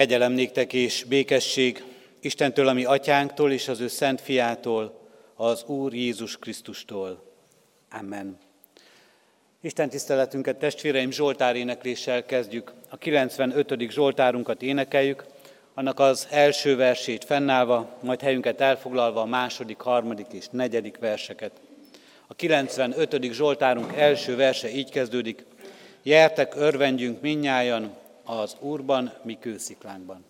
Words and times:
Kegyelem 0.00 0.32
néktek 0.32 0.72
és 0.72 1.04
békesség 1.04 1.84
Istentől, 2.20 2.68
ami 2.68 2.84
atyánktól 2.84 3.52
és 3.52 3.68
az 3.68 3.80
ő 3.80 3.88
szent 3.88 4.20
fiától, 4.20 5.00
az 5.34 5.64
Úr 5.64 5.94
Jézus 5.94 6.36
Krisztustól. 6.36 7.22
Amen. 7.90 8.38
Isten 9.60 9.88
tiszteletünket 9.88 10.56
testvéreim 10.56 11.10
Zsoltár 11.10 11.56
énekléssel 11.56 12.24
kezdjük. 12.24 12.72
A 12.88 12.96
95. 12.96 13.90
Zsoltárunkat 13.90 14.62
énekeljük, 14.62 15.24
annak 15.74 15.98
az 15.98 16.26
első 16.30 16.76
versét 16.76 17.24
fennállva, 17.24 17.98
majd 18.02 18.20
helyünket 18.20 18.60
elfoglalva 18.60 19.20
a 19.20 19.26
második, 19.26 19.78
harmadik 19.78 20.26
és 20.32 20.46
negyedik 20.50 20.98
verseket. 20.98 21.52
A 22.26 22.34
95. 22.34 23.32
Zsoltárunk 23.32 23.96
első 23.96 24.36
verse 24.36 24.70
így 24.70 24.90
kezdődik. 24.90 25.44
Jertek, 26.02 26.54
örvendjünk 26.56 27.20
minnyájan 27.20 27.98
az 28.30 28.56
Úrban, 28.60 29.12
mi 29.22 29.38
kősziklánkban. 29.38 30.24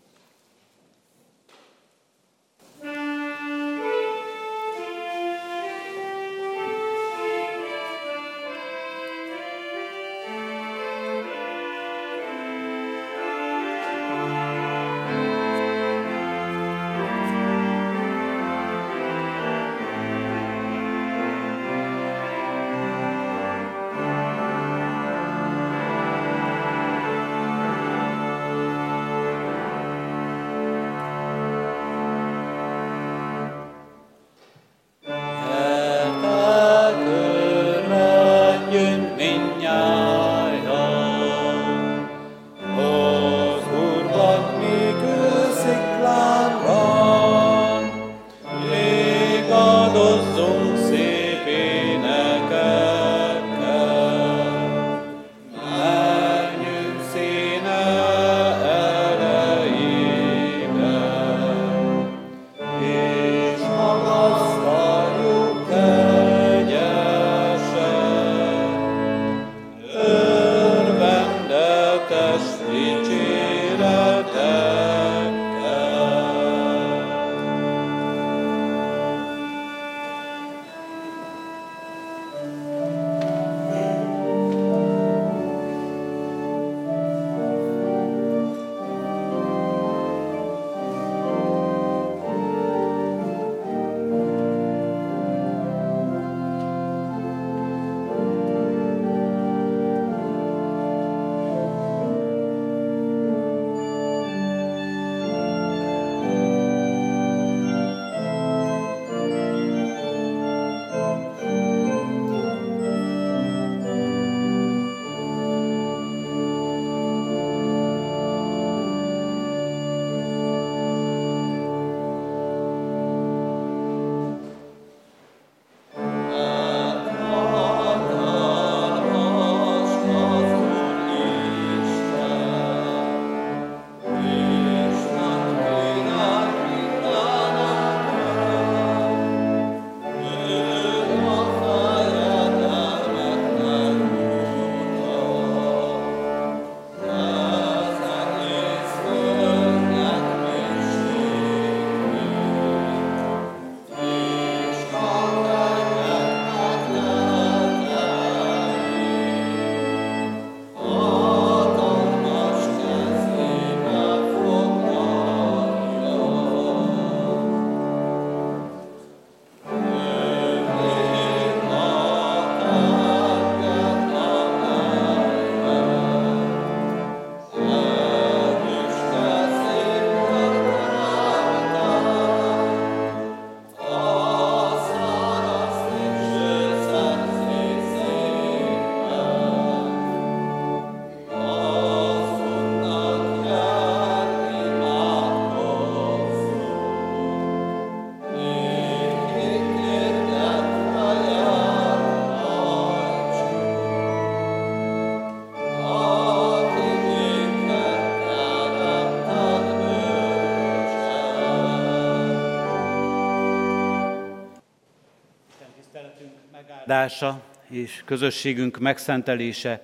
Megáldása 216.90 217.42
és 217.68 218.02
közösségünk 218.04 218.78
megszentelése 218.78 219.82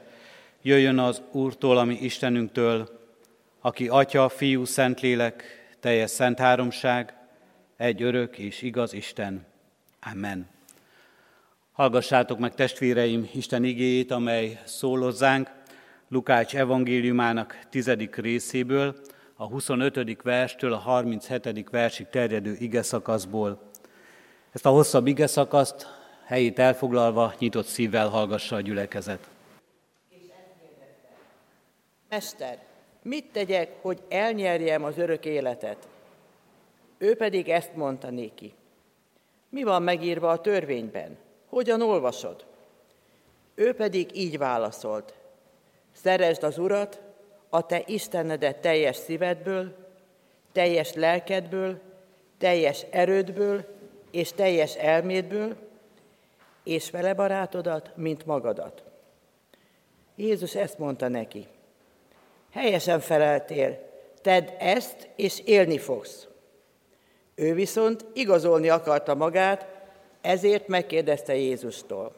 jöjjön 0.63 0.99
az 0.99 1.23
Úrtól, 1.33 1.79
ami 1.79 1.95
Istenünktől, 1.95 2.89
aki 3.61 3.89
Atya, 3.89 4.29
Fiú, 4.29 4.65
Szentlélek, 4.65 5.45
teljes 5.81 6.11
szent 6.11 6.39
háromság, 6.39 7.15
egy 7.77 8.03
örök 8.03 8.39
és 8.39 8.63
igaz 8.63 8.93
Isten. 8.93 9.47
Amen. 10.13 10.49
Hallgassátok 11.73 12.39
meg 12.39 12.55
testvéreim 12.55 13.29
Isten 13.35 13.65
igéjét, 13.65 14.11
amely 14.11 14.61
szól 14.65 15.01
hozzánk 15.01 15.51
Lukács 16.09 16.57
evangéliumának 16.57 17.59
tizedik 17.71 18.17
részéből, 18.17 18.97
a 19.37 19.45
25. 19.45 20.23
verstől 20.23 20.73
a 20.73 20.79
37. 20.79 21.71
versig 21.71 22.07
terjedő 22.09 22.57
ige 22.59 22.83
szakaszból. 22.83 23.71
Ezt 24.53 24.67
a 24.67 24.71
hosszabb 24.71 25.07
ige 25.07 25.27
szakaszt 25.27 25.96
helyét 26.27 26.59
elfoglalva, 26.59 27.35
nyitott 27.39 27.67
szívvel 27.67 28.09
hallgassa 28.09 28.57
a 28.57 28.61
gyülekezet. 28.61 29.29
Mester, 32.09 32.59
mit 33.03 33.25
tegyek, 33.33 33.73
hogy 33.83 34.03
elnyerjem 34.09 34.85
az 34.85 34.99
örök 34.99 35.25
életet? 35.25 35.89
Ő 36.99 37.17
pedig 37.17 37.49
ezt 37.49 37.75
mondta 37.75 38.11
néki. 38.11 38.55
Mi 39.49 39.63
van 39.63 39.83
megírva 39.83 40.31
a 40.31 40.41
törvényben? 40.41 41.17
Hogyan 41.49 41.83
olvasod? 41.83 42.45
Ő 43.55 43.75
pedig 43.75 44.17
így 44.17 44.39
válaszolt. 44.39 45.15
Szeresd 45.93 46.43
az 46.43 46.59
Urat, 46.59 47.01
a 47.49 47.67
te 47.67 47.83
Istenedet 47.87 48.57
teljes 48.57 48.97
szívedből, 48.97 49.77
teljes 50.53 50.93
lelkedből, 50.93 51.81
teljes 52.39 52.87
erődből 52.91 53.65
és 54.11 54.33
teljes 54.33 54.75
elmédből, 54.75 55.66
és 56.67 56.91
vele 56.91 57.15
barátodat, 57.15 57.91
mint 57.95 58.27
magadat. 58.27 58.83
Jézus 60.17 60.55
ezt 60.55 60.79
mondta 60.79 61.09
neki. 61.09 61.47
Helyesen 62.53 63.01
feleltél, 63.01 63.79
tedd 64.23 64.49
ezt, 64.59 65.09
és 65.17 65.41
élni 65.45 65.79
fogsz. 65.79 66.27
Ő 67.35 67.55
viszont 67.55 68.05
igazolni 68.13 68.69
akarta 68.69 69.15
magát, 69.15 69.67
ezért 70.21 70.69
megkérdezte 70.69 71.35
Jézustól. 71.37 72.13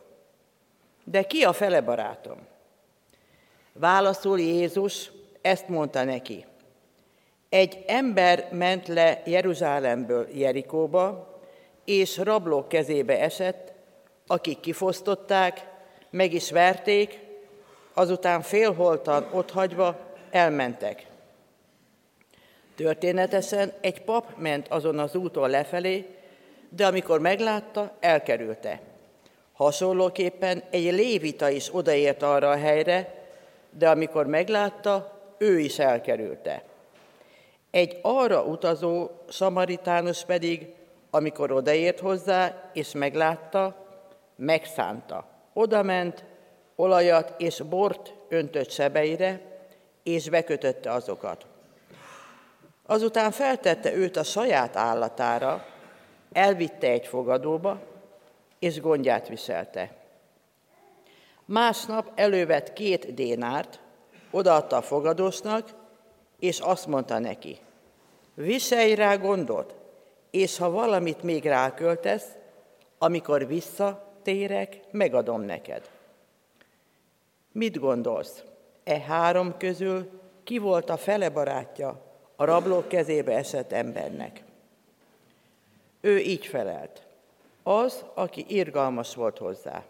De 1.05 1.23
ki 1.23 1.43
a 1.43 1.53
fele 1.53 1.81
barátom? 1.81 2.39
Válaszul 3.73 4.41
Jézus, 4.41 5.11
ezt 5.41 5.69
mondta 5.69 6.05
neki. 6.05 6.45
Egy 7.49 7.85
ember 7.87 8.49
ment 8.53 8.89
le 8.89 9.23
Jeruzsálemből 9.25 10.29
Jerikóba, 10.33 11.37
és 11.85 12.17
rablók 12.17 12.69
kezébe 12.69 13.21
esett, 13.21 13.68
akik 14.29 14.61
kifosztották, 14.61 15.67
meg 16.11 16.33
is 16.33 16.51
verték, 16.51 17.19
azután 17.93 18.43
félholtan 18.43 19.29
otthagyva 19.33 19.99
elmentek. 20.31 21.07
Történetesen 22.77 23.73
egy 23.81 24.03
pap 24.03 24.37
ment 24.37 24.69
azon 24.69 24.99
az 24.99 25.15
úton 25.15 25.51
lefelé, 25.51 26.07
de 26.69 26.87
amikor 26.87 27.21
meglátta, 27.21 27.97
elkerülte. 28.01 28.81
Hasonlóképpen 29.53 30.63
egy 30.71 30.93
lévita 30.93 31.49
is 31.49 31.75
odaért 31.75 32.23
arra 32.23 32.51
a 32.51 32.57
helyre, 32.57 33.27
de 33.71 33.89
amikor 33.89 34.27
meglátta, 34.27 35.21
ő 35.39 35.59
is 35.59 35.79
elkerülte. 35.79 36.63
Egy 37.71 37.99
arra 38.03 38.43
utazó 38.43 39.11
samaritánus 39.29 40.25
pedig, 40.25 40.67
amikor 41.11 41.53
odaért 41.53 42.01
hozzá 42.01 42.71
és 42.73 42.93
meglátta, 42.93 43.88
megszánta. 44.39 45.25
Oda 45.53 45.83
ment, 45.83 46.25
olajat 46.77 47.35
és 47.39 47.61
bort 47.61 48.15
öntött 48.29 48.71
sebeire, 48.71 49.41
és 50.03 50.29
bekötötte 50.29 50.93
azokat. 50.93 51.47
Azután 52.87 53.31
feltette 53.31 53.95
őt 53.95 54.17
a 54.17 54.23
saját 54.23 54.77
állatára, 54.77 55.67
elvitte 56.33 56.91
egy 56.91 57.07
fogadóba, 57.07 57.81
és 58.59 58.81
gondját 58.81 59.29
viselte. 59.29 59.91
Másnap 61.45 62.13
elővett 62.15 62.73
két 62.73 63.15
dénárt, 63.15 63.81
odaadta 64.31 64.77
a 64.77 64.83
fogadósnak, 64.83 65.69
és 66.39 66.61
azt 66.61 66.87
mondta 66.87 67.19
neki, 67.19 67.59
viselj 68.35 68.95
rá 68.95 69.17
gondot, 69.17 69.75
és 70.31 70.59
ha 70.59 70.71
valamit 70.71 71.23
még 71.23 71.45
ráköltesz, 71.45 72.27
amikor 72.99 73.47
visszatérek, 74.29 74.81
megadom 74.91 75.41
neked. 75.41 75.91
Mit 77.53 77.79
gondolsz? 77.79 78.43
E 78.85 79.01
három 79.01 79.57
közül 79.57 80.21
ki 80.45 80.59
volt 80.59 80.91
a 80.91 80.97
fele 80.97 81.29
barátja 81.29 82.03
a 82.37 82.45
rablók 82.45 82.89
kezébe 82.89 83.37
esett 83.37 83.73
embernek? 83.73 84.43
Ő 86.01 86.19
így 86.19 86.47
felelt. 86.47 87.07
Az, 87.63 88.05
aki 88.15 88.45
irgalmas 88.49 89.15
volt 89.15 89.39
hozzá. 89.39 89.85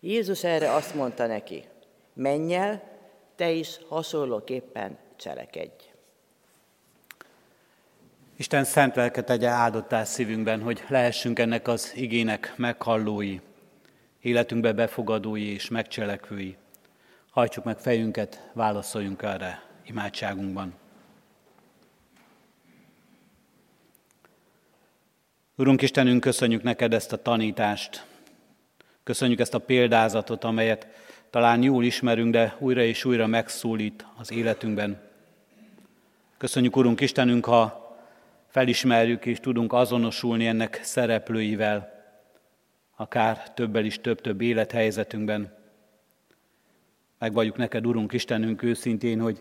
Jézus 0.00 0.44
erre 0.44 0.72
azt 0.72 0.94
mondta 0.94 1.26
neki, 1.26 1.64
menj 2.12 2.54
el, 2.54 2.82
te 3.36 3.50
is 3.50 3.80
hasonlóképpen 3.88 4.98
cselekedj. 5.16 5.89
Isten 8.40 8.64
szent 8.64 8.96
lelket 8.96 9.24
tegye 9.24 9.48
áldottá 9.48 10.04
szívünkben, 10.04 10.62
hogy 10.62 10.84
lehessünk 10.88 11.38
ennek 11.38 11.68
az 11.68 11.92
igének 11.94 12.52
meghallói, 12.56 13.40
életünkbe 14.20 14.72
befogadói 14.72 15.52
és 15.52 15.68
megcselekvői. 15.68 16.56
Hajtsuk 17.30 17.64
meg 17.64 17.78
fejünket, 17.78 18.50
válaszoljunk 18.52 19.22
erre 19.22 19.62
imádságunkban. 19.86 20.74
Urunk 25.56 25.82
Istenünk, 25.82 26.20
köszönjük 26.20 26.62
neked 26.62 26.94
ezt 26.94 27.12
a 27.12 27.22
tanítást, 27.22 28.04
köszönjük 29.04 29.40
ezt 29.40 29.54
a 29.54 29.58
példázatot, 29.58 30.44
amelyet 30.44 30.86
talán 31.30 31.62
jól 31.62 31.84
ismerünk, 31.84 32.32
de 32.32 32.56
újra 32.58 32.82
és 32.82 33.04
újra 33.04 33.26
megszólít 33.26 34.06
az 34.16 34.32
életünkben. 34.32 35.00
Köszönjük, 36.38 36.76
Urunk 36.76 37.00
Istenünk, 37.00 37.44
ha 37.44 37.88
felismerjük 38.50 39.26
és 39.26 39.40
tudunk 39.40 39.72
azonosulni 39.72 40.46
ennek 40.46 40.80
szereplőivel, 40.82 41.92
akár 42.96 43.54
többel 43.54 43.84
is 43.84 44.00
több-több 44.00 44.40
élethelyzetünkben. 44.40 45.56
Megvalljuk 47.18 47.56
neked, 47.56 47.86
Urunk 47.86 48.12
Istenünk, 48.12 48.62
őszintén, 48.62 49.20
hogy 49.20 49.38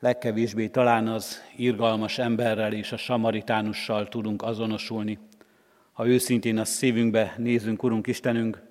legkevésbé 0.00 0.68
talán 0.68 1.08
az 1.08 1.42
irgalmas 1.56 2.18
emberrel 2.18 2.72
és 2.72 2.92
a 2.92 2.96
samaritánussal 2.96 4.08
tudunk 4.08 4.42
azonosulni. 4.42 5.18
Ha 5.92 6.06
őszintén 6.06 6.58
a 6.58 6.64
szívünkbe 6.64 7.34
nézünk, 7.36 7.82
Urunk 7.82 8.06
Istenünk, 8.06 8.62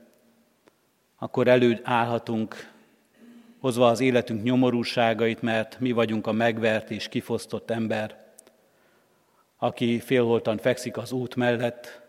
akkor 1.15 1.47
előd 1.47 1.79
állhatunk, 1.83 2.71
hozva 3.59 3.87
az 3.87 3.99
életünk 3.99 4.43
nyomorúságait, 4.43 5.41
mert 5.41 5.79
mi 5.79 5.91
vagyunk 5.91 6.27
a 6.27 6.31
megvert 6.31 6.91
és 6.91 7.09
kifosztott 7.09 7.69
ember, 7.69 8.26
aki 9.57 9.99
félholtan 9.99 10.57
fekszik 10.57 10.97
az 10.97 11.11
út 11.11 11.35
mellett, 11.35 12.01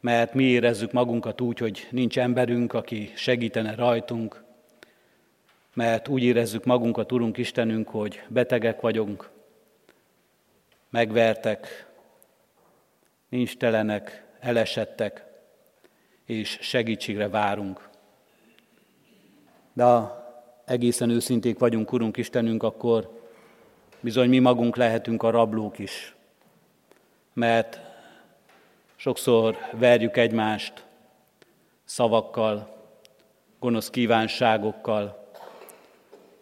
mert 0.00 0.34
mi 0.34 0.44
érezzük 0.44 0.92
magunkat 0.92 1.40
úgy, 1.40 1.58
hogy 1.58 1.88
nincs 1.90 2.18
emberünk, 2.18 2.72
aki 2.72 3.12
segítene 3.14 3.74
rajtunk, 3.74 4.42
mert 5.74 6.08
úgy 6.08 6.22
érezzük 6.22 6.64
magunkat, 6.64 7.12
Urunk 7.12 7.38
Istenünk, 7.38 7.88
hogy 7.88 8.22
betegek 8.28 8.80
vagyunk, 8.80 9.30
megvertek, 10.90 11.86
nincs 13.28 13.56
telenek, 13.56 14.24
elesettek, 14.40 15.24
és 16.26 16.58
segítségre 16.60 17.28
várunk. 17.28 17.88
De 19.72 19.84
ha 19.84 20.22
egészen 20.64 21.10
őszinték 21.10 21.58
vagyunk, 21.58 21.92
Urunk 21.92 22.16
Istenünk, 22.16 22.62
akkor 22.62 23.20
bizony 24.00 24.28
mi 24.28 24.38
magunk 24.38 24.76
lehetünk 24.76 25.22
a 25.22 25.30
rablók 25.30 25.78
is, 25.78 26.14
mert 27.32 27.80
sokszor 28.96 29.56
verjük 29.72 30.16
egymást 30.16 30.84
szavakkal, 31.84 32.76
gonosz 33.58 33.90
kívánságokkal, 33.90 35.30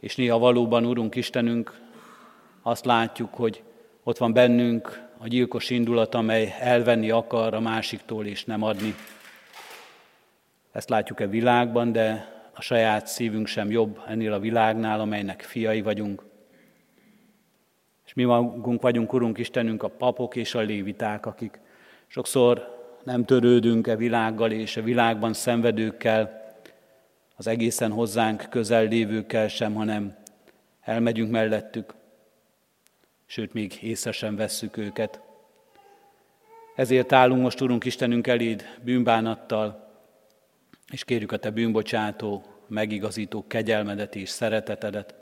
és 0.01 0.17
néha 0.17 0.39
valóban, 0.39 0.85
Urunk 0.85 1.15
Istenünk, 1.15 1.81
azt 2.63 2.85
látjuk, 2.85 3.35
hogy 3.35 3.63
ott 4.03 4.19
van 4.19 4.33
bennünk 4.33 5.09
a 5.19 5.29
gyilkos 5.29 5.71
indulat, 5.71 6.15
amely 6.15 6.55
elvenni 6.59 7.11
akar 7.11 7.55
a 7.55 7.61
másiktól 7.61 8.27
és 8.27 8.45
nem 8.45 8.63
adni. 8.63 8.95
Ezt 10.73 10.89
látjuk-e 10.89 11.27
világban, 11.27 11.93
de 11.93 12.29
a 12.55 12.61
saját 12.61 13.07
szívünk 13.07 13.47
sem 13.47 13.71
jobb 13.71 14.03
ennél 14.07 14.33
a 14.33 14.39
világnál, 14.39 15.01
amelynek 15.01 15.43
fiai 15.43 15.83
vagyunk. 15.83 16.30
És 18.11 18.17
mi 18.17 18.25
magunk 18.25 18.83
vagyunk, 18.83 19.13
Urunk 19.13 19.39
Istenünk, 19.39 19.83
a 19.83 19.89
papok 19.89 20.37
és 20.37 20.55
a 20.55 20.61
léviták, 20.61 21.27
akik 21.27 21.61
sokszor 22.07 22.79
nem 23.05 23.25
törődünk 23.25 23.87
e 23.87 23.97
világgal 23.97 24.51
és 24.51 24.77
a 24.77 24.83
világban 24.83 25.33
szenvedőkkel, 25.33 26.55
az 27.37 27.47
egészen 27.47 27.91
hozzánk 27.91 28.47
közel 28.51 28.85
lévőkkel 28.85 29.49
sem, 29.49 29.75
hanem 29.75 30.17
elmegyünk 30.81 31.31
mellettük, 31.31 31.95
sőt, 33.27 33.53
még 33.53 33.83
észre 33.83 34.13
sem 34.13 34.37
vesszük 34.37 34.77
őket. 34.77 35.21
Ezért 36.77 37.13
állunk 37.13 37.43
most, 37.43 37.61
Urunk 37.61 37.85
Istenünk, 37.85 38.27
eléd 38.27 38.65
bűnbánattal, 38.85 39.93
és 40.93 41.05
kérjük 41.05 41.33
a 41.33 41.37
Te 41.37 41.51
bűnbocsátó, 41.51 42.45
megigazító 42.67 43.45
kegyelmedet 43.47 44.15
és 44.15 44.29
szeretetedet. 44.29 45.20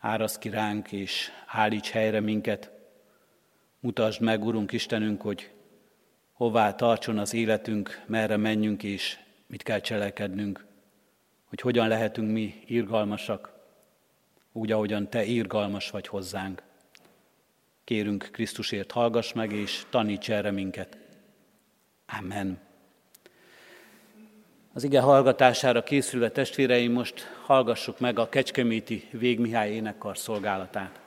Árasz 0.00 0.38
ki 0.38 0.48
ránk, 0.48 0.92
és 0.92 1.30
állíts 1.46 1.90
helyre 1.90 2.20
minket. 2.20 2.70
Mutasd 3.80 4.20
meg, 4.20 4.44
Urunk 4.44 4.72
Istenünk, 4.72 5.22
hogy 5.22 5.50
hová 6.32 6.74
tartson 6.74 7.18
az 7.18 7.34
életünk, 7.34 8.02
merre 8.06 8.36
menjünk, 8.36 8.82
és 8.82 9.18
mit 9.46 9.62
kell 9.62 9.80
cselekednünk 9.80 10.68
hogy 11.50 11.60
hogyan 11.60 11.88
lehetünk 11.88 12.30
mi 12.30 12.62
irgalmasak, 12.66 13.52
úgy, 14.52 14.72
ahogyan 14.72 15.08
Te 15.08 15.24
irgalmas 15.24 15.90
vagy 15.90 16.06
hozzánk. 16.06 16.62
Kérünk 17.84 18.28
Krisztusért, 18.32 18.90
hallgass 18.90 19.32
meg, 19.32 19.52
és 19.52 19.86
taníts 19.90 20.30
erre 20.30 20.50
minket. 20.50 20.98
Amen. 22.18 22.69
Az 24.72 24.84
ige 24.84 25.00
hallgatására 25.00 25.82
készülve 25.82 26.30
testvéreim, 26.30 26.92
most 26.92 27.26
hallgassuk 27.46 28.00
meg 28.00 28.18
a 28.18 28.28
Kecskeméti 28.28 29.08
Végmihály 29.10 29.70
énekkar 29.70 30.18
szolgálatát. 30.18 30.99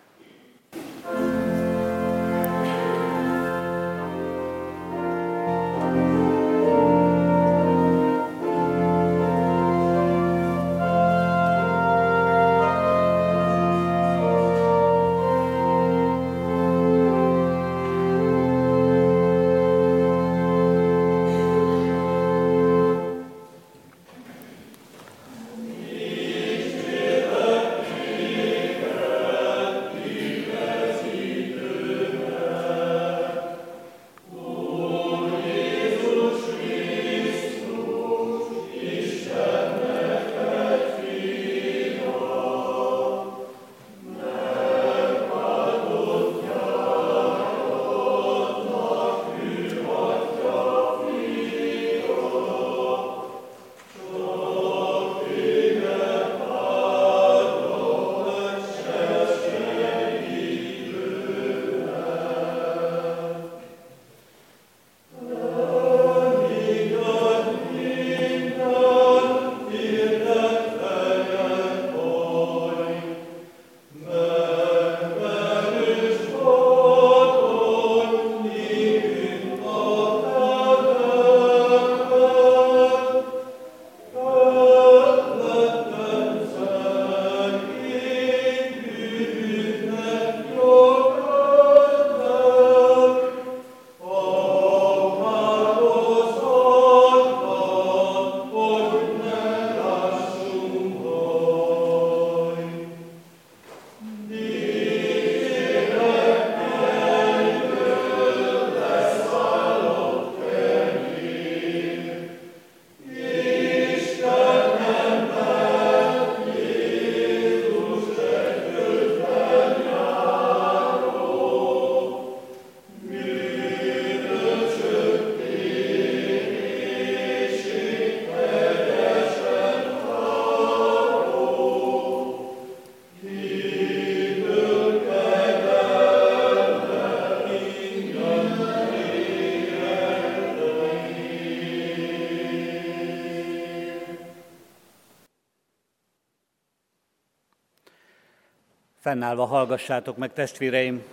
Fennállva 149.13 149.45
hallgassátok 149.45 150.17
meg, 150.17 150.33
testvéreim, 150.33 151.03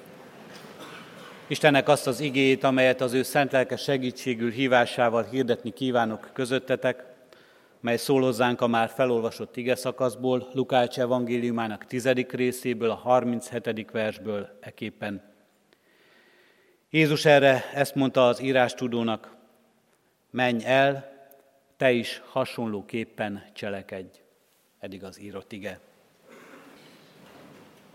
Istennek 1.47 1.89
azt 1.89 2.07
az 2.07 2.21
igét, 2.21 2.65
amelyet 2.65 3.01
az 3.01 3.13
ő 3.13 3.23
szent 3.23 3.53
lelke 3.53 3.77
segítségül 3.77 4.51
hívásával 4.51 5.23
hirdetni 5.23 5.71
kívánok 5.71 6.31
közöttetek, 6.33 7.05
mely 7.81 7.97
szól 7.97 8.23
hozzánk 8.23 8.61
a 8.61 8.67
már 8.67 8.89
felolvasott 8.89 9.57
ige 9.57 9.75
szakaszból, 9.75 10.49
Lukács 10.53 10.99
evangéliumának 10.99 11.85
tizedik 11.85 12.33
részéből, 12.33 12.91
a 12.91 12.95
37. 12.95 13.91
versből 13.91 14.49
eképpen. 14.61 15.23
Jézus 16.91 17.25
erre 17.25 17.71
ezt 17.75 17.95
mondta 17.95 18.29
az 18.29 18.43
írástudónak, 18.43 19.37
menj 20.31 20.65
el, 20.65 21.13
te 21.77 21.91
is 21.91 22.23
hasonlóképpen 22.31 23.45
cselekedj. 23.53 24.19
Eddig 24.79 25.05
az 25.05 25.21
írott 25.21 25.53
ige. 25.53 25.81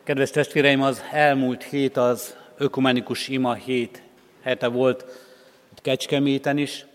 Kedves 0.06 0.30
testvéreim, 0.30 0.82
az 0.82 1.04
elmúlt 1.12 1.64
hét 1.64 1.98
az 1.98 2.36
ökumenikus 2.58 3.28
ima 3.28 3.54
hét 3.54 4.02
hete 4.42 4.68
volt 4.68 5.06
itt 5.72 5.82
Kecskeméten 5.82 6.58
is. 6.58 6.86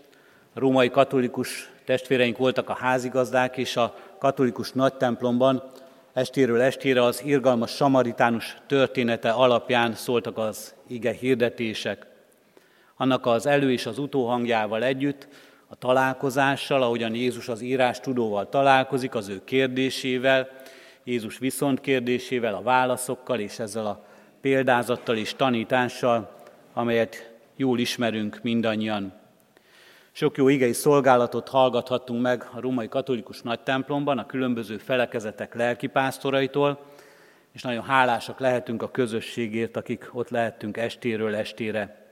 A 0.54 0.58
római 0.58 0.90
katolikus 0.90 1.70
testvéreink 1.84 2.36
voltak 2.36 2.68
a 2.68 2.74
házigazdák, 2.74 3.56
és 3.56 3.76
a 3.76 3.96
katolikus 4.18 4.72
nagytemplomban 4.72 5.62
estéről 6.12 6.60
estére 6.60 7.02
az 7.02 7.22
irgalmas 7.24 7.70
samaritánus 7.70 8.56
története 8.66 9.30
alapján 9.30 9.94
szóltak 9.94 10.38
az 10.38 10.74
ige 10.86 11.12
hirdetések. 11.12 12.06
Annak 12.96 13.26
az 13.26 13.46
elő 13.46 13.72
és 13.72 13.86
az 13.86 13.98
utóhangjával 13.98 14.84
együtt, 14.84 15.28
a 15.68 15.74
találkozással, 15.74 16.82
ahogyan 16.82 17.14
Jézus 17.14 17.48
az 17.48 17.60
írás 17.60 18.00
tudóval 18.00 18.48
találkozik, 18.48 19.14
az 19.14 19.28
ő 19.28 19.44
kérdésével, 19.44 20.59
Jézus 21.10 21.38
viszont 21.38 21.80
kérdésével, 21.80 22.54
a 22.54 22.62
válaszokkal 22.62 23.38
és 23.38 23.58
ezzel 23.58 23.86
a 23.86 24.04
példázattal 24.40 25.16
és 25.16 25.34
tanítással, 25.34 26.36
amelyet 26.72 27.32
jól 27.56 27.78
ismerünk 27.78 28.38
mindannyian. 28.42 29.12
Sok 30.12 30.36
jó 30.36 30.48
igei 30.48 30.72
szolgálatot 30.72 31.48
hallgathattunk 31.48 32.22
meg 32.22 32.48
a 32.52 32.60
római 32.60 32.88
katolikus 32.88 33.42
nagy 33.42 33.60
templomban, 33.60 34.18
a 34.18 34.26
különböző 34.26 34.78
felekezetek 34.78 35.54
lelkipásztoraitól, 35.54 36.80
és 37.52 37.62
nagyon 37.62 37.84
hálásak 37.84 38.38
lehetünk 38.38 38.82
a 38.82 38.90
közösségért, 38.90 39.76
akik 39.76 40.08
ott 40.12 40.28
lehettünk 40.28 40.76
estéről 40.76 41.34
estére. 41.34 42.06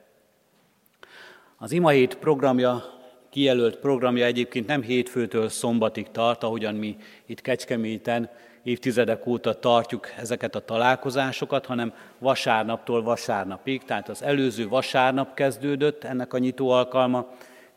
Az 1.57 1.73
ima 1.73 1.89
hét 1.89 2.17
programja, 2.17 2.85
kijelölt 3.31 3.77
programja 3.77 4.25
egyébként 4.25 4.67
nem 4.67 4.83
hétfőtől 4.83 5.49
szombatig 5.49 6.11
tart, 6.11 6.43
ahogyan 6.43 6.75
mi 6.75 6.97
itt 7.27 7.41
Kecskeméten 7.41 8.31
évtizedek 8.63 9.27
óta 9.27 9.55
tartjuk 9.55 10.09
ezeket 10.17 10.55
a 10.55 10.65
találkozásokat, 10.65 11.67
hanem 11.67 11.93
vasárnaptól 12.19 13.03
vasárnapig, 13.03 13.85
tehát 13.85 14.09
az 14.09 14.23
előző 14.23 14.69
vasárnap 14.69 15.35
kezdődött 15.35 16.05
ennek 16.05 16.33
a 16.33 16.39
nyitó 16.39 16.71
alkalma, 16.71 17.27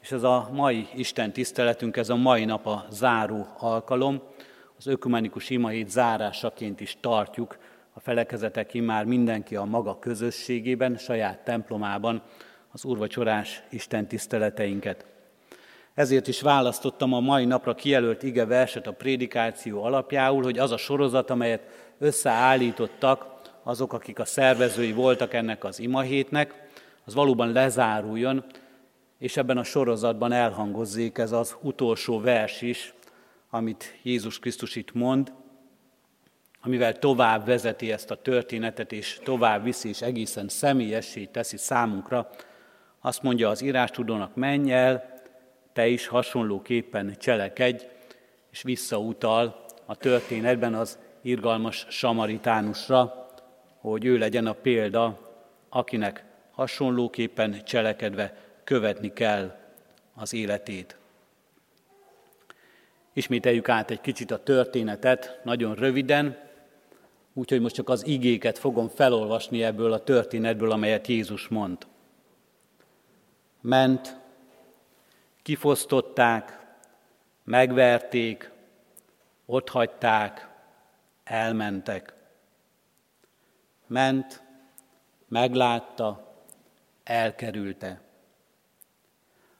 és 0.01 0.11
ez 0.11 0.23
a 0.23 0.49
mai 0.53 0.87
Isten 0.95 1.33
tiszteletünk, 1.33 1.97
ez 1.97 2.09
a 2.09 2.15
mai 2.15 2.45
nap 2.45 2.67
a 2.67 2.85
záró 2.89 3.47
alkalom, 3.57 4.21
az 4.77 4.87
ökumenikus 4.87 5.49
imahét 5.49 5.89
zárásaként 5.89 6.79
is 6.79 6.97
tartjuk, 6.99 7.57
a 7.93 7.99
felekezetek 7.99 8.73
már 8.73 9.05
mindenki 9.05 9.55
a 9.55 9.63
maga 9.63 9.99
közösségében, 9.99 10.97
saját 10.97 11.43
templomában 11.43 12.21
az 12.71 12.85
úrvacsorás 12.85 13.63
Isten 13.69 14.07
tiszteleteinket. 14.07 15.10
Ezért 15.93 16.27
is 16.27 16.41
választottam 16.41 17.13
a 17.13 17.19
mai 17.19 17.45
napra 17.45 17.75
kijelölt 17.75 18.23
ige 18.23 18.45
verset 18.45 18.87
a 18.87 18.91
prédikáció 18.91 19.83
alapjául, 19.83 20.43
hogy 20.43 20.57
az 20.57 20.71
a 20.71 20.77
sorozat, 20.77 21.29
amelyet 21.29 21.93
összeállítottak 21.99 23.25
azok, 23.63 23.93
akik 23.93 24.19
a 24.19 24.25
szervezői 24.25 24.93
voltak 24.93 25.33
ennek 25.33 25.63
az 25.63 25.79
imahétnek, 25.79 26.69
az 27.05 27.13
valóban 27.13 27.51
lezáruljon, 27.51 28.43
és 29.17 29.37
ebben 29.37 29.57
a 29.57 29.63
sorozatban 29.63 30.31
elhangozzék 30.31 31.17
ez 31.17 31.31
az 31.31 31.55
utolsó 31.61 32.19
vers 32.19 32.61
is, 32.61 32.93
amit 33.49 33.99
Jézus 34.03 34.39
Krisztus 34.39 34.75
itt 34.75 34.93
mond, 34.93 35.33
amivel 36.61 36.99
tovább 36.99 37.45
vezeti 37.45 37.91
ezt 37.91 38.11
a 38.11 38.21
történetet, 38.21 38.91
és 38.91 39.19
tovább 39.23 39.63
viszi, 39.63 39.89
és 39.89 40.01
egészen 40.01 40.47
személyessé 40.47 41.25
teszi 41.25 41.57
számunkra. 41.57 42.29
Azt 42.99 43.21
mondja 43.21 43.49
az 43.49 43.61
írástudónak, 43.61 44.35
menj 44.35 44.71
el, 44.73 45.10
te 45.73 45.87
is 45.87 46.07
hasonlóképpen 46.07 47.15
cselekedj, 47.19 47.85
és 48.51 48.61
visszautal 48.61 49.65
a 49.85 49.95
történetben 49.95 50.73
az 50.73 50.97
irgalmas 51.21 51.85
samaritánusra, 51.89 53.27
hogy 53.79 54.05
ő 54.05 54.17
legyen 54.17 54.45
a 54.45 54.53
példa, 54.53 55.29
akinek 55.69 56.23
hasonlóképpen 56.51 57.63
cselekedve 57.63 58.37
követni 58.63 59.13
kell 59.13 59.55
az 60.15 60.33
életét. 60.33 60.95
Ismételjük 63.13 63.69
át 63.69 63.91
egy 63.91 64.01
kicsit 64.01 64.31
a 64.31 64.43
történetet, 64.43 65.39
nagyon 65.43 65.75
röviden, 65.75 66.37
úgyhogy 67.33 67.61
most 67.61 67.75
csak 67.75 67.89
az 67.89 68.07
igéket 68.07 68.57
fogom 68.57 68.87
felolvasni 68.87 69.63
ebből 69.63 69.93
a 69.93 70.03
történetből, 70.03 70.71
amelyet 70.71 71.07
Jézus 71.07 71.47
mond. 71.47 71.77
Ment, 73.61 74.20
kifosztották, 75.41 76.59
megverték, 77.43 78.51
otthagyták, 79.45 80.47
elmentek. 81.23 82.13
Ment, 83.87 84.43
meglátta, 85.27 86.35
elkerülte. 87.03 88.01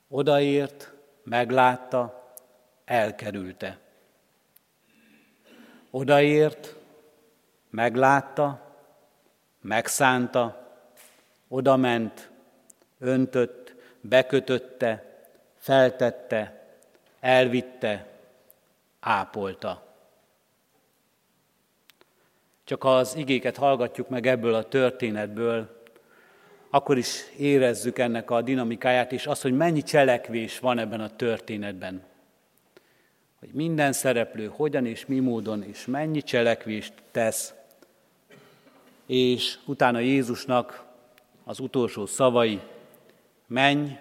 Odaért, 0.08 0.94
meglátta, 1.24 2.32
elkerülte. 2.86 3.80
Odaért, 5.90 6.76
meglátta, 7.70 8.76
megszánta, 9.62 10.76
odament, 11.48 12.30
öntött, 13.00 13.76
bekötötte, 14.02 15.11
feltette, 15.62 16.66
elvitte, 17.20 18.08
ápolta. 19.00 19.84
Csak 22.64 22.82
ha 22.82 22.98
az 22.98 23.16
igéket 23.16 23.58
hallgatjuk 23.58 24.10
meg 24.10 24.28
ebből 24.28 24.54
a 24.54 24.68
történetből, 24.68 25.82
akkor 26.70 26.98
is 26.98 27.24
érezzük 27.38 28.00
ennek 28.00 28.32
a 28.32 28.42
dinamikáját, 28.42 29.12
és 29.12 29.26
azt, 29.26 29.42
hogy 29.42 29.58
mennyi 29.58 29.82
cselekvés 29.82 30.60
van 30.60 30.80
ebben 30.80 31.02
a 31.02 31.16
történetben. 31.16 32.04
Hogy 33.40 33.50
minden 33.54 33.94
szereplő 33.94 34.48
hogyan 34.48 34.86
és 34.86 35.06
mi 35.06 35.20
módon 35.20 35.64
és 35.64 35.86
mennyi 35.86 36.22
cselekvést 36.22 36.94
tesz, 37.12 37.54
és 39.06 39.58
utána 39.66 40.00
Jézusnak 40.00 40.84
az 41.44 41.60
utolsó 41.60 42.06
szavai, 42.06 42.62
menj 43.48 43.98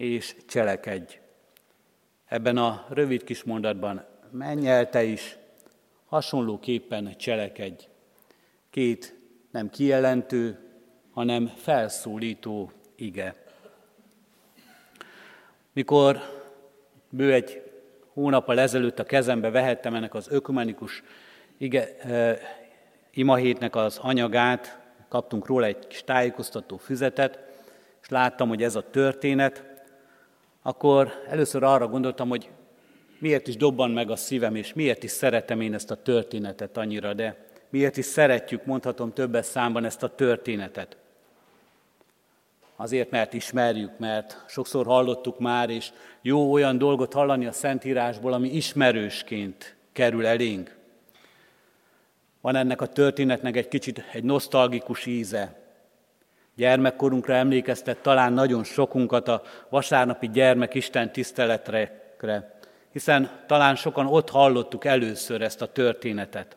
és 0.00 0.36
cselekedj. 0.46 1.18
Ebben 2.26 2.56
a 2.56 2.86
rövid 2.88 3.24
kis 3.24 3.42
mondatban 3.42 4.04
menj 4.30 4.68
el 4.68 4.88
te 4.88 5.02
is, 5.02 5.36
hasonlóképpen 6.06 7.16
cselekedj. 7.16 7.84
Két 8.70 9.14
nem 9.50 9.70
kijelentő, 9.70 10.58
hanem 11.12 11.46
felszólító 11.46 12.72
ige. 12.96 13.34
Mikor 15.72 16.20
bő 17.08 17.32
egy 17.32 17.62
hónappal 18.12 18.58
ezelőtt 18.58 18.98
a 18.98 19.04
kezembe 19.04 19.50
vehettem 19.50 19.94
ennek 19.94 20.14
az 20.14 20.28
ökumenikus 20.30 21.02
ige, 21.56 21.96
e, 21.96 22.38
imahétnek 23.10 23.76
az 23.76 23.98
anyagát, 23.98 24.78
kaptunk 25.08 25.46
róla 25.46 25.66
egy 25.66 25.86
kis 25.86 26.04
tájékoztató 26.04 26.76
füzetet, 26.76 27.38
és 28.02 28.08
láttam, 28.08 28.48
hogy 28.48 28.62
ez 28.62 28.74
a 28.74 28.90
történet, 28.90 29.69
akkor 30.62 31.12
először 31.28 31.62
arra 31.62 31.88
gondoltam, 31.88 32.28
hogy 32.28 32.48
miért 33.18 33.48
is 33.48 33.56
dobban 33.56 33.90
meg 33.90 34.10
a 34.10 34.16
szívem, 34.16 34.54
és 34.54 34.72
miért 34.72 35.02
is 35.02 35.10
szeretem 35.10 35.60
én 35.60 35.74
ezt 35.74 35.90
a 35.90 36.02
történetet 36.02 36.76
annyira, 36.76 37.14
de 37.14 37.46
miért 37.68 37.96
is 37.96 38.04
szeretjük, 38.04 38.64
mondhatom 38.64 39.12
többes 39.12 39.46
számban 39.46 39.84
ezt 39.84 40.02
a 40.02 40.14
történetet. 40.14 40.96
Azért, 42.76 43.10
mert 43.10 43.32
ismerjük, 43.32 43.98
mert 43.98 44.44
sokszor 44.48 44.86
hallottuk 44.86 45.38
már, 45.38 45.70
és 45.70 45.90
jó 46.22 46.52
olyan 46.52 46.78
dolgot 46.78 47.12
hallani 47.12 47.46
a 47.46 47.52
Szentírásból, 47.52 48.32
ami 48.32 48.48
ismerősként 48.48 49.76
kerül 49.92 50.26
elénk. 50.26 50.76
Van 52.40 52.56
ennek 52.56 52.80
a 52.80 52.86
történetnek 52.86 53.56
egy 53.56 53.68
kicsit 53.68 54.04
egy 54.12 54.24
nosztalgikus 54.24 55.06
íze. 55.06 55.69
Gyermekkorunkra 56.60 57.34
emlékeztet 57.34 57.98
talán 57.98 58.32
nagyon 58.32 58.64
sokunkat 58.64 59.28
a 59.28 59.42
vasárnapi 59.68 60.30
gyermek 60.30 60.74
Isten 60.74 61.12
tiszteletre, 61.12 62.12
hiszen 62.92 63.30
talán 63.46 63.76
sokan 63.76 64.06
ott 64.06 64.30
hallottuk 64.30 64.84
először 64.84 65.42
ezt 65.42 65.62
a 65.62 65.66
történetet. 65.66 66.56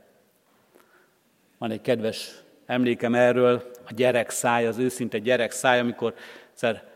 Van 1.58 1.72
egy 1.72 1.82
kedves 1.82 2.32
emlékem 2.66 3.16
erről, 3.16 3.72
a 3.88 3.94
gyerek 3.94 4.30
száj, 4.30 4.68
az 4.68 4.78
őszinte 4.78 5.18
gyerek 5.18 5.52
száj, 5.52 5.80
amikor 5.80 6.14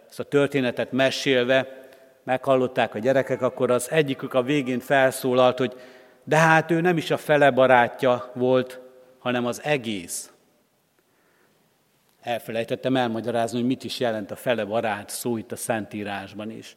ezt 0.09 0.19
a 0.19 0.23
történetet 0.23 0.91
mesélve 0.91 1.87
meghallották 2.23 2.95
a 2.95 2.99
gyerekek, 2.99 3.41
akkor 3.41 3.71
az 3.71 3.91
egyikük 3.91 4.33
a 4.33 4.43
végén 4.43 4.79
felszólalt, 4.79 5.57
hogy 5.57 5.75
de 6.23 6.37
hát 6.37 6.71
ő 6.71 6.81
nem 6.81 6.97
is 6.97 7.11
a 7.11 7.17
fele 7.17 7.51
barátja 7.51 8.31
volt, 8.33 8.79
hanem 9.19 9.45
az 9.45 9.61
egész. 9.63 10.31
Elfelejtettem 12.27 12.95
elmagyarázni, 12.95 13.57
hogy 13.57 13.67
mit 13.67 13.83
is 13.83 13.99
jelent 13.99 14.31
a 14.31 14.35
fele 14.35 14.65
barát 14.65 15.09
szó 15.09 15.37
itt 15.37 15.51
a 15.51 15.55
Szentírásban 15.55 16.51
is. 16.51 16.75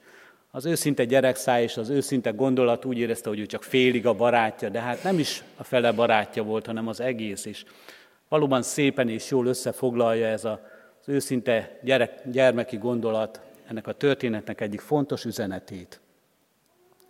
Az 0.51 0.65
őszinte 0.65 1.05
gyerekszáj 1.05 1.63
és 1.63 1.77
az 1.77 1.89
őszinte 1.89 2.31
gondolat 2.31 2.85
úgy 2.85 2.99
érezte, 2.99 3.29
hogy 3.29 3.39
ő 3.39 3.47
csak 3.47 3.63
félig 3.63 4.07
a 4.07 4.15
barátja, 4.15 4.69
de 4.69 4.81
hát 4.81 5.03
nem 5.03 5.19
is 5.19 5.43
a 5.57 5.65
fele 5.65 5.93
barátja 5.93 6.43
volt, 6.43 6.67
hanem 6.67 6.89
az 6.89 7.01
egész 7.01 7.45
is. 7.45 7.65
Valóban 8.29 8.63
szépen 8.63 9.09
és 9.09 9.31
jól 9.31 9.47
összefoglalja 9.47 10.27
ez 10.27 10.45
az 10.45 10.59
őszinte 11.07 11.79
gyerek, 11.83 12.31
gyermeki 12.31 12.77
gondolat 12.77 13.41
ennek 13.69 13.87
a 13.87 13.93
történetnek 13.93 14.61
egyik 14.61 14.81
fontos 14.81 15.25
üzenetét, 15.25 16.01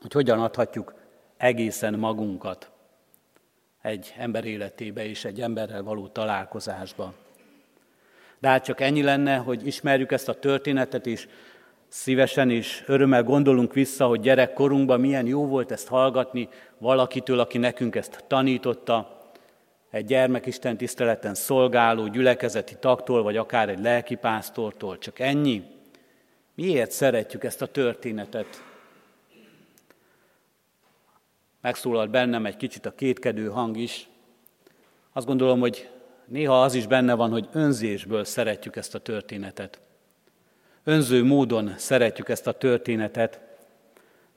hogy 0.01 0.13
hogyan 0.13 0.41
adhatjuk 0.41 0.95
egészen 1.37 1.95
magunkat 1.95 2.71
egy 3.83 4.15
ember 4.19 4.45
életébe 4.45 5.05
és 5.05 5.25
egy 5.25 5.41
emberrel 5.41 5.83
való 5.83 6.09
találkozásba. 6.09 7.15
De 8.41 8.49
hát 8.49 8.65
csak 8.65 8.81
ennyi 8.81 9.03
lenne, 9.03 9.37
hogy 9.37 9.67
ismerjük 9.67 10.13
ezt 10.13 10.29
a 10.29 10.35
történetet, 10.35 11.07
és 11.07 11.29
szívesen 11.89 12.51
és 12.51 12.85
örömmel 12.87 13.23
gondolunk 13.23 13.73
vissza, 13.73 14.07
hogy 14.07 14.21
gyerekkorunkban 14.21 15.01
milyen 15.01 15.27
jó 15.27 15.47
volt 15.47 15.71
ezt 15.71 15.89
hallgatni 15.89 16.49
valakitől, 16.79 17.41
aki 17.41 17.59
nekünk 17.59 17.97
ezt 17.97 18.25
tanította, 18.27 19.19
egy 19.91 20.05
gyermekisten 20.05 20.77
tiszteleten 20.77 21.35
szolgáló 21.35 22.07
gyülekezeti 22.07 22.77
taktól, 22.81 23.23
vagy 23.23 23.37
akár 23.37 23.69
egy 23.69 23.79
lelkipásztortól. 23.79 24.99
Csak 24.99 25.19
ennyi? 25.19 25.63
Miért 26.55 26.91
szeretjük 26.91 27.45
ezt 27.45 27.63
a 27.63 27.67
történetet? 27.67 28.63
Megszólalt 31.61 32.11
bennem 32.11 32.47
egy 32.47 32.57
kicsit 32.57 32.87
a 32.87 32.95
kétkedő 32.95 33.49
hang 33.49 33.77
is. 33.77 34.09
Azt 35.13 35.27
gondolom, 35.27 35.61
hogy 35.61 35.91
néha 36.31 36.63
az 36.63 36.75
is 36.75 36.87
benne 36.87 37.15
van, 37.15 37.31
hogy 37.31 37.49
önzésből 37.53 38.25
szeretjük 38.25 38.77
ezt 38.77 38.95
a 38.95 38.99
történetet. 38.99 39.81
Önző 40.85 41.25
módon 41.25 41.75
szeretjük 41.77 42.29
ezt 42.29 42.47
a 42.47 42.53
történetet, 42.53 43.41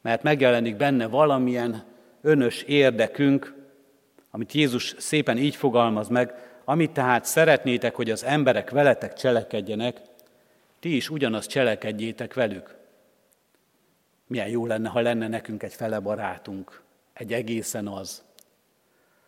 mert 0.01 0.23
megjelenik 0.23 0.77
benne 0.77 1.07
valamilyen 1.07 1.83
önös 2.21 2.61
érdekünk, 2.61 3.53
amit 4.31 4.53
Jézus 4.53 4.95
szépen 4.97 5.37
így 5.37 5.55
fogalmaz 5.55 6.07
meg, 6.07 6.33
amit 6.65 6.91
tehát 6.91 7.25
szeretnétek, 7.25 7.95
hogy 7.95 8.11
az 8.11 8.23
emberek 8.23 8.69
veletek 8.69 9.13
cselekedjenek, 9.13 10.01
ti 10.79 10.95
is 10.95 11.09
ugyanazt 11.09 11.49
cselekedjétek 11.49 12.33
velük. 12.33 12.75
Milyen 14.27 14.47
jó 14.47 14.65
lenne, 14.65 14.89
ha 14.89 14.99
lenne 14.99 15.27
nekünk 15.27 15.63
egy 15.63 15.73
fele 15.73 15.99
barátunk, 15.99 16.81
egy 17.13 17.33
egészen 17.33 17.87
az, 17.87 18.23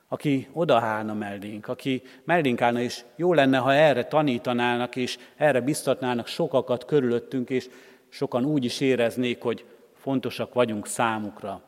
aki 0.08 0.48
odaállna 0.54 1.14
mellénk, 1.14 1.68
aki 1.68 2.02
mellénk 2.24 2.62
állna, 2.62 2.82
és 2.82 3.04
jó 3.16 3.34
lenne, 3.34 3.58
ha 3.58 3.74
erre 3.74 4.06
tanítanának, 4.06 4.96
és 4.96 5.18
erre 5.36 5.62
biztatnának 5.62 6.28
sokakat 6.28 6.86
körülöttünk, 6.86 7.50
és 7.50 7.70
sokan 8.10 8.46
úgy 8.46 8.64
is 8.64 8.80
éreznék, 8.80 9.42
hogy 9.42 9.66
fontosak 9.94 10.54
vagyunk 10.54 10.88
számukra 10.88 11.62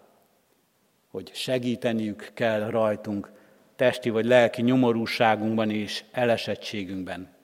hogy 1.17 1.31
segíteniük 1.33 2.31
kell 2.33 2.69
rajtunk 2.69 3.31
testi 3.75 4.09
vagy 4.09 4.25
lelki 4.25 4.61
nyomorúságunkban 4.61 5.69
és 5.69 6.03
elesettségünkben. 6.11 7.35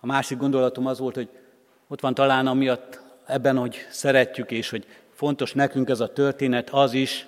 A 0.00 0.06
másik 0.06 0.38
gondolatom 0.38 0.86
az 0.86 0.98
volt, 0.98 1.14
hogy 1.14 1.28
ott 1.88 2.00
van 2.00 2.14
talán 2.14 2.46
amiatt 2.46 3.00
ebben, 3.26 3.56
hogy 3.56 3.76
szeretjük 3.90 4.50
és 4.50 4.70
hogy 4.70 4.86
fontos 5.12 5.52
nekünk 5.52 5.88
ez 5.88 6.00
a 6.00 6.12
történet, 6.12 6.70
az 6.70 6.92
is, 6.92 7.26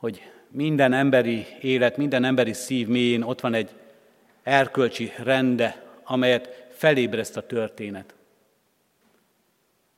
hogy 0.00 0.22
minden 0.48 0.92
emberi 0.92 1.46
élet, 1.60 1.96
minden 1.96 2.24
emberi 2.24 2.52
szív 2.52 2.88
mélyén 2.88 3.22
ott 3.22 3.40
van 3.40 3.54
egy 3.54 3.70
erkölcsi 4.42 5.12
rende, 5.16 5.82
amelyet 6.04 6.66
felébreszt 6.70 7.36
a 7.36 7.46
történet. 7.46 8.14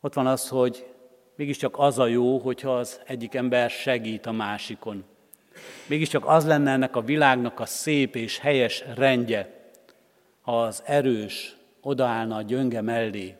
Ott 0.01 0.15
van 0.15 0.27
az, 0.27 0.49
hogy 0.49 0.87
mégiscsak 1.35 1.79
az 1.79 1.99
a 1.99 2.07
jó, 2.07 2.39
hogyha 2.39 2.77
az 2.77 3.01
egyik 3.07 3.35
ember 3.35 3.71
segít 3.71 4.27
a 4.27 4.33
másikon. 4.33 5.05
Mégiscsak 5.87 6.27
az 6.27 6.47
lenne 6.47 6.71
ennek 6.71 6.97
a 6.97 7.03
világnak 7.03 7.61
a 7.61 7.67
szép 7.67 8.17
és 8.17 8.39
helyes 8.39 8.85
rendje, 8.95 9.71
ha 10.41 10.63
az 10.63 10.83
erős 10.87 11.57
odaállna 11.81 12.37
a 12.37 12.43
gyönge 12.43 12.81
mellé, 12.81 13.37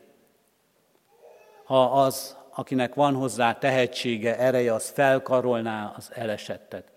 ha 1.63 2.03
az, 2.03 2.37
akinek 2.55 2.93
van 2.93 3.13
hozzá 3.13 3.57
tehetsége, 3.57 4.37
ereje, 4.37 4.73
az 4.73 4.89
felkarolná 4.89 5.93
az 5.97 6.09
elesettet. 6.13 6.91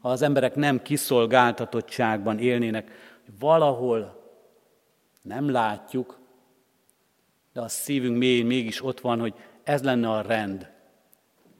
Ha 0.00 0.08
az 0.08 0.22
emberek 0.22 0.54
nem 0.54 0.82
kiszolgáltatottságban 0.82 2.38
élnének, 2.38 2.90
valahol 3.38 4.20
nem 5.22 5.50
látjuk, 5.50 6.18
de 7.52 7.60
a 7.60 7.68
szívünk 7.68 8.16
mélyén 8.16 8.46
mégis 8.46 8.84
ott 8.84 9.00
van, 9.00 9.20
hogy 9.20 9.34
ez 9.62 9.82
lenne 9.82 10.10
a 10.10 10.20
rend, 10.20 10.70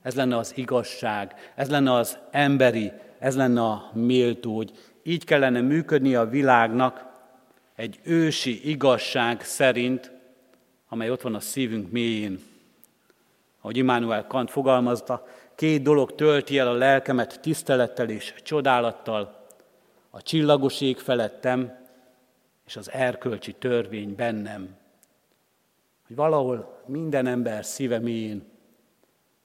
ez 0.02 0.14
lenne 0.14 0.36
az 0.36 0.52
igazság, 0.56 1.52
ez 1.54 1.70
lenne 1.70 1.92
az 1.92 2.18
emberi, 2.30 2.92
ez 3.18 3.36
lenne 3.36 3.62
a 3.62 3.90
méltó, 3.94 4.56
hogy 4.56 4.72
így 5.02 5.24
kellene 5.24 5.60
működni 5.60 6.14
a 6.14 6.28
világnak 6.28 7.08
egy 7.74 8.00
ősi 8.02 8.70
igazság 8.70 9.42
szerint, 9.42 10.12
amely 10.88 11.10
ott 11.10 11.20
van 11.20 11.34
a 11.34 11.40
szívünk 11.40 11.90
mélyén. 11.90 12.49
Ahogy 13.60 13.76
Immanuel 13.76 14.26
Kant 14.26 14.50
fogalmazta, 14.50 15.26
két 15.54 15.82
dolog 15.82 16.14
tölti 16.14 16.58
el 16.58 16.68
a 16.68 16.72
lelkemet 16.72 17.40
tisztelettel 17.40 18.08
és 18.08 18.34
csodálattal, 18.42 19.46
a 20.10 20.22
csillagos 20.22 20.80
ég 20.80 20.98
felettem, 20.98 21.78
és 22.66 22.76
az 22.76 22.90
erkölcsi 22.92 23.52
törvény 23.52 24.14
bennem. 24.14 24.76
Hogy 26.06 26.16
valahol 26.16 26.82
minden 26.86 27.26
ember 27.26 27.64
szíve 27.64 27.98
mélyén 27.98 28.48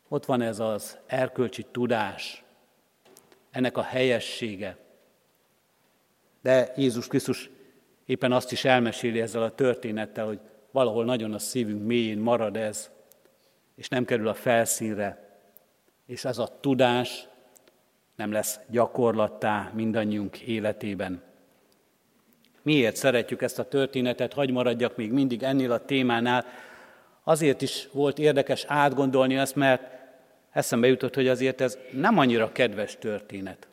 ott 0.07 0.25
van 0.25 0.41
ez 0.41 0.59
az 0.59 0.97
erkölcsi 1.05 1.65
tudás, 1.71 2.43
ennek 3.51 3.77
a 3.77 3.81
helyessége. 3.81 4.77
De 6.41 6.73
Jézus 6.75 7.07
Krisztus 7.07 7.49
éppen 8.05 8.31
azt 8.31 8.51
is 8.51 8.65
elmeséli 8.65 9.21
ezzel 9.21 9.43
a 9.43 9.55
történettel, 9.55 10.25
hogy 10.25 10.39
valahol 10.71 11.05
nagyon 11.05 11.33
a 11.33 11.39
szívünk 11.39 11.85
mélyén 11.85 12.17
marad 12.17 12.57
ez, 12.57 12.89
és 13.75 13.87
nem 13.87 14.05
kerül 14.05 14.27
a 14.27 14.33
felszínre, 14.33 15.37
és 16.05 16.25
ez 16.25 16.37
a 16.37 16.57
tudás 16.61 17.27
nem 18.15 18.31
lesz 18.31 18.59
gyakorlattá 18.69 19.71
mindannyiunk 19.73 20.39
életében. 20.39 21.21
Miért 22.61 22.95
szeretjük 22.95 23.41
ezt 23.41 23.59
a 23.59 23.67
történetet, 23.67 24.33
hagy 24.33 24.51
maradjak 24.51 24.95
még 24.95 25.11
mindig 25.11 25.43
ennél 25.43 25.71
a 25.71 25.85
témánál. 25.85 26.45
Azért 27.23 27.61
is 27.61 27.87
volt 27.91 28.19
érdekes 28.19 28.65
átgondolni 28.67 29.35
ezt, 29.35 29.55
mert 29.55 29.81
eszembe 30.51 30.87
jutott, 30.87 31.15
hogy 31.15 31.27
azért 31.27 31.61
ez 31.61 31.77
nem 31.91 32.17
annyira 32.17 32.51
kedves 32.51 32.97
történet. 32.97 33.67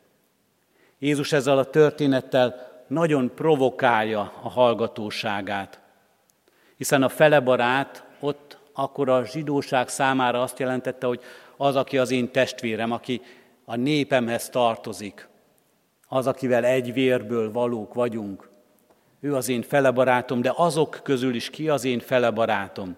Jézus 0.99 1.31
ezzel 1.31 1.57
a 1.57 1.69
történettel 1.69 2.71
nagyon 2.87 3.31
provokálja 3.35 4.19
a 4.43 4.49
hallgatóságát, 4.49 5.79
hiszen 6.77 7.03
a 7.03 7.09
felebarát 7.09 8.03
ott 8.19 8.57
akkor 8.73 9.09
a 9.09 9.25
zsidóság 9.25 9.87
számára 9.87 10.41
azt 10.41 10.59
jelentette, 10.59 11.07
hogy 11.07 11.21
az, 11.57 11.75
aki 11.75 11.97
az 11.97 12.11
én 12.11 12.31
testvérem, 12.31 12.91
aki 12.91 13.21
a 13.65 13.75
népemhez 13.75 14.49
tartozik, 14.49 15.27
az, 16.07 16.27
akivel 16.27 16.65
egy 16.65 16.93
vérből 16.93 17.51
valók 17.51 17.93
vagyunk, 17.93 18.49
ő 19.19 19.35
az 19.35 19.49
én 19.49 19.61
felebarátom, 19.61 20.41
de 20.41 20.53
azok 20.55 20.99
közül 21.03 21.35
is 21.35 21.49
ki 21.49 21.69
az 21.69 21.83
én 21.83 21.99
felebarátom. 21.99 22.95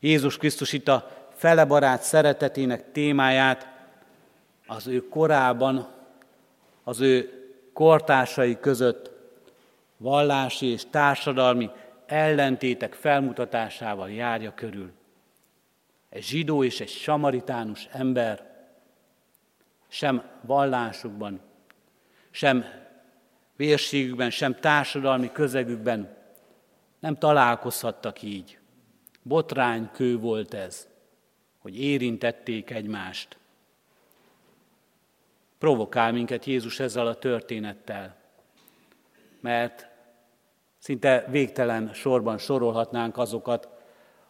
Jézus 0.00 0.36
Krisztus 0.36 0.72
itt 0.72 0.88
a 0.88 1.10
felebarát 1.34 2.02
szeretetének 2.02 2.92
témáját 2.92 3.68
az 4.66 4.86
ő 4.86 5.08
korában, 5.08 5.88
az 6.84 7.00
ő 7.00 7.30
kortársai 7.72 8.60
között 8.60 9.10
vallási 9.96 10.66
és 10.66 10.82
társadalmi 10.90 11.70
ellentétek 12.06 12.94
felmutatásával 12.94 14.10
járja 14.10 14.54
körül. 14.54 14.90
Egy 16.16 16.24
zsidó 16.24 16.64
és 16.64 16.80
egy 16.80 16.88
samaritánus 16.88 17.88
ember 17.92 18.54
sem 19.88 20.22
vallásukban, 20.40 21.40
sem 22.30 22.64
vérségükben, 23.56 24.30
sem 24.30 24.54
társadalmi 24.60 25.32
közegükben 25.32 26.16
nem 26.98 27.18
találkozhattak 27.18 28.22
így. 28.22 28.58
Botránykő 29.22 30.18
volt 30.18 30.54
ez, 30.54 30.88
hogy 31.58 31.80
érintették 31.80 32.70
egymást. 32.70 33.36
Provokál 35.58 36.12
minket 36.12 36.44
Jézus 36.44 36.80
ezzel 36.80 37.06
a 37.06 37.18
történettel, 37.18 38.16
mert 39.40 39.88
szinte 40.78 41.26
végtelen 41.30 41.92
sorban 41.92 42.38
sorolhatnánk 42.38 43.18
azokat, 43.18 43.75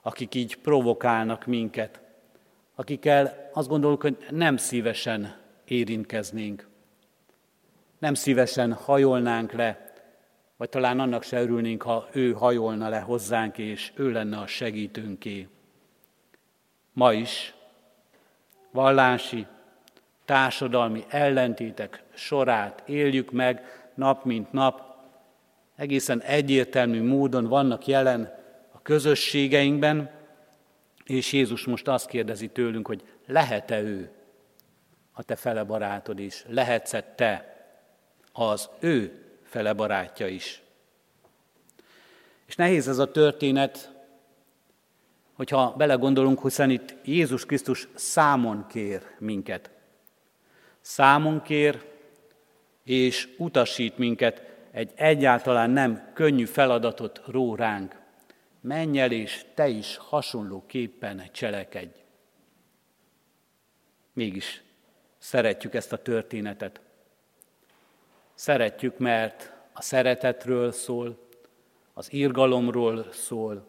akik 0.07 0.35
így 0.35 0.57
provokálnak 0.57 1.47
minket, 1.47 2.01
akikkel 2.75 3.51
azt 3.53 3.69
gondoljuk, 3.69 4.03
hogy 4.03 4.17
nem 4.31 4.57
szívesen 4.57 5.37
érintkeznénk. 5.65 6.69
Nem 7.99 8.15
szívesen 8.15 8.73
hajolnánk 8.73 9.53
le, 9.53 9.95
vagy 10.57 10.69
talán 10.69 11.01
annak 11.01 11.23
se 11.23 11.41
örülnénk, 11.41 11.83
ha 11.83 12.09
ő 12.13 12.33
hajolna 12.33 12.89
le 12.89 12.99
hozzánk, 12.99 13.59
és 13.59 13.93
ő 13.95 14.13
lenne 14.13 14.39
a 14.39 14.47
segítőnké. 14.47 15.49
Ma 16.93 17.13
is 17.13 17.55
vallási, 18.71 19.47
társadalmi 20.25 21.05
ellentétek 21.09 22.03
sorát 22.15 22.89
éljük 22.89 23.33
meg 23.33 23.63
nap 23.95 24.25
mint 24.25 24.53
nap, 24.53 24.83
egészen 25.77 26.21
egyértelmű 26.21 27.03
módon 27.03 27.47
vannak 27.47 27.87
jelen 27.87 28.45
közösségeinkben, 28.87 30.11
és 31.05 31.33
Jézus 31.33 31.65
most 31.65 31.89
azt 31.89 32.09
kérdezi 32.09 32.49
tőlünk, 32.49 32.87
hogy 32.87 33.03
lehet-e 33.27 33.81
ő 33.81 34.11
a 35.13 35.23
te 35.23 35.37
fele 35.37 35.65
barátod 35.65 36.19
is, 36.19 36.45
lehetsz-e 36.49 37.03
te 37.03 37.57
az 38.33 38.69
ő 38.81 39.25
fele 39.43 39.73
barátja 39.73 40.27
is. 40.27 40.63
És 42.47 42.57
nehéz 42.57 42.89
ez 42.89 42.99
a 42.99 43.11
történet, 43.11 43.91
hogyha 45.33 45.75
belegondolunk, 45.77 46.43
hiszen 46.43 46.71
itt 46.71 46.95
Jézus 47.05 47.47
Krisztus 47.47 47.89
számon 47.95 48.67
kér 48.69 49.03
minket. 49.19 49.71
Számon 50.81 51.43
kér 51.43 51.85
és 52.85 53.29
utasít 53.39 53.99
minket 53.99 54.43
egy 54.71 54.93
egyáltalán 54.95 55.71
nem 55.71 56.11
könnyű 56.15 56.45
feladatot 56.45 57.23
ró 57.27 57.55
ránk. 57.55 58.05
Menj 58.67 59.01
el, 59.01 59.13
és 59.13 59.45
te 59.55 59.69
is 59.69 59.97
hasonlóképpen 59.97 61.23
cselekedj. 61.33 61.99
Mégis 64.13 64.63
szeretjük 65.19 65.75
ezt 65.75 65.93
a 65.93 66.03
történetet. 66.03 66.81
Szeretjük, 68.35 68.99
mert 68.99 69.53
a 69.73 69.83
szeretetről 69.83 70.73
szól, 70.73 71.19
az 71.95 72.13
irgalomról 72.13 73.07
szól, 73.13 73.69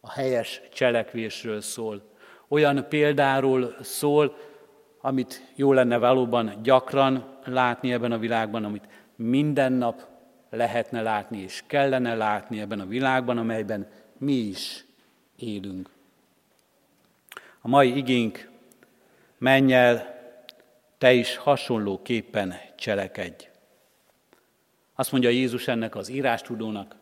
a 0.00 0.10
helyes 0.10 0.60
cselekvésről 0.72 1.60
szól. 1.60 2.02
Olyan 2.48 2.88
példáról 2.88 3.74
szól, 3.80 4.36
amit 5.00 5.52
jó 5.54 5.72
lenne 5.72 5.98
valóban 5.98 6.62
gyakran 6.62 7.38
látni 7.44 7.92
ebben 7.92 8.12
a 8.12 8.18
világban, 8.18 8.64
amit 8.64 8.88
minden 9.16 9.72
nap 9.72 10.06
lehetne 10.50 11.02
látni 11.02 11.38
és 11.38 11.62
kellene 11.66 12.14
látni 12.14 12.60
ebben 12.60 12.80
a 12.80 12.86
világban, 12.86 13.38
amelyben 13.38 13.88
mi 14.20 14.32
is 14.32 14.84
élünk. 15.36 15.90
A 17.60 17.68
mai 17.68 17.96
igénk, 17.96 18.50
menj 19.38 19.72
el, 19.72 20.18
te 20.98 21.12
is 21.12 21.36
hasonlóképpen 21.36 22.54
cselekedj. 22.76 23.48
Azt 24.94 25.12
mondja 25.12 25.30
Jézus 25.30 25.68
ennek 25.68 25.94
az 25.94 26.08
írástudónak, 26.08 26.94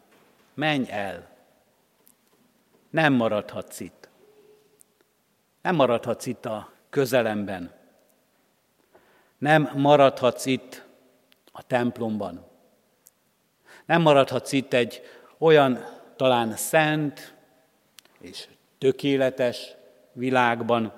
menj 0.55 0.91
el, 0.91 1.37
nem 2.91 3.13
maradhatsz 3.13 3.81
itt. 3.81 4.09
Nem 5.63 5.75
maradhatsz 5.75 6.27
itt 6.27 6.45
a 6.45 6.73
közelemben. 6.91 7.73
Nem 9.39 9.71
maradhatsz 9.75 10.47
itt 10.47 10.85
a 11.53 11.63
templomban. 11.63 12.47
Nem 13.85 14.03
maradhatsz 14.03 14.53
itt 14.53 14.73
egy 14.73 15.03
olyan 15.39 15.98
talán 16.19 16.57
szent 16.57 17.35
és 18.21 18.49
tökéletes 18.79 19.75
világban, 20.13 20.93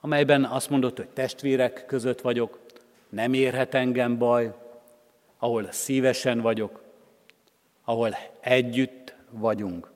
amelyben 0.00 0.44
azt 0.44 0.70
mondott, 0.70 0.96
hogy 0.96 1.08
testvérek 1.08 1.84
között 1.86 2.20
vagyok, 2.20 2.60
nem 3.08 3.32
érhet 3.32 3.74
engem 3.74 4.18
baj, 4.18 4.54
ahol 5.38 5.72
szívesen 5.72 6.40
vagyok, 6.40 6.82
ahol 7.84 8.16
együtt 8.40 9.14
vagyunk. 9.30 9.90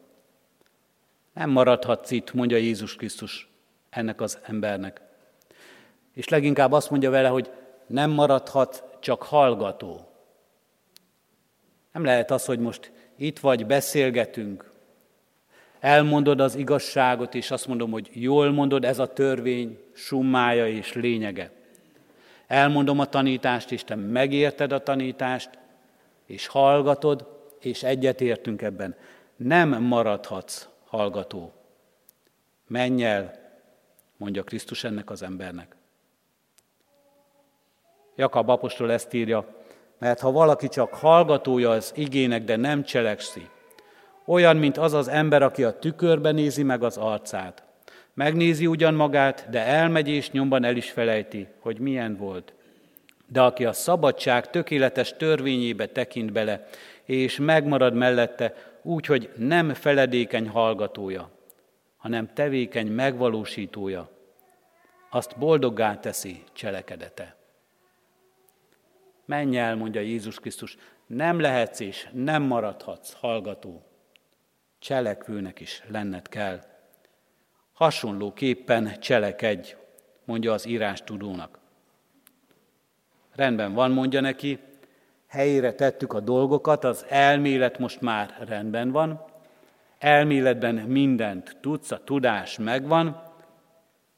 Nem 1.33 1.51
maradhatsz 1.51 2.11
itt, 2.11 2.33
mondja 2.33 2.57
Jézus 2.57 2.97
Krisztus 2.97 3.49
ennek 3.91 4.21
az 4.21 4.39
embernek. 4.43 5.01
És 6.13 6.29
leginkább 6.29 6.73
azt 6.73 6.91
mondja 6.91 7.11
vele, 7.11 7.29
hogy 7.29 7.51
nem 7.87 8.11
maradhat 8.11 8.85
csak 9.01 9.23
hallgató. 9.23 10.09
Nem 11.93 12.05
lehet 12.05 12.31
az, 12.31 12.45
hogy 12.45 12.59
most 12.59 12.93
itt 13.17 13.39
vagy, 13.39 13.67
beszélgetünk, 13.67 14.71
elmondod 15.81 16.41
az 16.41 16.55
igazságot, 16.55 17.35
és 17.35 17.51
azt 17.51 17.67
mondom, 17.67 17.91
hogy 17.91 18.11
jól 18.13 18.51
mondod, 18.51 18.85
ez 18.85 18.99
a 18.99 19.13
törvény 19.13 19.79
summája 19.93 20.69
és 20.69 20.93
lényege. 20.93 21.51
Elmondom 22.47 22.99
a 22.99 23.07
tanítást, 23.07 23.73
és 23.73 23.85
te 23.85 23.95
megérted 23.95 24.73
a 24.73 24.83
tanítást, 24.83 25.51
és 26.27 26.47
hallgatod, 26.47 27.27
és 27.61 27.83
egyetértünk 27.83 28.63
ebben. 28.63 28.97
Nem 29.37 29.83
maradhatsz 29.83 30.69
hallgató. 30.85 31.53
Menj 32.67 33.05
el, 33.05 33.39
mondja 34.17 34.43
Krisztus 34.43 34.85
ennek 34.85 35.11
az 35.11 35.23
embernek. 35.23 35.77
Jakab 38.17 38.49
apostol 38.49 38.93
ezt 38.93 39.13
írja, 39.13 39.64
mert 39.99 40.21
ha 40.21 40.33
valaki 40.33 40.69
csak 40.69 40.95
hallgatója 40.95 41.71
az 41.71 41.93
igének, 41.97 42.45
de 42.45 42.57
nem 42.57 42.83
cselekszi, 42.83 43.49
olyan, 44.27 44.57
mint 44.57 44.79
az 44.79 44.93
az 44.93 45.09
ember, 45.09 45.43
aki 45.43 45.65
a 45.65 45.79
tükörbe 45.79 46.31
nézi 46.31 46.63
meg 46.63 46.83
az 46.83 46.97
arcát. 46.97 47.63
Megnézi 48.15 48.67
ugyan 48.67 48.95
magát, 48.95 49.47
de 49.51 49.65
elmegy 49.65 50.09
és 50.09 50.31
nyomban 50.31 50.65
el 50.65 50.77
is 50.77 50.91
felejti, 50.91 51.49
hogy 51.61 51.79
milyen 51.79 52.17
volt. 52.17 52.53
De 53.27 53.43
aki 53.43 53.65
a 53.65 53.73
szabadság 53.73 54.51
tökéletes 54.51 55.15
törvényébe 55.17 55.87
tekint 55.87 56.33
bele, 56.33 56.67
és 57.05 57.39
megmarad 57.39 57.95
mellette, 57.95 58.55
úgy, 58.83 59.07
hogy 59.07 59.31
nem 59.37 59.75
feledékeny 59.75 60.49
hallgatója, 60.49 61.31
hanem 61.97 62.33
tevékeny 62.35 62.87
megvalósítója, 62.87 64.09
azt 65.11 65.39
boldoggá 65.39 65.99
teszi 65.99 66.43
cselekedete. 66.53 67.37
Menj 69.25 69.59
el, 69.59 69.77
mondja 69.77 70.01
Jézus 70.01 70.41
Krisztus, 70.41 70.77
nem 71.07 71.41
lehetsz 71.41 71.81
és 71.81 72.09
nem 72.13 72.43
maradhatsz 72.43 73.13
hallgató. 73.13 73.83
Cselekvőnek 74.79 75.61
is 75.61 75.83
lenned 75.89 76.29
kell. 76.29 76.61
Hasonlóképpen 77.73 79.01
cselekedj, 79.01 79.75
mondja 80.25 80.53
az 80.53 80.67
írás 80.67 81.03
tudónak. 81.03 81.59
Rendben 83.35 83.73
van, 83.73 83.91
mondja 83.91 84.21
neki, 84.21 84.59
helyére 85.27 85.73
tettük 85.73 86.13
a 86.13 86.21
dolgokat, 86.21 86.85
az 86.85 87.07
elmélet 87.09 87.79
most 87.79 88.01
már 88.01 88.37
rendben 88.49 88.91
van, 88.91 89.25
elméletben 89.99 90.75
mindent 90.75 91.57
tudsz, 91.61 91.91
a 91.91 92.05
tudás 92.05 92.59
megvan, 92.59 93.23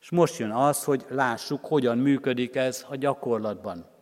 és 0.01 0.11
most 0.11 0.39
jön 0.39 0.51
az, 0.51 0.85
hogy 0.85 1.05
lássuk, 1.09 1.67
hogyan 1.67 1.99
működik 1.99 2.57
ez 2.57 2.87
a 2.89 2.97
gyakorlatban. 2.97 3.96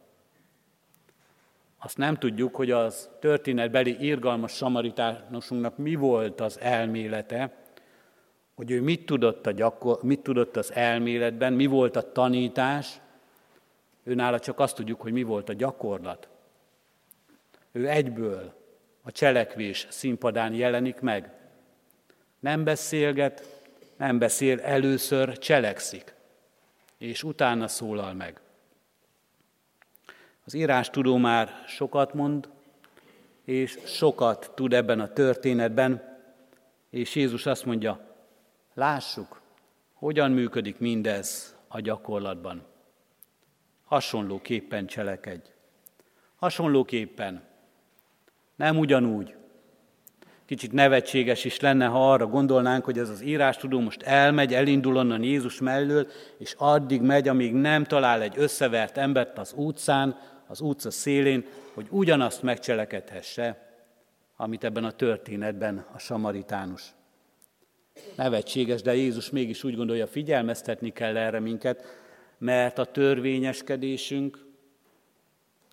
Azt 1.85 1.97
nem 1.97 2.16
tudjuk, 2.16 2.57
hogy 2.57 2.70
az 2.70 3.09
történetbeli 3.20 3.97
irgalmas 4.05 4.53
samaritánosunknak 4.53 5.77
mi 5.77 5.94
volt 5.94 6.40
az 6.40 6.61
elmélete, 6.61 7.53
hogy 8.55 8.70
ő 8.70 8.83
mit 8.83 9.07
tudott, 9.07 9.47
a 9.47 9.51
gyakor- 9.51 10.03
mit 10.03 10.20
tudott 10.20 10.57
az 10.57 10.73
elméletben, 10.73 11.53
mi 11.53 11.66
volt 11.66 11.97
a 11.97 12.12
tanítás, 12.12 13.01
őnála 14.05 14.38
csak 14.38 14.59
azt 14.59 14.77
tudjuk, 14.77 15.01
hogy 15.01 15.12
mi 15.12 15.23
volt 15.23 15.49
a 15.49 15.53
gyakorlat. 15.53 16.29
Ő 17.73 17.88
egyből 17.88 18.55
a 19.03 19.12
cselekvés 19.12 19.87
színpadán 19.90 20.55
jelenik 20.55 21.01
meg. 21.01 21.33
Nem 22.40 22.64
beszélget, 22.64 23.62
nem 23.97 24.18
beszél, 24.18 24.61
először 24.61 25.38
cselekszik, 25.38 26.14
és 26.99 27.23
utána 27.23 27.68
szólal 27.68 28.12
meg. 28.12 28.40
Az 30.44 30.54
írás 30.54 30.90
tudó 30.90 31.16
már 31.16 31.64
sokat 31.66 32.14
mond, 32.14 32.48
és 33.44 33.78
sokat 33.85 34.52
tud 34.54 34.72
ebben 34.72 35.00
a 35.00 35.12
történetben, 35.12 36.18
és 36.90 37.14
Jézus 37.14 37.46
azt 37.46 37.64
mondja, 37.64 38.00
lássuk, 38.74 39.40
hogyan 39.92 40.30
működik 40.30 40.78
mindez 40.78 41.57
a 41.68 41.80
gyakorlatban. 41.80 42.62
Hasonlóképpen 43.85 44.87
cselekedj. 44.87 45.48
Hasonlóképpen. 46.37 47.42
Nem 48.57 48.78
ugyanúgy. 48.78 49.35
Kicsit 50.46 50.72
nevetséges 50.72 51.44
is 51.44 51.61
lenne, 51.61 51.87
ha 51.87 52.12
arra 52.12 52.26
gondolnánk, 52.26 52.85
hogy 52.85 52.98
ez 52.98 53.09
az 53.09 53.22
írás 53.22 53.57
tudó 53.57 53.80
most 53.80 54.02
elmegy, 54.02 54.54
elindul 54.54 54.96
onnan 54.96 55.22
Jézus 55.22 55.61
mellől, 55.61 56.07
és 56.38 56.54
addig 56.59 57.00
megy, 57.00 57.28
amíg 57.28 57.52
nem 57.52 57.85
talál 57.85 58.22
egy 58.22 58.35
összevert 58.37 58.96
embert 58.96 59.38
az 59.38 59.52
utcán, 59.57 60.16
az 60.46 60.61
utca 60.61 60.90
szélén, 60.90 61.44
hogy 61.74 61.87
ugyanazt 61.90 62.42
megcselekedhesse, 62.42 63.72
amit 64.37 64.64
ebben 64.64 64.85
a 64.85 64.92
történetben 64.92 65.87
a 65.92 65.98
samaritánus. 65.98 66.94
Nevetséges, 68.16 68.83
de 68.83 68.94
Jézus 68.94 69.30
mégis 69.30 69.64
úgy 69.64 69.76
gondolja, 69.76 70.07
figyelmeztetni 70.07 70.92
kell 70.92 71.16
erre 71.16 71.40
minket, 71.40 71.85
mert 72.38 72.78
a 72.78 72.85
törvényeskedésünk, 72.85 74.46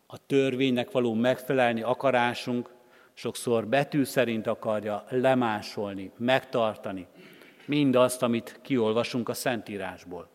a 0.07 0.25
törvénynek 0.25 0.91
való 0.91 1.13
megfelelni 1.13 1.81
akarásunk 1.81 2.73
sokszor 3.13 3.67
betű 3.67 4.03
szerint 4.03 4.47
akarja 4.47 5.05
lemásolni, 5.09 6.11
megtartani 6.17 7.07
mindazt, 7.65 8.21
amit 8.21 8.59
kiolvasunk 8.61 9.29
a 9.29 9.33
Szentírásból. 9.33 10.29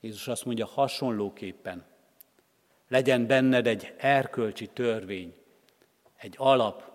Jézus 0.00 0.28
azt 0.28 0.44
mondja, 0.44 0.66
hasonlóképpen 0.66 1.84
legyen 2.94 3.26
benned 3.26 3.66
egy 3.66 3.92
erkölcsi 3.96 4.66
törvény, 4.66 5.34
egy 6.16 6.34
alap, 6.38 6.90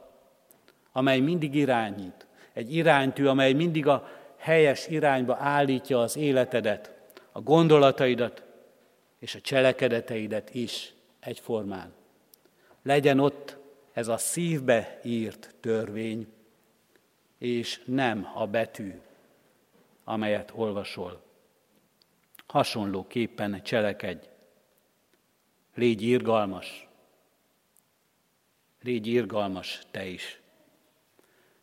amely 0.91 1.19
mindig 1.19 1.55
irányít, 1.55 2.25
egy 2.53 2.75
iránytű, 2.75 3.25
amely 3.25 3.53
mindig 3.53 3.87
a 3.87 4.09
helyes 4.37 4.87
irányba 4.87 5.35
állítja 5.35 6.01
az 6.01 6.17
életedet, 6.17 6.93
a 7.31 7.41
gondolataidat 7.41 8.43
és 9.19 9.35
a 9.35 9.41
cselekedeteidet 9.41 10.53
is 10.53 10.93
egyformán. 11.19 11.93
Legyen 12.83 13.19
ott 13.19 13.57
ez 13.93 14.07
a 14.07 14.17
szívbe 14.17 14.99
írt 15.03 15.55
törvény, 15.59 16.27
és 17.37 17.81
nem 17.85 18.31
a 18.33 18.47
betű, 18.47 19.01
amelyet 20.03 20.51
olvasol. 20.55 21.21
Hasonlóképpen 22.47 23.63
cselekedj. 23.63 24.27
Légy 25.75 26.01
irgalmas. 26.01 26.87
Légy 28.81 29.07
irgalmas 29.07 29.81
te 29.91 30.05
is. 30.05 30.41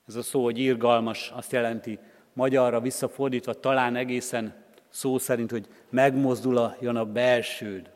Ez 0.09 0.15
a 0.15 0.23
szó, 0.23 0.45
hogy 0.45 0.59
irgalmas, 0.59 1.31
azt 1.35 1.53
jelenti, 1.53 1.99
magyarra 2.33 2.81
visszafordítva 2.81 3.55
talán 3.55 3.97
egészen 3.97 4.65
szó 4.89 5.19
szerint, 5.19 5.51
hogy 5.51 5.67
megmozduljon 5.91 6.97
a 6.97 7.05
belsőd. 7.05 7.91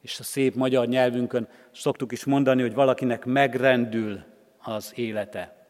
És 0.00 0.20
a 0.20 0.22
szép 0.22 0.54
magyar 0.54 0.86
nyelvünkön 0.86 1.48
szoktuk 1.70 2.12
is 2.12 2.24
mondani, 2.24 2.62
hogy 2.62 2.74
valakinek 2.74 3.24
megrendül 3.24 4.24
az 4.58 4.92
élete. 4.96 5.66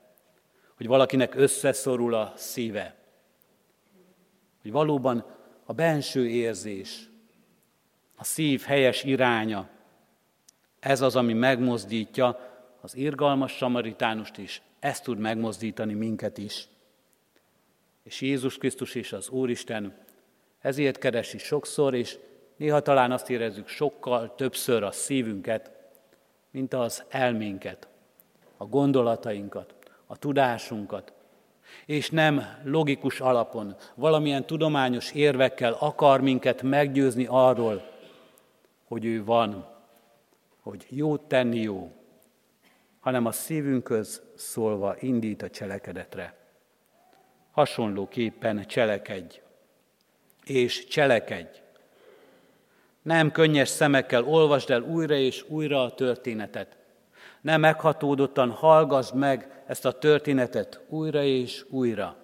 Hogy 0.77 0.87
valakinek 0.87 1.35
összeszorul 1.35 2.15
a 2.15 2.33
szíve. 2.37 2.95
Hogy 4.62 4.73
valóban 4.73 5.25
a 5.65 5.73
benső 5.73 6.29
érzés, 6.29 7.11
a 8.22 8.24
szív 8.24 8.62
helyes 8.62 9.02
iránya. 9.04 9.68
Ez 10.80 11.00
az, 11.00 11.16
ami 11.16 11.32
megmozdítja 11.32 12.38
az 12.80 12.96
irgalmas 12.96 13.52
samaritánust 13.52 14.38
is, 14.38 14.62
ez 14.80 15.00
tud 15.00 15.18
megmozdítani 15.18 15.94
minket 15.94 16.38
is. 16.38 16.68
És 18.02 18.20
Jézus 18.20 18.58
Krisztus 18.58 18.94
és 18.94 19.12
az 19.12 19.28
Úristen 19.28 19.96
ezért 20.61 20.98
keresi 20.98 21.38
sokszor, 21.38 21.94
és 21.94 22.18
néha 22.56 22.80
talán 22.80 23.12
azt 23.12 23.30
érezzük 23.30 23.68
sokkal 23.68 24.35
többször 24.35 24.82
a 24.82 24.90
szívünket, 24.90 25.70
mint 26.50 26.74
az 26.74 27.04
elménket, 27.08 27.88
a 28.56 28.64
gondolatainkat, 28.64 29.74
a 30.06 30.16
tudásunkat, 30.16 31.12
és 31.87 32.11
nem 32.11 32.61
logikus 32.64 33.20
alapon, 33.20 33.76
valamilyen 33.94 34.46
tudományos 34.46 35.12
érvekkel 35.12 35.76
akar 35.78 36.20
minket 36.20 36.62
meggyőzni 36.62 37.26
arról, 37.28 37.90
hogy 38.92 39.05
ő 39.05 39.24
van, 39.24 39.68
hogy 40.61 40.87
jót 40.88 41.20
tenni 41.20 41.61
jó, 41.61 41.92
hanem 43.00 43.26
a 43.26 43.33
szívünkhöz 43.33 44.22
szólva 44.37 44.96
indít 44.98 45.42
a 45.42 45.50
cselekedetre. 45.50 46.37
Hasonlóképpen 47.50 48.66
cselekedj, 48.66 49.40
és 50.44 50.87
cselekedj. 50.87 51.59
Nem 53.02 53.31
könnyes 53.31 53.68
szemekkel 53.68 54.24
olvasd 54.24 54.70
el 54.70 54.83
újra 54.83 55.14
és 55.14 55.44
újra 55.48 55.83
a 55.83 55.94
történetet. 55.94 56.76
Nem 57.40 57.61
meghatódottan 57.61 58.50
hallgassd 58.50 59.14
meg 59.14 59.62
ezt 59.66 59.85
a 59.85 59.98
történetet 59.98 60.81
újra 60.88 61.22
és 61.22 61.64
újra. 61.70 62.16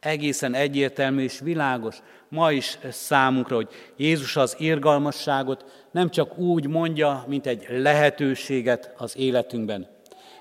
Egészen 0.00 0.54
egyértelmű 0.54 1.22
és 1.22 1.38
világos 1.38 2.02
ma 2.28 2.52
is 2.52 2.78
számunkra, 2.90 3.56
hogy 3.56 3.68
Jézus 3.96 4.36
az 4.36 4.56
irgalmasságot 4.58 5.86
nem 5.90 6.10
csak 6.10 6.38
úgy 6.38 6.66
mondja, 6.66 7.24
mint 7.28 7.46
egy 7.46 7.66
lehetőséget 7.68 8.92
az 8.96 9.16
életünkben, 9.16 9.88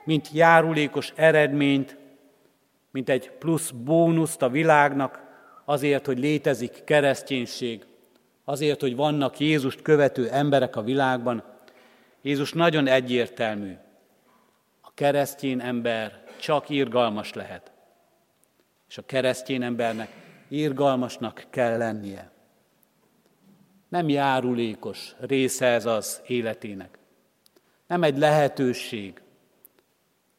mint 0.03 0.29
járulékos 0.33 1.13
eredményt, 1.15 1.97
mint 2.91 3.09
egy 3.09 3.31
plusz 3.31 3.69
bónuszt 3.69 4.41
a 4.41 4.49
világnak, 4.49 5.27
azért, 5.65 6.05
hogy 6.05 6.19
létezik 6.19 6.83
kereszténység, 6.83 7.85
azért, 8.45 8.81
hogy 8.81 8.95
vannak 8.95 9.39
Jézust 9.39 9.81
követő 9.81 10.29
emberek 10.29 10.75
a 10.75 10.81
világban. 10.81 11.43
Jézus 12.21 12.53
nagyon 12.53 12.87
egyértelmű. 12.87 13.73
A 14.81 14.93
keresztény 14.93 15.61
ember 15.61 16.23
csak 16.39 16.69
irgalmas 16.69 17.33
lehet. 17.33 17.71
És 18.89 18.97
a 18.97 19.05
keresztény 19.05 19.63
embernek 19.63 20.11
irgalmasnak 20.47 21.45
kell 21.49 21.77
lennie. 21.77 22.31
Nem 23.89 24.09
járulékos 24.09 25.15
része 25.19 25.65
ez 25.65 25.85
az 25.85 26.21
életének. 26.27 26.97
Nem 27.87 28.03
egy 28.03 28.17
lehetőség, 28.17 29.21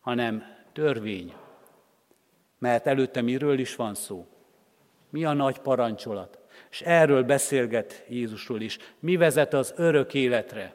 hanem 0.00 0.44
törvény. 0.72 1.34
Mert 2.58 2.86
előtte 2.86 3.20
miről 3.20 3.58
is 3.58 3.76
van 3.76 3.94
szó? 3.94 4.26
Mi 5.10 5.24
a 5.24 5.32
nagy 5.32 5.58
parancsolat? 5.58 6.38
És 6.70 6.80
erről 6.80 7.22
beszélget 7.22 8.04
Jézusról 8.08 8.60
is. 8.60 8.78
Mi 8.98 9.16
vezet 9.16 9.54
az 9.54 9.72
örök 9.76 10.14
életre? 10.14 10.74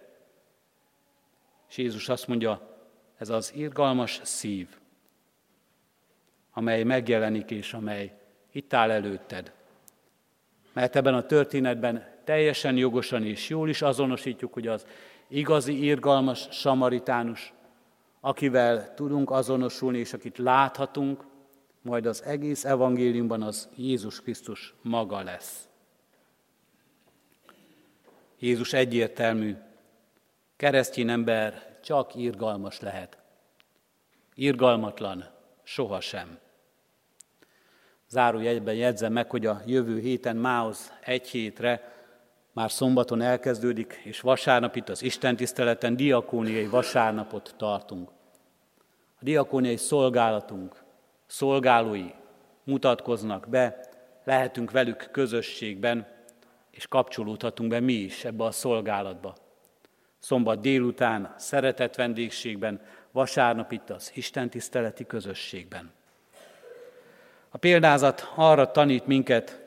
És 1.70 1.78
Jézus 1.78 2.10
azt 2.10 2.28
mondja, 2.28 2.78
ez 3.18 3.30
az 3.30 3.54
irgalmas 3.56 4.20
szív, 4.24 4.68
amely 6.58 6.84
megjelenik 6.84 7.52
és 7.52 7.74
amely 7.74 8.12
itt 8.52 8.74
áll 8.74 8.91
előtted. 8.91 9.52
Mert 10.74 10.96
ebben 10.96 11.13
a 11.13 11.26
történetben 11.26 12.08
teljesen 12.24 12.78
jogosan 12.78 13.24
és 13.24 13.50
jól 13.50 13.70
is 13.70 13.82
azonosítjuk, 13.82 14.54
hogy 14.54 14.68
az 14.68 14.86
igazi 15.28 15.84
irgalmas 15.84 16.48
samaritánus, 16.52 17.54
akivel 18.20 18.94
tudunk 18.94 19.32
azonosulni, 19.32 19.98
és 19.98 20.13
akit 20.13 20.38
láthatunk, 20.38 21.24
majd 21.82 22.06
az 22.06 22.24
egész 22.24 22.65
evangéliumban 22.65 23.41
az 23.41 23.70
Jézus 23.76 24.22
Krisztus 24.22 24.74
maga 24.82 25.24
lesz. 25.24 25.68
Jézus 28.39 28.74
egyértelmű, 28.74 29.56
keresztény 30.56 31.10
ember 31.10 31.78
csak 31.84 32.15
irgalmas 32.15 32.80
lehet. 32.80 33.18
Irgalmatlan 34.34 35.26
sohasem. 35.63 36.44
Zárójegyben 38.08 38.76
jegyzem 38.76 39.13
meg, 39.13 39.30
hogy 39.30 39.46
a 39.46 39.62
jövő 39.65 40.00
héten 40.00 40.36
mához 40.36 40.94
egy 41.04 41.28
hétre 41.28 41.94
már 42.54 42.72
szombaton 42.72 43.22
elkezdődik, 43.22 44.02
és 44.04 44.20
vasárnap 44.22 44.76
itt 44.76 44.89
az 44.89 45.04
Isten 45.04 45.36
tiszteleten 45.36 45.96
diakóniai 45.96 46.68
vasárnapot 46.68 47.56
tartunk. 47.58 48.10
A 49.20 49.24
diakóniai 49.24 49.78
szolgálatunk 49.78 50.84
szolgálói 51.26 52.10
mutatkoznak 52.63 53.48
be, 53.50 53.89
lehetünk 54.24 54.72
velük 54.72 55.10
közösségben, 55.12 56.08
és 56.72 56.88
kapcsolódhatunk 56.88 57.70
be 57.70 57.80
mi 57.80 57.94
is 57.94 58.26
ebbe 58.26 58.44
a 58.44 58.52
szolgálatba. 58.52 59.36
Szombat 60.20 60.60
délután 60.60 61.34
szeretett 61.38 61.96
vendégségben, 61.96 62.82
vasárnap 63.12 63.72
itt 63.72 63.89
az 63.89 64.12
Isten 64.13 64.50
tiszteleti 64.50 65.06
közösségben. 65.06 65.94
A 67.56 67.58
példázat 67.58 68.32
arra 68.36 68.72
tanít 68.72 69.06
minket, 69.06 69.62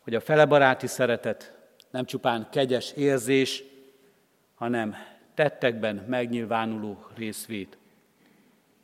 hogy 0.00 0.14
a 0.14 0.20
felebaráti 0.20 0.86
szeretet 0.86 1.54
nem 1.90 2.04
csupán 2.04 2.48
kegyes 2.50 2.92
érzés, 2.92 3.62
hanem 4.54 4.96
tettekben 5.34 5.96
megnyilvánuló 5.96 7.06
részvét. 7.16 7.78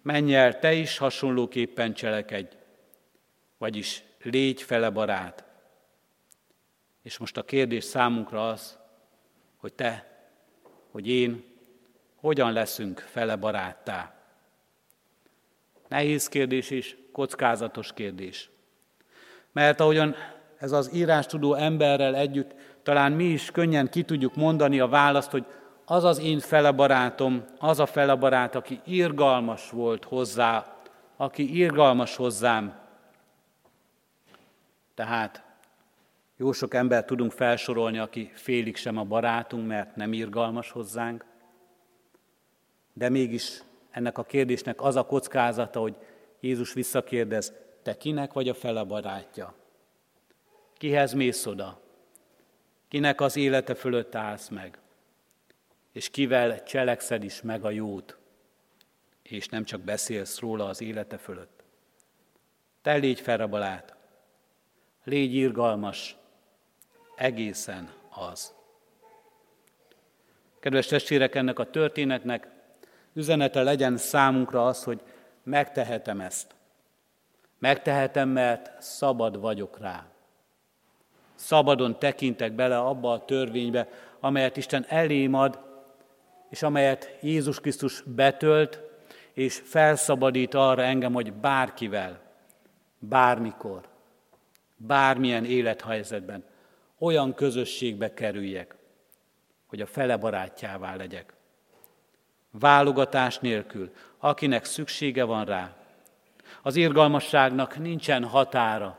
Menj 0.02 0.34
el, 0.34 0.58
te 0.58 0.72
is 0.72 0.98
hasonlóképpen 0.98 1.94
cselekedj, 1.94 2.56
vagyis 3.58 4.02
légy 4.22 4.62
fele 4.62 4.90
barát. 4.90 5.44
És 7.02 7.18
most 7.18 7.36
a 7.36 7.44
kérdés 7.44 7.84
számunkra 7.84 8.48
az, 8.48 8.78
hogy 9.56 9.72
te, 9.72 10.22
hogy 10.90 11.08
én, 11.08 11.44
hogyan 12.16 12.52
leszünk 12.52 12.98
fele 12.98 13.36
baráttá. 13.36 14.19
Nehéz 15.90 16.28
kérdés 16.28 16.70
és 16.70 16.96
kockázatos 17.12 17.92
kérdés. 17.92 18.50
Mert 19.52 19.80
ahogyan 19.80 20.14
ez 20.58 20.72
az 20.72 20.90
írás 20.94 21.26
tudó 21.26 21.54
emberrel 21.54 22.14
együtt, 22.14 22.54
talán 22.82 23.12
mi 23.12 23.24
is 23.24 23.50
könnyen 23.50 23.88
ki 23.88 24.02
tudjuk 24.02 24.34
mondani 24.34 24.80
a 24.80 24.88
választ, 24.88 25.30
hogy 25.30 25.44
az 25.84 26.04
az 26.04 26.18
én 26.18 26.38
fele 26.38 26.70
barátom, 26.72 27.44
az 27.58 27.80
a 27.80 27.86
fele 27.86 28.14
barát, 28.14 28.54
aki 28.54 28.80
irgalmas 28.84 29.70
volt 29.70 30.04
hozzá, 30.04 30.76
aki 31.16 31.56
irgalmas 31.56 32.16
hozzám. 32.16 32.78
Tehát 34.94 35.42
jó 36.36 36.52
sok 36.52 36.74
ember 36.74 37.04
tudunk 37.04 37.32
felsorolni, 37.32 37.98
aki 37.98 38.30
félig 38.34 38.76
sem 38.76 38.96
a 38.96 39.04
barátunk, 39.04 39.66
mert 39.66 39.96
nem 39.96 40.12
irgalmas 40.12 40.70
hozzánk. 40.70 41.24
De 42.92 43.08
mégis 43.08 43.62
ennek 43.90 44.18
a 44.18 44.24
kérdésnek 44.24 44.82
az 44.82 44.96
a 44.96 45.06
kockázata, 45.06 45.80
hogy 45.80 45.96
Jézus 46.40 46.72
visszakérdez, 46.72 47.52
te 47.82 47.96
kinek 47.96 48.32
vagy 48.32 48.48
a 48.48 48.54
fele 48.54 48.84
barátja? 48.84 49.54
Kihez 50.76 51.12
mész 51.12 51.46
oda? 51.46 51.80
Kinek 52.88 53.20
az 53.20 53.36
élete 53.36 53.74
fölött 53.74 54.14
állsz 54.14 54.48
meg? 54.48 54.78
És 55.92 56.10
kivel 56.10 56.62
cselekszed 56.62 57.24
is 57.24 57.42
meg 57.42 57.64
a 57.64 57.70
jót? 57.70 58.16
És 59.22 59.48
nem 59.48 59.64
csak 59.64 59.80
beszélsz 59.80 60.38
róla 60.38 60.66
az 60.66 60.80
élete 60.80 61.16
fölött. 61.16 61.62
Te 62.82 62.94
légy 62.94 63.20
ferabalát, 63.20 63.96
légy 65.04 65.34
irgalmas, 65.34 66.16
egészen 67.16 67.92
az. 68.10 68.54
Kedves 70.60 70.86
testvérek, 70.86 71.34
ennek 71.34 71.58
a 71.58 71.70
történetnek 71.70 72.48
üzenete 73.12 73.62
legyen 73.62 73.96
számunkra 73.96 74.66
az, 74.66 74.84
hogy 74.84 75.00
megtehetem 75.42 76.20
ezt. 76.20 76.54
Megtehetem, 77.58 78.28
mert 78.28 78.82
szabad 78.82 79.40
vagyok 79.40 79.78
rá. 79.78 80.06
Szabadon 81.34 81.98
tekintek 81.98 82.52
bele 82.52 82.78
abba 82.78 83.12
a 83.12 83.24
törvénybe, 83.24 83.88
amelyet 84.20 84.56
Isten 84.56 84.84
elém 84.88 85.34
ad, 85.34 85.58
és 86.48 86.62
amelyet 86.62 87.18
Jézus 87.20 87.60
Krisztus 87.60 88.02
betölt, 88.02 88.80
és 89.32 89.62
felszabadít 89.64 90.54
arra 90.54 90.82
engem, 90.82 91.12
hogy 91.12 91.32
bárkivel, 91.32 92.20
bármikor, 92.98 93.88
bármilyen 94.76 95.44
élethelyzetben 95.44 96.44
olyan 96.98 97.34
közösségbe 97.34 98.14
kerüljek, 98.14 98.76
hogy 99.66 99.80
a 99.80 99.86
fele 99.86 100.16
barátjává 100.16 100.96
legyek. 100.96 101.32
Válogatás 102.50 103.38
nélkül, 103.38 103.92
akinek 104.18 104.64
szüksége 104.64 105.24
van 105.24 105.44
rá. 105.44 105.74
Az 106.62 106.76
irgalmasságnak 106.76 107.78
nincsen 107.78 108.24
határa. 108.24 108.98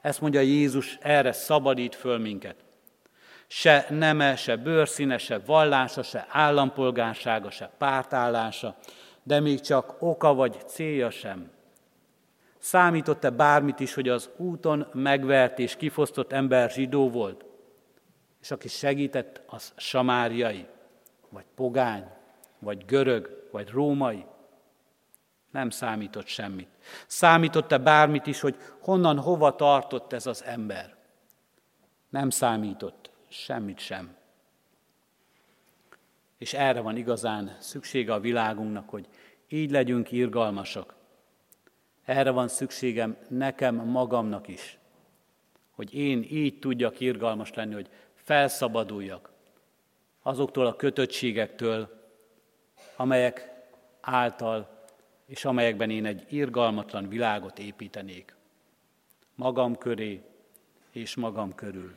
Ezt 0.00 0.20
mondja 0.20 0.40
Jézus, 0.40 0.98
erre 1.00 1.32
szabadít 1.32 1.94
föl 1.94 2.18
minket. 2.18 2.56
Se 3.46 3.86
neme, 3.88 4.36
se 4.36 4.56
bőrszíne, 4.56 5.18
se 5.18 5.38
vallása, 5.38 6.02
se 6.02 6.26
állampolgársága, 6.28 7.50
se 7.50 7.70
pártállása, 7.78 8.76
de 9.22 9.40
még 9.40 9.60
csak 9.60 9.96
oka 9.98 10.34
vagy 10.34 10.56
célja 10.66 11.10
sem. 11.10 11.50
Számított-e 12.58 13.30
bármit 13.30 13.80
is, 13.80 13.94
hogy 13.94 14.08
az 14.08 14.30
úton 14.36 14.86
megvert 14.92 15.58
és 15.58 15.76
kifosztott 15.76 16.32
ember 16.32 16.70
zsidó 16.70 17.10
volt, 17.10 17.44
és 18.42 18.50
aki 18.50 18.68
segített, 18.68 19.40
az 19.46 19.72
samáriai, 19.76 20.66
vagy 21.28 21.44
pogány, 21.54 22.04
vagy 22.62 22.84
görög, 22.84 23.48
vagy 23.50 23.68
római? 23.68 24.24
Nem 25.50 25.70
számított 25.70 26.26
semmit. 26.26 26.68
Számított-e 27.06 27.78
bármit 27.78 28.26
is, 28.26 28.40
hogy 28.40 28.56
honnan, 28.80 29.18
hova 29.18 29.56
tartott 29.56 30.12
ez 30.12 30.26
az 30.26 30.44
ember? 30.44 30.96
Nem 32.08 32.30
számított 32.30 33.10
semmit 33.28 33.78
sem. 33.78 34.16
És 36.38 36.54
erre 36.54 36.80
van 36.80 36.96
igazán 36.96 37.56
szüksége 37.60 38.12
a 38.12 38.20
világunknak, 38.20 38.88
hogy 38.88 39.08
így 39.48 39.70
legyünk 39.70 40.12
irgalmasak. 40.12 40.94
Erre 42.04 42.30
van 42.30 42.48
szükségem 42.48 43.16
nekem 43.28 43.74
magamnak 43.74 44.48
is, 44.48 44.78
hogy 45.70 45.94
én 45.94 46.26
így 46.30 46.58
tudjak 46.58 47.00
irgalmas 47.00 47.54
lenni, 47.54 47.74
hogy 47.74 47.88
felszabaduljak 48.14 49.32
azoktól 50.22 50.66
a 50.66 50.76
kötöttségektől, 50.76 52.01
amelyek 52.96 53.50
által 54.00 54.80
és 55.26 55.44
amelyekben 55.44 55.90
én 55.90 56.06
egy 56.06 56.26
irgalmatlan 56.28 57.08
világot 57.08 57.58
építenék. 57.58 58.34
magam 59.34 59.78
köré 59.78 60.22
és 60.90 61.14
magam 61.14 61.54
körül. 61.54 61.94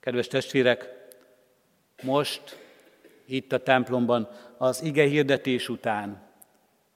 Kedves 0.00 0.26
testvérek, 0.26 1.08
most 2.02 2.58
itt 3.24 3.52
a 3.52 3.62
templomban 3.62 4.28
az 4.56 4.82
ige 4.82 5.04
hirdetés 5.04 5.68
után, 5.68 6.22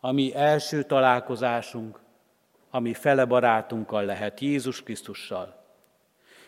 ami 0.01 0.35
első 0.35 0.83
találkozásunk, 0.83 2.01
ami 2.71 2.95
fele 2.95 3.25
barátunkkal 3.25 4.05
lehet, 4.05 4.41
Jézus 4.41 4.83
Krisztussal. 4.83 5.65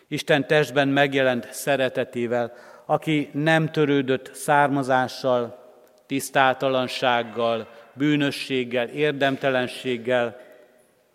Isten 0.07 0.47
testben 0.47 0.87
megjelent 0.87 1.51
szeretetével, 1.51 2.53
aki 2.89 3.29
nem 3.33 3.71
törődött 3.71 4.33
származással, 4.33 5.65
tisztátalansággal, 6.05 7.69
bűnösséggel, 7.93 8.87
érdemtelenséggel, 8.87 10.39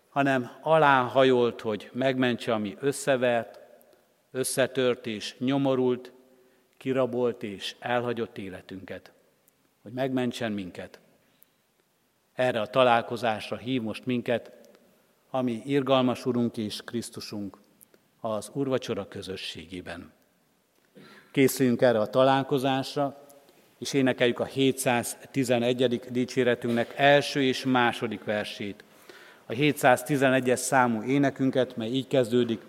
hanem 0.09 0.51
aláhajolt, 0.61 1.61
hogy 1.61 1.89
megmentse, 1.93 2.53
ami 2.53 2.77
összevert, 2.79 3.59
összetört 4.31 5.07
és 5.07 5.35
nyomorult, 5.37 6.11
kirabolt 6.77 7.43
és 7.43 7.75
elhagyott 7.79 8.37
életünket, 8.37 9.11
hogy 9.81 9.91
megmentsen 9.91 10.51
minket. 10.51 10.99
Erre 12.33 12.61
a 12.61 12.67
találkozásra 12.67 13.57
hív 13.57 13.81
most 13.81 14.05
minket, 14.05 14.51
ami 15.29 15.61
irgalmas 15.65 16.25
Urunk 16.25 16.57
és 16.57 16.81
Krisztusunk 16.85 17.57
az 18.19 18.51
Urvacsora 18.53 19.07
közösségében. 19.07 20.12
Készüljünk 21.33 21.81
erre 21.81 21.99
a 21.99 22.07
találkozásra, 22.07 23.17
és 23.79 23.93
énekeljük 23.93 24.39
a 24.39 24.45
711. 24.45 25.99
dicséretünknek 26.09 26.93
első 26.95 27.43
és 27.43 27.65
második 27.65 28.23
versét. 28.23 28.83
A 29.45 29.53
711-es 29.53 30.55
számú 30.55 31.03
énekünket, 31.03 31.77
mely 31.77 31.89
így 31.89 32.07
kezdődik, 32.07 32.61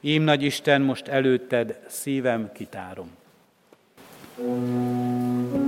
Ím 0.00 0.22
nagy 0.22 0.42
Isten, 0.42 0.82
most 0.82 1.08
előtted 1.08 1.78
szívem 1.86 2.52
kitárom. 2.52 3.10
thank 4.36 5.67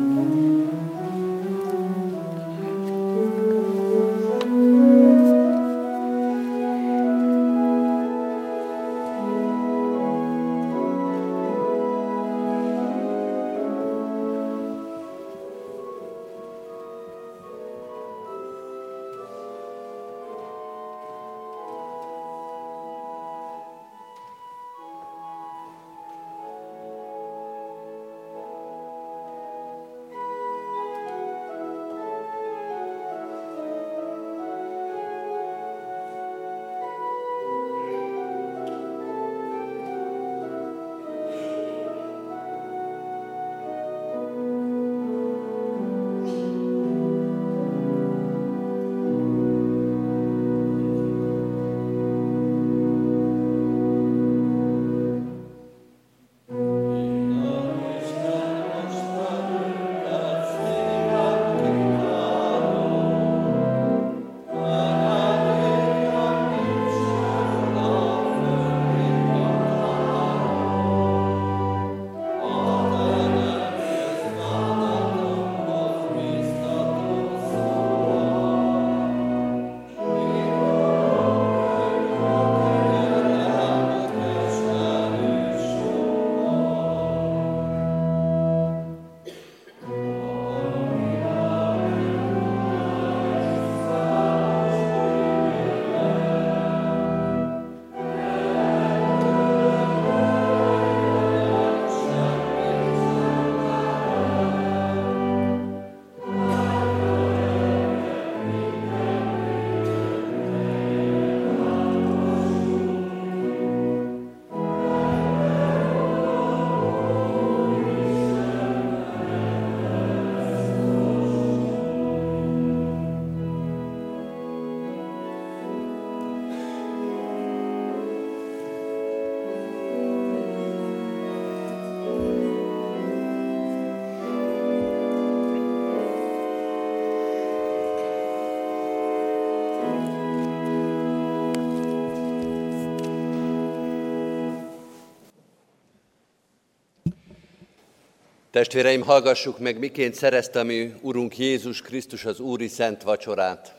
Testvéreim, 148.60 149.02
hallgassuk 149.02 149.58
meg, 149.58 149.78
miként 149.78 150.14
szerezte 150.14 150.62
mi 150.62 150.94
Urunk 151.00 151.38
Jézus 151.38 151.82
Krisztus 151.82 152.24
az 152.24 152.40
Úri 152.40 152.68
Szent 152.68 153.02
Vacsorát. 153.02 153.74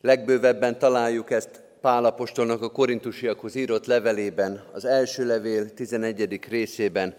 Legbővebben 0.00 0.78
találjuk 0.78 1.30
ezt 1.30 1.62
Pálapostolnak 1.80 2.62
a 2.62 2.70
korintusiakhoz 2.70 3.54
írott 3.54 3.86
levelében, 3.86 4.64
az 4.72 4.84
első 4.84 5.26
levél 5.26 5.74
11. 5.74 6.40
részében, 6.48 7.14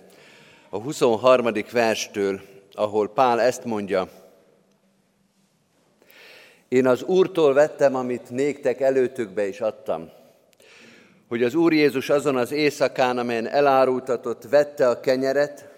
a 0.70 0.78
23. 0.78 1.48
verstől, 1.72 2.42
ahol 2.72 3.10
Pál 3.10 3.42
ezt 3.42 3.66
mondja, 3.66 4.10
én 6.68 6.88
az 6.88 7.04
Úrtól 7.04 7.54
vettem, 7.54 7.96
amit 7.96 8.30
néktek 8.30 8.82
előtökbe 8.82 9.48
is 9.48 9.62
adtam, 9.62 10.12
hogy 11.28 11.44
az 11.44 11.56
Úr 11.56 11.74
Jézus 11.74 12.10
azon 12.10 12.36
az 12.36 12.52
éjszakán, 12.52 13.18
amelyen 13.18 13.48
elárultatott, 13.48 14.44
vette 14.50 14.90
a 14.90 15.00
kenyeret, 15.00 15.76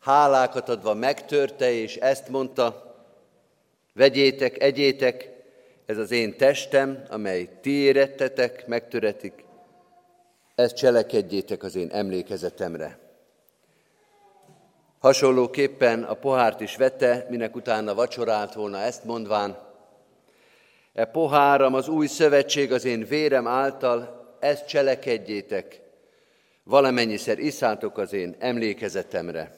hálákat 0.00 0.68
adva 0.68 0.94
megtörte, 0.94 1.70
és 1.70 1.96
ezt 1.96 2.28
mondta, 2.28 2.94
vegyétek, 3.94 4.62
egyétek, 4.62 5.30
ez 5.86 5.98
az 5.98 6.10
én 6.10 6.36
testem, 6.36 7.02
amely 7.08 7.48
ti 7.60 7.70
érettetek, 7.70 8.66
megtöretik, 8.66 9.44
ezt 10.54 10.76
cselekedjétek 10.76 11.62
az 11.62 11.76
én 11.76 11.88
emlékezetemre. 11.92 12.98
Hasonlóképpen 14.98 16.02
a 16.02 16.14
pohárt 16.14 16.60
is 16.60 16.76
vette, 16.76 17.26
minek 17.30 17.56
utána 17.56 17.94
vacsorált 17.94 18.54
volna 18.54 18.78
ezt 18.78 19.04
mondván, 19.04 19.58
e 20.92 21.04
poháram 21.04 21.74
az 21.74 21.88
új 21.88 22.06
szövetség 22.06 22.72
az 22.72 22.84
én 22.84 23.04
vérem 23.04 23.46
által, 23.46 24.26
ezt 24.40 24.66
cselekedjétek, 24.66 25.80
valamennyiszer 26.64 27.38
iszátok 27.38 27.98
az 27.98 28.12
én 28.12 28.36
emlékezetemre 28.38 29.57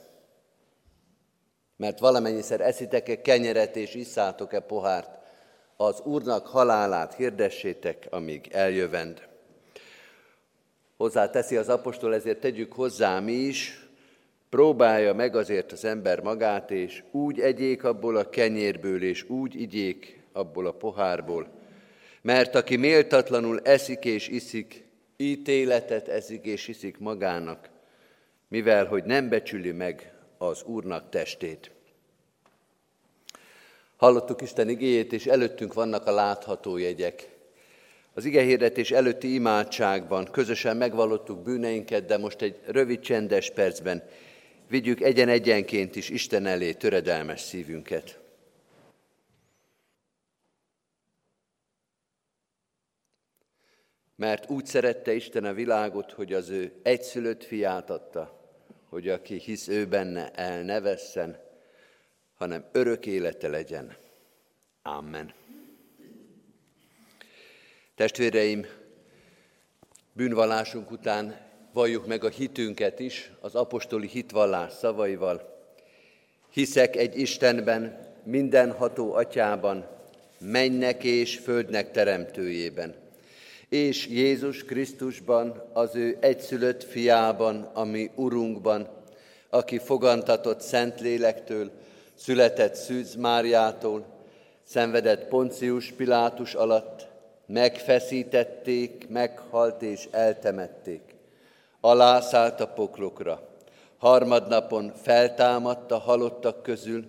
mert 1.81 1.99
valamennyiszer 1.99 2.61
eszitek-e 2.61 3.21
kenyeret 3.21 3.77
és 3.77 3.95
isszátok-e 3.95 4.61
pohárt, 4.61 5.19
az 5.77 6.01
Úrnak 6.05 6.47
halálát 6.47 7.15
hirdessétek, 7.15 8.07
amíg 8.11 8.49
eljövend. 8.51 9.23
Hozzá 10.97 11.31
teszi 11.31 11.57
az 11.57 11.69
apostol, 11.69 12.15
ezért 12.15 12.41
tegyük 12.41 12.73
hozzá 12.73 13.21
mi 13.21 13.33
is, 13.33 13.89
próbálja 14.51 15.15
meg 15.15 15.37
azért 15.37 15.73
az 15.73 15.85
ember 15.85 16.21
magát, 16.21 16.71
és 16.71 17.03
úgy 17.11 17.41
egyék 17.41 17.85
abból 17.85 18.17
a 18.17 18.29
kenyérből, 18.29 19.03
és 19.03 19.29
úgy 19.29 19.61
igyék 19.61 20.23
abból 20.33 20.67
a 20.67 20.73
pohárból, 20.73 21.49
Mert 22.23 22.55
aki 22.55 22.77
méltatlanul 22.77 23.61
eszik 23.63 24.05
és 24.05 24.29
iszik, 24.29 24.85
ítéletet 25.17 26.09
eszik 26.09 26.45
és 26.45 26.69
iszik 26.69 26.99
magának, 26.99 27.69
mivel 28.49 28.87
hogy 28.87 29.05
nem 29.05 29.29
becsüli 29.29 29.73
meg 29.73 30.10
az 30.43 30.63
Úrnak 30.63 31.11
testét. 31.11 31.71
Hallottuk 33.97 34.41
Isten 34.41 34.69
igéjét, 34.69 35.13
és 35.13 35.27
előttünk 35.27 35.75
vannak 35.75 36.07
a 36.07 36.13
látható 36.13 36.77
jegyek. 36.77 37.29
Az 38.15 38.25
igehirdetés 38.25 38.91
előtti 38.91 39.35
imádságban 39.35 40.25
közösen 40.25 40.77
megvallottuk 40.77 41.43
bűneinket, 41.43 42.05
de 42.05 42.19
most 42.19 42.43
egy 42.43 42.61
rövid 42.67 43.01
csendes 43.01 43.51
percben 43.51 44.03
vigyük 44.69 45.01
egyen-egyenként 45.01 45.97
is 45.97 46.09
Isten 46.09 46.47
elé 46.47 46.73
töredelmes 46.73 47.41
szívünket. 47.41 48.19
Mert 54.17 54.51
úgy 54.51 54.67
szerette 54.67 55.13
Isten 55.13 55.45
a 55.45 55.53
világot, 55.53 56.13
hogy 56.13 56.33
az 56.33 56.49
ő 56.49 56.73
egyszülött 56.83 57.45
fiát 57.45 57.91
adta, 57.91 58.40
hogy 58.91 59.09
aki 59.09 59.39
hisz 59.39 59.69
ő 59.69 59.87
benne, 59.87 60.31
el 60.31 60.63
ne 60.63 60.81
vesszen, 60.81 61.39
hanem 62.35 62.65
örök 62.73 63.07
élete 63.07 63.49
legyen. 63.49 63.97
Amen. 64.83 65.33
Testvéreim, 67.95 68.67
bűnvallásunk 70.13 70.91
után 70.91 71.41
valljuk 71.73 72.07
meg 72.07 72.25
a 72.25 72.29
hitünket 72.29 72.99
is 72.99 73.31
az 73.41 73.55
apostoli 73.55 74.07
hitvallás 74.09 74.73
szavaival. 74.73 75.59
Hiszek 76.51 76.97
egy 76.97 77.19
Istenben, 77.19 78.09
mindenható 78.25 79.13
atyában, 79.13 79.87
mennek 80.39 81.05
és 81.05 81.39
földnek 81.39 81.91
teremtőjében, 81.91 82.95
és 83.71 84.07
Jézus 84.07 84.65
Krisztusban, 84.65 85.63
az 85.73 85.95
ő 85.95 86.17
egyszülött 86.21 86.85
fiában, 86.85 87.71
ami 87.75 88.11
Urunkban, 88.15 88.89
aki 89.51 89.79
fogantatott 89.79 90.61
Szentlélektől, 90.61 91.71
született 92.15 92.75
Szűz 92.75 93.15
Máriától, 93.15 94.05
szenvedett 94.63 95.29
Poncius 95.29 95.93
Pilátus 95.93 96.55
alatt, 96.55 97.07
megfeszítették, 97.47 99.07
meghalt 99.09 99.83
és 99.83 100.09
eltemették. 100.11 101.01
Alászállt 101.81 102.61
a 102.61 102.67
poklokra. 102.67 103.49
Harmadnapon 103.99 104.93
feltámadt 105.03 105.93
a 105.93 105.99
halottak 105.99 106.63
közül, 106.63 107.05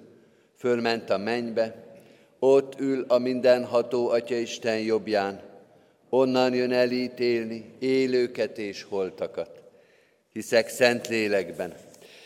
fölment 0.58 1.10
a 1.10 1.18
mennybe, 1.18 1.76
ott 2.40 2.80
ül 2.80 3.06
a 3.08 3.18
mindenható 3.18 4.10
Atya 4.10 4.36
Isten 4.36 4.80
jobbján, 4.80 5.51
onnan 6.14 6.54
jön 6.54 6.72
elítélni 6.72 7.76
élőket 7.80 8.58
és 8.58 8.84
holtakat. 8.84 9.62
Hiszek 10.34 10.70
szent 10.70 11.08
lélekben, 11.08 11.74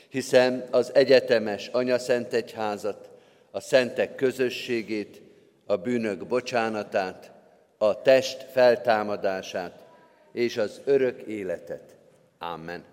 hiszem 0.09 0.63
az 0.71 0.91
egyetemes 0.93 1.67
Anya 1.67 1.99
Szent 1.99 2.33
Egyházat, 2.33 3.09
a 3.51 3.59
szentek 3.59 4.15
közösségét, 4.15 5.21
a 5.65 5.75
bűnök 5.75 6.27
bocsánatát, 6.27 7.31
a 7.77 8.01
test 8.01 8.45
feltámadását 8.51 9.83
és 10.31 10.57
az 10.57 10.81
örök 10.86 11.21
életet. 11.21 11.95
Amen. 12.39 12.83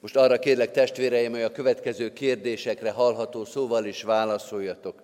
Most 0.00 0.16
arra 0.16 0.38
kérlek 0.38 0.70
testvéreim, 0.70 1.32
hogy 1.32 1.42
a 1.42 1.52
következő 1.52 2.12
kérdésekre 2.12 2.90
hallható 2.90 3.44
szóval 3.44 3.84
is 3.84 4.02
válaszoljatok. 4.02 5.02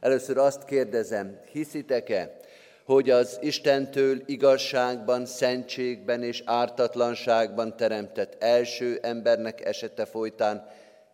Először 0.00 0.38
azt 0.38 0.64
kérdezem, 0.64 1.40
hiszitek-e, 1.52 2.40
hogy 2.84 3.10
az 3.10 3.38
Istentől 3.40 4.22
igazságban, 4.26 5.26
szentségben 5.26 6.22
és 6.22 6.42
ártatlanságban 6.44 7.76
teremtett 7.76 8.42
első 8.42 8.98
embernek 9.02 9.64
esete 9.64 10.04
folytán 10.04 10.66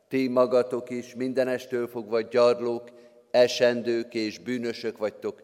ti 0.08 0.28
magatok 0.28 0.90
is 0.90 1.14
mindenestől 1.14 1.86
fogva 1.86 2.20
gyarlók, 2.20 2.88
esendők 3.30 4.14
és 4.14 4.38
bűnösök 4.38 4.98
vagytok, 4.98 5.42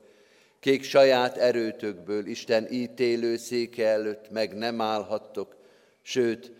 kik 0.61 0.83
saját 0.83 1.37
erőtökből 1.37 2.27
Isten 2.27 2.66
ítélő 2.70 3.37
széke 3.37 3.89
előtt 3.89 4.31
meg 4.31 4.55
nem 4.55 4.81
állhattok, 4.81 5.57
sőt, 6.03 6.53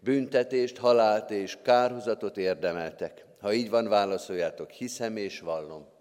büntetést, 0.00 0.76
halált 0.76 1.30
és 1.30 1.58
kárhozatot 1.62 2.36
érdemeltek. 2.36 3.24
Ha 3.40 3.52
így 3.52 3.70
van, 3.70 3.88
válaszoljátok, 3.88 4.70
hiszem 4.70 5.16
és 5.16 5.40
vallom. 5.40 5.95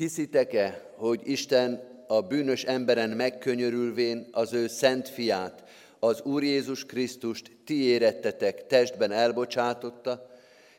Hiszitek-e, 0.00 0.92
hogy 0.96 1.20
Isten 1.24 1.80
a 2.06 2.20
bűnös 2.20 2.64
emberen 2.64 3.10
megkönyörülvén 3.10 4.28
az 4.32 4.52
ő 4.52 4.66
szent 4.66 5.08
fiát, 5.08 5.64
az 5.98 6.22
Úr 6.22 6.42
Jézus 6.42 6.86
Krisztust 6.86 7.50
ti 7.64 7.84
érettetek, 7.84 8.66
testben 8.66 9.12
elbocsátotta, 9.12 10.30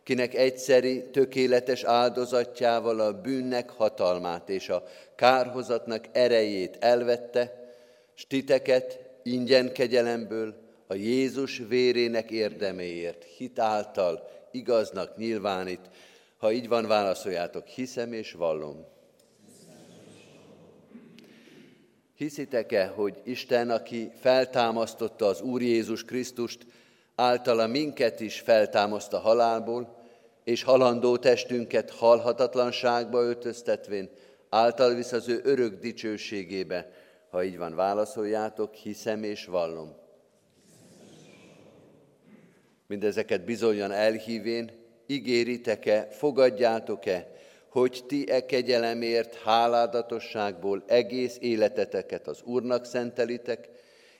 kinek 0.03 0.35
egyszeri, 0.35 1.09
tökéletes 1.11 1.83
áldozatjával 1.83 2.99
a 2.99 3.21
bűnnek 3.21 3.69
hatalmát 3.69 4.49
és 4.49 4.69
a 4.69 4.83
kárhozatnak 5.15 6.05
erejét 6.11 6.77
elvette, 6.79 7.73
s 8.13 8.27
titeket 8.27 8.99
ingyen 9.23 9.73
kegyelemből 9.73 10.55
a 10.87 10.93
Jézus 10.93 11.61
vérének 11.67 12.31
érdeméért 12.31 13.23
hitáltal 13.37 14.29
igaznak 14.51 15.17
nyilvánít. 15.17 15.89
Ha 16.37 16.51
így 16.51 16.67
van, 16.67 16.87
válaszoljátok, 16.87 17.67
hiszem 17.67 18.13
és 18.13 18.31
vallom. 18.31 18.90
Hiszitek-e, 22.21 22.87
hogy 22.87 23.21
Isten, 23.23 23.69
aki 23.69 24.11
feltámasztotta 24.19 25.25
az 25.25 25.41
Úr 25.41 25.61
Jézus 25.61 26.03
Krisztust, 26.03 26.65
általa 27.15 27.67
minket 27.67 28.19
is 28.19 28.39
feltámaszt 28.39 29.13
a 29.13 29.19
halálból, 29.19 29.95
és 30.43 30.63
halandó 30.63 31.17
testünket 31.17 31.89
halhatatlanságba 31.89 33.21
öltöztetvén, 33.21 34.09
által 34.49 34.93
visz 34.93 35.11
az 35.11 35.27
ő 35.27 35.41
örök 35.43 35.79
dicsőségébe. 35.79 36.91
Ha 37.29 37.43
így 37.43 37.57
van, 37.57 37.75
válaszoljátok, 37.75 38.73
hiszem 38.73 39.23
és 39.23 39.45
vallom. 39.45 39.95
Mindezeket 42.87 43.45
bizonyan 43.45 43.91
elhívén, 43.91 44.71
ígéritek-e, 45.07 46.07
fogadjátok-e, 46.11 47.31
hogy 47.71 48.03
ti 48.07 48.29
e 48.29 48.45
kegyelemért 48.45 49.35
háládatosságból 49.35 50.83
egész 50.87 51.37
életeteket 51.39 52.27
az 52.27 52.41
Úrnak 52.43 52.85
szentelitek, 52.85 53.69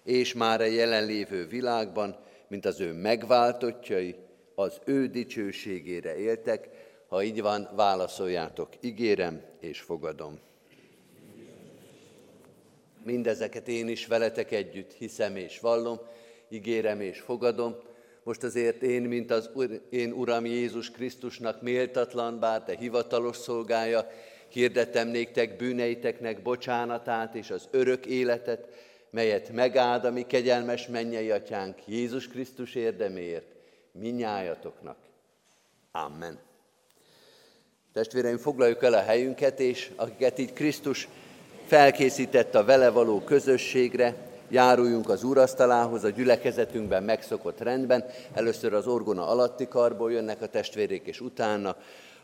és 0.03 0.33
már 0.33 0.61
a 0.61 0.65
jelenlévő 0.65 1.47
világban 1.47 2.17
mint 2.51 2.65
az 2.65 2.79
ő 2.79 2.93
megváltottjai, 2.93 4.15
az 4.55 4.79
ő 4.85 5.07
dicsőségére 5.07 6.17
éltek. 6.17 6.69
Ha 7.07 7.23
így 7.23 7.41
van, 7.41 7.69
válaszoljátok, 7.75 8.69
ígérem 8.79 9.41
és 9.59 9.79
fogadom. 9.79 10.39
Mindezeket 13.03 13.67
én 13.67 13.87
is 13.87 14.05
veletek 14.05 14.51
együtt 14.51 14.93
hiszem 14.93 15.35
és 15.35 15.59
vallom, 15.59 15.99
ígérem 16.49 17.01
és 17.01 17.19
fogadom. 17.19 17.75
Most 18.23 18.43
azért 18.43 18.81
én, 18.81 19.01
mint 19.01 19.31
az 19.31 19.49
én 19.89 20.11
Uram 20.11 20.45
Jézus 20.45 20.91
Krisztusnak 20.91 21.61
méltatlan, 21.61 22.39
bár 22.39 22.63
te 22.63 22.75
hivatalos 22.75 23.37
szolgája, 23.37 24.11
hirdetem 24.47 25.07
néktek 25.07 25.55
bűneiteknek 25.55 26.41
bocsánatát 26.41 27.35
és 27.35 27.49
az 27.49 27.67
örök 27.71 28.05
életet, 28.05 28.67
melyet 29.09 29.51
megáld 29.51 30.05
a 30.05 30.11
mi 30.11 30.25
kegyelmes 30.25 30.87
mennyei 30.87 31.31
atyánk 31.31 31.87
Jézus 31.87 32.27
Krisztus 32.27 32.75
érdeméért, 32.75 33.45
minnyájatoknak. 33.91 34.97
Amen. 35.91 36.39
Testvéreim, 37.93 38.37
foglaljuk 38.37 38.83
el 38.83 38.93
a 38.93 39.01
helyünket, 39.01 39.59
és 39.59 39.91
akiket 39.95 40.39
így 40.39 40.53
Krisztus 40.53 41.07
felkészített 41.65 42.55
a 42.55 42.63
vele 42.63 42.89
való 42.89 43.19
közösségre, 43.19 44.30
járuljunk 44.51 45.09
az 45.09 45.23
úrasztalához 45.23 46.03
a 46.03 46.09
gyülekezetünkben 46.09 47.03
megszokott 47.03 47.59
rendben. 47.59 48.05
Először 48.33 48.73
az 48.73 48.87
orgona 48.87 49.27
alatti 49.27 49.67
karból 49.67 50.11
jönnek 50.11 50.41
a 50.41 50.47
testvérek, 50.47 51.07
és 51.07 51.21
utána 51.21 51.75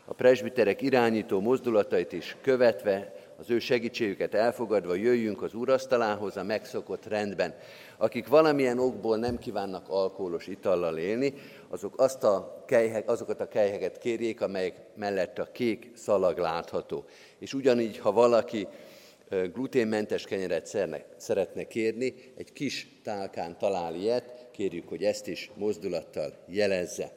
a 0.04 0.14
presbiterek 0.14 0.82
irányító 0.82 1.40
mozdulatait 1.40 2.12
is 2.12 2.36
követve 2.40 3.12
az 3.38 3.50
ő 3.50 3.58
segítségüket 3.58 4.34
elfogadva 4.34 4.94
jöjjünk 4.94 5.42
az 5.42 5.54
úrasztalához 5.54 6.36
a 6.36 6.42
megszokott 6.42 7.06
rendben. 7.06 7.54
Akik 7.96 8.28
valamilyen 8.28 8.78
okból 8.78 9.16
nem 9.16 9.38
kívánnak 9.38 9.88
alkoholos 9.88 10.46
itallal 10.46 10.98
élni, 10.98 11.34
azok 11.68 12.00
azt 12.00 12.24
a 12.24 12.64
kelyhek, 12.66 13.10
azokat 13.10 13.40
a 13.40 13.48
kelyheket 13.48 13.98
kérjék, 13.98 14.40
amelyek 14.40 14.80
mellett 14.94 15.38
a 15.38 15.48
kék 15.52 15.90
szalag 15.94 16.38
látható. 16.38 17.04
És 17.38 17.54
ugyanígy, 17.54 17.98
ha 17.98 18.12
valaki 18.12 18.66
gluténmentes 19.52 20.24
kenyeret 20.24 20.76
szeretne 21.16 21.64
kérni, 21.64 22.14
egy 22.36 22.52
kis 22.52 22.88
tálkán 23.02 23.58
talál 23.58 23.94
ilyet, 23.94 24.48
kérjük, 24.52 24.88
hogy 24.88 25.04
ezt 25.04 25.26
is 25.26 25.50
mozdulattal 25.54 26.34
jelezze. 26.46 27.12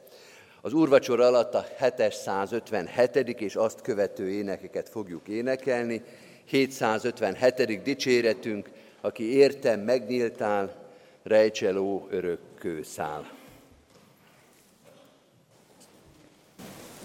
Az 0.60 0.72
úrvacsor 0.72 1.20
alatt 1.20 1.54
a 1.54 1.66
757. 1.78 3.40
és 3.40 3.56
azt 3.56 3.80
követő 3.80 4.30
énekeket 4.30 4.88
fogjuk 4.88 5.28
énekelni. 5.28 6.02
757. 6.44 7.82
dicséretünk, 7.82 8.70
aki 9.00 9.34
értem 9.34 9.80
megnyíltál, 9.80 10.90
rejtseló 11.22 12.06
örök 12.10 12.40
kőszál. 12.58 13.40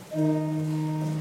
thank 0.10 1.12
you 1.12 1.16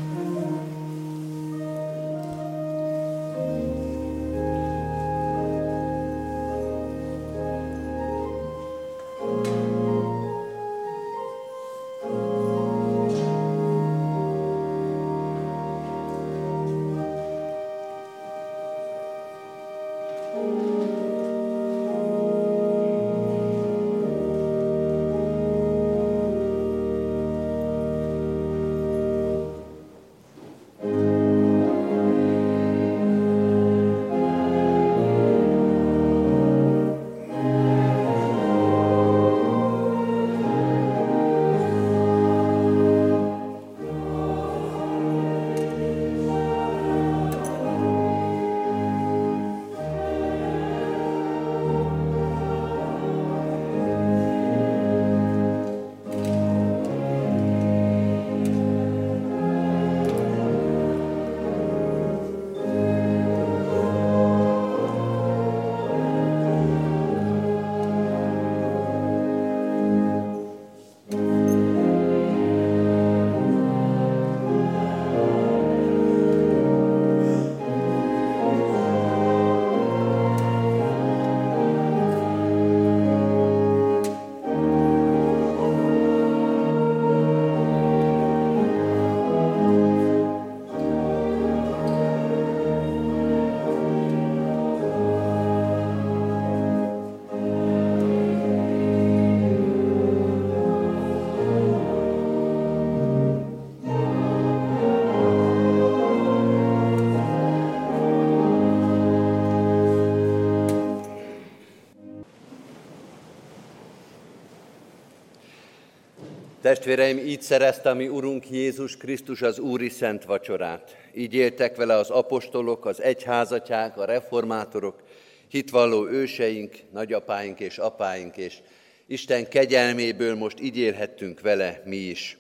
Testvéreim, 116.66 117.18
így 117.18 117.42
szerezte 117.42 117.94
mi 117.94 118.08
Urunk 118.08 118.50
Jézus 118.50 118.96
Krisztus 118.96 119.42
az 119.42 119.58
Úri 119.58 119.88
Szent 119.88 120.24
Vacsorát. 120.24 120.96
Így 121.14 121.34
éltek 121.34 121.76
vele 121.76 121.94
az 121.94 122.10
apostolok, 122.10 122.86
az 122.86 123.02
egyházatják, 123.02 123.98
a 123.98 124.04
reformátorok, 124.04 125.02
hitvalló 125.48 126.08
őseink, 126.08 126.74
nagyapáink 126.92 127.60
és 127.60 127.78
apáink, 127.78 128.36
és 128.36 128.58
Isten 129.06 129.48
kegyelméből 129.48 130.34
most 130.34 130.60
így 130.60 130.78
élhettünk 130.78 131.40
vele 131.40 131.82
mi 131.84 131.96
is. 131.96 132.38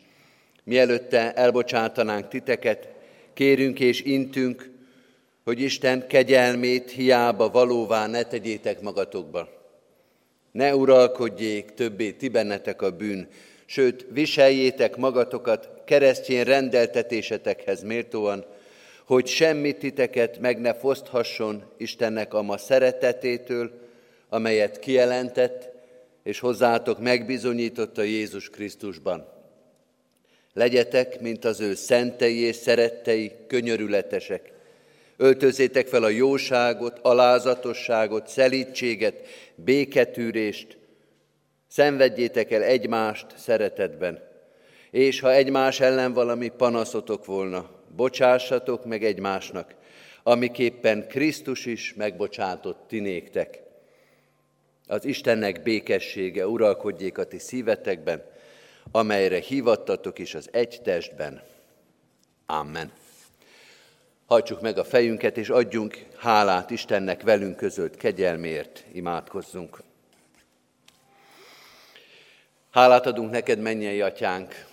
Mielőtte 0.64 1.32
elbocsátanánk 1.32 2.28
titeket, 2.28 2.88
kérünk 3.34 3.80
és 3.80 4.02
intünk, 4.02 4.70
hogy 5.44 5.60
Isten 5.60 6.06
kegyelmét 6.06 6.90
hiába 6.90 7.50
valóvá 7.50 8.06
ne 8.06 8.22
tegyétek 8.22 8.80
magatokba. 8.80 9.48
Ne 10.52 10.74
uralkodjék 10.74 11.70
többé 11.70 12.10
ti 12.10 12.28
bennetek 12.28 12.82
a 12.82 12.90
bűn, 12.90 13.28
sőt, 13.66 14.06
viseljétek 14.10 14.96
magatokat 14.96 15.68
keresztjén 15.84 16.44
rendeltetésetekhez 16.44 17.82
méltóan, 17.82 18.44
hogy 19.04 19.26
semmit 19.26 19.78
titeket 19.78 20.38
meg 20.38 20.60
ne 20.60 20.74
foszthasson 20.74 21.64
Istennek 21.76 22.34
a 22.34 22.42
ma 22.42 22.56
szeretetétől, 22.56 23.70
amelyet 24.28 24.78
kijelentett, 24.78 25.68
és 26.22 26.38
hozzátok 26.38 26.98
megbizonyította 26.98 28.02
Jézus 28.02 28.50
Krisztusban. 28.50 29.28
Legyetek, 30.52 31.20
mint 31.20 31.44
az 31.44 31.60
ő 31.60 31.74
szentei 31.74 32.38
és 32.38 32.56
szerettei, 32.56 33.32
könyörületesek. 33.46 34.52
Öltözétek 35.16 35.86
fel 35.86 36.02
a 36.02 36.08
jóságot, 36.08 36.98
alázatosságot, 37.02 38.28
szelítséget, 38.28 39.14
béketűrést, 39.54 40.76
Szenvedjétek 41.76 42.50
el 42.50 42.62
egymást 42.62 43.26
szeretetben, 43.38 44.22
és 44.90 45.20
ha 45.20 45.32
egymás 45.32 45.80
ellen 45.80 46.12
valami 46.12 46.48
panaszotok 46.48 47.24
volna, 47.24 47.70
bocsássatok 47.96 48.84
meg 48.84 49.04
egymásnak, 49.04 49.74
amiképpen 50.22 51.08
Krisztus 51.08 51.66
is 51.66 51.94
megbocsátott 51.94 52.88
ti 52.88 53.00
néktek. 53.00 53.62
Az 54.86 55.04
Istennek 55.04 55.62
békessége 55.62 56.46
uralkodjék 56.46 57.18
a 57.18 57.24
ti 57.24 57.38
szívetekben, 57.38 58.24
amelyre 58.90 59.38
hívattatok 59.38 60.18
is 60.18 60.34
az 60.34 60.48
egy 60.52 60.80
testben. 60.82 61.42
Amen. 62.46 62.92
Hajtsuk 64.26 64.60
meg 64.60 64.78
a 64.78 64.84
fejünket, 64.84 65.36
és 65.36 65.48
adjunk 65.48 66.06
hálát 66.16 66.70
Istennek 66.70 67.22
velünk 67.22 67.56
közölt 67.56 67.96
kegyelmért, 67.96 68.84
imádkozzunk. 68.92 69.85
Hálát 72.76 73.06
adunk 73.06 73.30
neked, 73.30 73.58
mennyei 73.58 74.00
atyánk, 74.00 74.66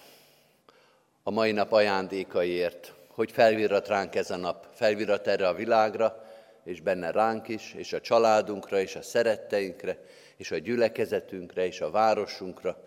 a 1.24 1.32
mai 1.32 1.52
nap 1.52 1.72
ajándékaiért, 1.72 2.94
hogy 3.08 3.32
felvirrat 3.32 3.88
ránk 3.88 4.16
ez 4.16 4.32
a 4.32 4.36
nap, 4.36 4.68
felvirrat 4.74 5.28
erre 5.28 5.48
a 5.48 5.54
világra, 5.54 6.26
és 6.64 6.82
benne 6.82 7.12
ránk 7.12 7.48
is, 7.48 7.74
és 7.74 7.94
a 7.94 8.02
családunkra, 8.02 8.80
és 8.80 8.96
a 8.96 9.02
szeretteinkre, 9.02 9.98
és 10.38 10.52
a 10.52 10.58
gyülekezetünkre, 10.58 11.66
és 11.66 11.82
a 11.82 11.92
városunkra. 11.92 12.78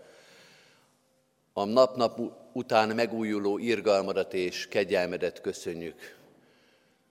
A 1.53 1.65
nap-nap 1.65 2.21
után 2.53 2.89
megújuló 2.89 3.59
irgalmadat 3.59 4.35
és 4.35 4.69
kegyelmedet 4.69 5.41
köszönjük, 5.41 6.17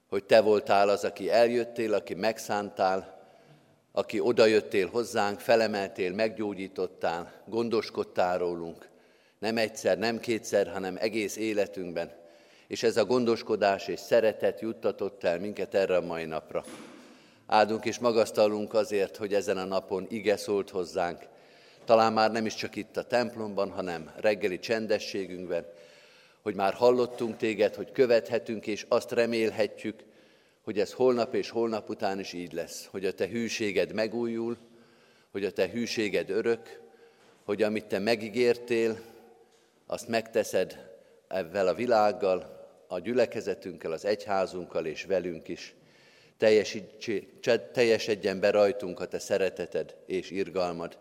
hogy 0.08 0.24
Te 0.24 0.40
voltál 0.40 0.88
az, 0.88 1.04
aki 1.04 1.30
eljöttél, 1.30 1.94
aki 1.94 2.14
megszántál, 2.14 3.15
aki 3.98 4.20
odajöttél 4.20 4.88
hozzánk, 4.88 5.40
felemeltél, 5.40 6.12
meggyógyítottál, 6.12 7.32
gondoskodtál 7.46 8.38
rólunk, 8.38 8.88
nem 9.38 9.56
egyszer, 9.56 9.98
nem 9.98 10.20
kétszer, 10.20 10.68
hanem 10.68 10.96
egész 11.00 11.36
életünkben. 11.36 12.12
És 12.66 12.82
ez 12.82 12.96
a 12.96 13.04
gondoskodás 13.04 13.88
és 13.88 14.00
szeretet 14.00 14.60
juttatott 14.60 15.24
el 15.24 15.38
minket 15.38 15.74
erre 15.74 15.96
a 15.96 16.00
mai 16.00 16.24
napra. 16.24 16.64
Áldunk 17.46 17.84
és 17.84 17.98
magasztalunk 17.98 18.74
azért, 18.74 19.16
hogy 19.16 19.34
ezen 19.34 19.58
a 19.58 19.64
napon 19.64 20.06
ige 20.08 20.36
szólt 20.36 20.70
hozzánk, 20.70 21.22
talán 21.84 22.12
már 22.12 22.32
nem 22.32 22.46
is 22.46 22.54
csak 22.54 22.76
itt 22.76 22.96
a 22.96 23.06
templomban, 23.06 23.70
hanem 23.70 24.12
reggeli 24.16 24.58
csendességünkben, 24.58 25.66
hogy 26.42 26.54
már 26.54 26.72
hallottunk 26.72 27.36
téged, 27.36 27.74
hogy 27.74 27.92
követhetünk, 27.92 28.66
és 28.66 28.86
azt 28.88 29.12
remélhetjük, 29.12 30.04
hogy 30.66 30.78
ez 30.78 30.92
holnap 30.92 31.34
és 31.34 31.50
holnap 31.50 31.90
után 31.90 32.18
is 32.18 32.32
így 32.32 32.52
lesz, 32.52 32.88
hogy 32.90 33.04
a 33.04 33.12
te 33.12 33.28
hűséged 33.28 33.92
megújul, 33.92 34.56
hogy 35.30 35.44
a 35.44 35.50
te 35.50 35.68
hűséged 35.68 36.30
örök, 36.30 36.80
hogy 37.44 37.62
amit 37.62 37.84
te 37.84 37.98
megígértél, 37.98 39.00
azt 39.86 40.08
megteszed 40.08 40.90
ezzel 41.28 41.68
a 41.68 41.74
világgal, 41.74 42.66
a 42.86 42.98
gyülekezetünkkel, 42.98 43.92
az 43.92 44.04
egyházunkkal 44.04 44.86
és 44.86 45.04
velünk 45.04 45.48
is. 45.48 45.74
Teljesedjen 47.72 48.40
be 48.40 48.50
rajtunk 48.50 49.00
a 49.00 49.06
te 49.06 49.18
szereteted 49.18 49.96
és 50.06 50.30
irgalmad. 50.30 50.98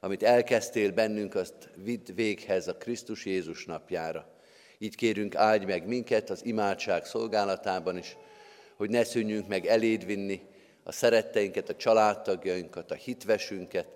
amit 0.00 0.22
elkezdtél 0.22 0.92
bennünk, 0.92 1.34
azt 1.34 1.70
vidd 1.74 2.14
véghez 2.14 2.68
a 2.68 2.76
Krisztus 2.76 3.24
Jézus 3.26 3.64
napjára. 3.64 4.28
Így 4.78 4.94
kérünk, 4.94 5.34
áldj 5.34 5.64
meg 5.64 5.86
minket 5.86 6.30
az 6.30 6.44
imádság 6.44 7.04
szolgálatában 7.04 7.96
is, 7.96 8.16
hogy 8.76 8.90
ne 8.90 9.04
szűnjünk 9.04 9.48
meg 9.48 9.66
eléd 9.66 10.06
vinni 10.06 10.40
a 10.82 10.92
szeretteinket, 10.92 11.68
a 11.68 11.76
családtagjainkat, 11.76 12.90
a 12.90 12.94
hitvesünket, 12.94 13.86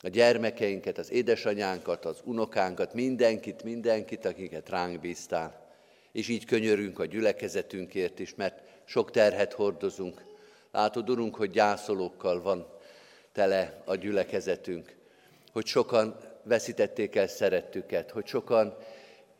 a 0.00 0.08
gyermekeinket, 0.08 0.98
az 0.98 1.10
édesanyánkat, 1.10 2.04
az 2.04 2.20
unokánkat, 2.24 2.94
mindenkit, 2.94 3.62
mindenkit, 3.62 4.24
akiket 4.24 4.68
ránk 4.68 5.00
bíztál. 5.00 5.72
És 6.12 6.28
így 6.28 6.44
könyörünk 6.44 6.98
a 6.98 7.04
gyülekezetünkért 7.04 8.18
is, 8.18 8.34
mert 8.34 8.62
sok 8.84 9.10
terhet 9.10 9.52
hordozunk. 9.52 10.24
Látod, 10.72 11.10
Urunk, 11.10 11.34
hogy 11.34 11.50
gyászolókkal 11.50 12.42
van 12.42 12.66
tele 13.32 13.82
a 13.84 13.94
gyülekezetünk, 13.94 14.96
hogy 15.52 15.66
sokan 15.66 16.16
veszítették 16.42 17.16
el 17.16 17.26
szerettüket, 17.26 18.10
hogy 18.10 18.26
sokan 18.26 18.76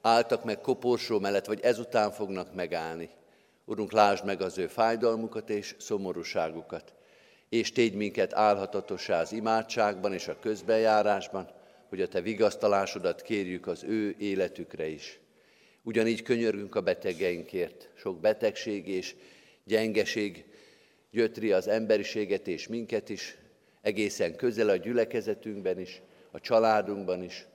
álltak 0.00 0.44
meg 0.44 0.60
koporsó 0.60 1.18
mellett, 1.18 1.46
vagy 1.46 1.60
ezután 1.60 2.10
fognak 2.10 2.54
megállni. 2.54 3.10
Urunk, 3.64 3.92
lásd 3.92 4.24
meg 4.24 4.40
az 4.40 4.58
ő 4.58 4.66
fájdalmukat 4.66 5.50
és 5.50 5.74
szomorúságukat, 5.78 6.94
és 7.48 7.72
tégy 7.72 7.94
minket 7.94 8.32
állhatatossá 8.32 9.20
az 9.20 9.32
imádságban 9.32 10.12
és 10.12 10.28
a 10.28 10.38
közbejárásban, 10.38 11.50
hogy 11.88 12.00
a 12.00 12.08
Te 12.08 12.20
vigasztalásodat 12.20 13.22
kérjük 13.22 13.66
az 13.66 13.84
ő 13.84 14.14
életükre 14.18 14.86
is. 14.86 15.20
Ugyanígy 15.82 16.22
könyörgünk 16.22 16.74
a 16.74 16.80
betegeinkért. 16.80 17.88
Sok 17.94 18.20
betegség 18.20 18.88
és 18.88 19.14
gyengeség 19.64 20.44
gyötri 21.10 21.52
az 21.52 21.68
emberiséget 21.68 22.48
és 22.48 22.68
minket 22.68 23.08
is, 23.08 23.36
egészen 23.80 24.36
közel 24.36 24.68
a 24.68 24.76
gyülekezetünkben 24.76 25.78
is, 25.78 26.02
a 26.30 26.40
családunkban 26.40 27.22
is. 27.22 27.46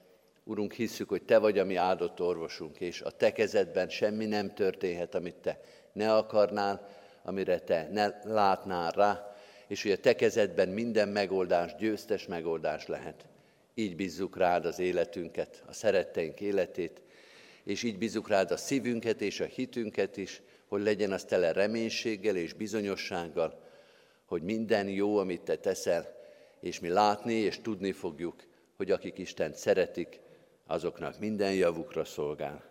Urunk, 0.44 0.74
hisszük, 0.74 1.10
hogy 1.10 1.24
Te 1.24 1.38
vagy 1.38 1.60
a 1.60 1.66
mi 1.66 1.76
áldott 1.76 2.22
orvosunk, 2.22 2.80
és 2.80 3.02
a 3.02 3.12
Te 3.12 3.32
kezedben 3.32 3.90
semmi 3.90 4.26
nem 4.26 4.54
történhet, 4.54 5.16
amit 5.16 5.36
Te 5.36 5.62
ne 5.94 6.16
akarnál, 6.16 6.88
amire 7.24 7.60
Te 7.60 7.88
ne 7.92 8.20
látnál 8.24 8.92
rá, 8.92 9.36
és 9.68 9.84
hogy 9.84 9.92
a 9.92 9.98
Te 9.98 10.16
kezedben 10.16 10.70
minden 10.70 11.10
megoldás, 11.10 11.76
győztes 11.76 12.28
megoldás 12.28 12.88
lehet. 12.88 13.26
Így 13.74 13.96
bízzuk 13.96 14.38
rád 14.38 14.66
az 14.66 14.80
életünket, 14.80 15.64
a 15.68 15.74
szeretteink 15.74 16.42
életét, 16.42 17.02
és 17.64 17.84
így 17.84 17.98
bízzuk 17.98 18.28
rád 18.28 18.52
a 18.52 18.58
szívünket 18.58 19.22
és 19.22 19.40
a 19.40 19.46
hitünket 19.46 20.18
is, 20.18 20.42
hogy 20.68 20.82
legyen 20.82 21.12
az 21.12 21.24
tele 21.24 21.52
reménységgel 21.52 22.36
és 22.36 22.54
bizonyossággal, 22.54 23.60
hogy 24.26 24.42
minden 24.42 24.88
jó, 24.90 25.18
amit 25.18 25.42
te 25.42 25.56
teszel, 25.56 26.18
és 26.60 26.80
mi 26.80 26.90
látni 26.90 27.34
és 27.34 27.62
tudni 27.62 27.92
fogjuk, 27.92 28.36
hogy 28.78 28.92
akik 28.92 29.18
Istent 29.18 29.56
szeretik, 29.56 30.20
azoknak 30.68 31.20
minden 31.20 31.54
javukra 31.54 32.06
szolgál. 32.06 32.69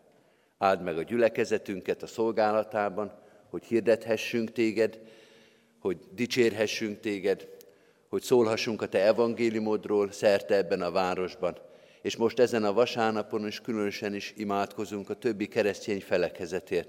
Áld 0.59 0.83
meg 0.83 0.99
a 0.99 1.03
gyülekezetünket 1.03 2.03
a 2.03 2.07
szolgálatában, 2.07 3.13
hogy 3.51 3.65
hirdethessünk 3.65 4.53
téged, 4.53 5.01
hogy 5.79 5.99
dicsérhessünk 6.11 7.01
téged, 7.01 7.49
hogy 8.09 8.23
szólhassunk 8.23 8.83
a 8.83 8.89
te 8.89 9.05
evangéliumodról 9.05 10.13
szerte 10.13 10.57
ebben 10.57 10.83
a 10.83 10.91
városban. 10.91 11.59
És 12.03 12.17
most 12.17 12.39
ezen 12.39 12.65
a 12.65 12.73
vasárnapon 12.73 13.47
is 13.47 13.61
különösen 13.61 14.15
is 14.15 14.35
imádkozunk 14.37 15.11
a 15.11 15.15
többi 15.15 15.47
keresztény 15.47 16.01
felekezetért. 16.01 16.89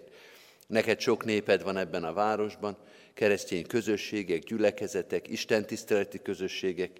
Neked 0.67 0.99
sok 0.99 1.25
néped 1.25 1.63
van 1.63 1.77
ebben 1.77 2.03
a 2.03 2.13
városban, 2.13 2.77
keresztény 3.13 3.67
közösségek, 3.67 4.43
gyülekezetek, 4.43 5.27
istentiszteleti 5.27 6.21
közösségek. 6.21 6.91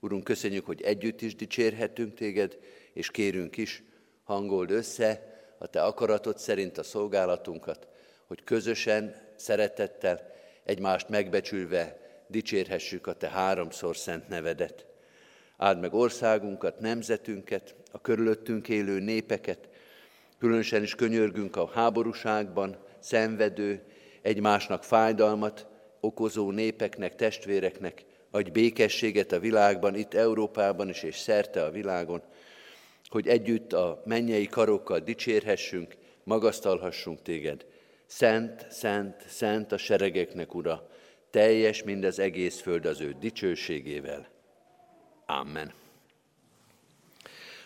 Urunk, 0.00 0.24
köszönjük, 0.24 0.66
hogy 0.66 0.82
együtt 0.82 1.20
is 1.20 1.34
dicsérhetünk 1.34 2.14
téged, 2.14 2.58
és 2.92 3.10
kérünk 3.10 3.56
is, 3.56 3.82
hangold 4.24 4.70
össze 4.70 5.33
a 5.64 5.66
te 5.66 5.82
akaratod 5.82 6.38
szerint 6.38 6.78
a 6.78 6.82
szolgálatunkat, 6.82 7.86
hogy 8.26 8.44
közösen, 8.44 9.14
szeretettel, 9.36 10.32
egymást 10.64 11.08
megbecsülve 11.08 11.96
dicsérhessük 12.26 13.06
a 13.06 13.12
te 13.12 13.28
háromszor 13.28 13.96
szent 13.96 14.28
nevedet. 14.28 14.86
Áld 15.56 15.80
meg 15.80 15.94
országunkat, 15.94 16.80
nemzetünket, 16.80 17.74
a 17.92 18.00
körülöttünk 18.00 18.68
élő 18.68 18.98
népeket, 18.98 19.68
különösen 20.38 20.82
is 20.82 20.94
könyörgünk 20.94 21.56
a 21.56 21.70
háborúságban, 21.74 22.76
szenvedő, 22.98 23.82
egymásnak 24.22 24.84
fájdalmat 24.84 25.66
okozó 26.00 26.50
népeknek, 26.50 27.14
testvéreknek, 27.14 28.04
adj 28.30 28.50
békességet 28.50 29.32
a 29.32 29.40
világban, 29.40 29.94
itt 29.94 30.14
Európában 30.14 30.88
is 30.88 31.02
és 31.02 31.16
szerte 31.16 31.64
a 31.64 31.70
világon, 31.70 32.22
hogy 33.08 33.28
együtt 33.28 33.72
a 33.72 34.02
mennyei 34.04 34.46
karokkal 34.46 34.98
dicsérhessünk, 34.98 35.96
magasztalhassunk 36.24 37.22
téged. 37.22 37.66
Szent, 38.06 38.66
szent, 38.70 39.24
szent 39.28 39.72
a 39.72 39.76
seregeknek, 39.76 40.54
Ura, 40.54 40.88
teljes 41.30 41.82
mindez 41.82 42.18
egész 42.18 42.60
föld 42.60 42.86
az 42.86 43.00
ő 43.00 43.16
dicsőségével. 43.20 44.28
Amen. 45.26 45.72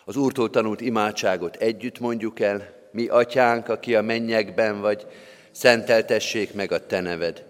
Az 0.05 0.17
Úrtól 0.17 0.51
tanult 0.51 0.81
imádságot 0.81 1.57
együtt 1.57 1.99
mondjuk 1.99 2.41
el, 2.41 2.77
mi 2.93 3.07
atyánk, 3.07 3.69
aki 3.69 3.95
a 3.95 4.03
mennyekben 4.03 4.81
vagy, 4.81 5.07
szenteltessék 5.51 6.55
meg 6.55 6.73
a 6.73 6.87
te 6.87 7.01
neved. 7.01 7.45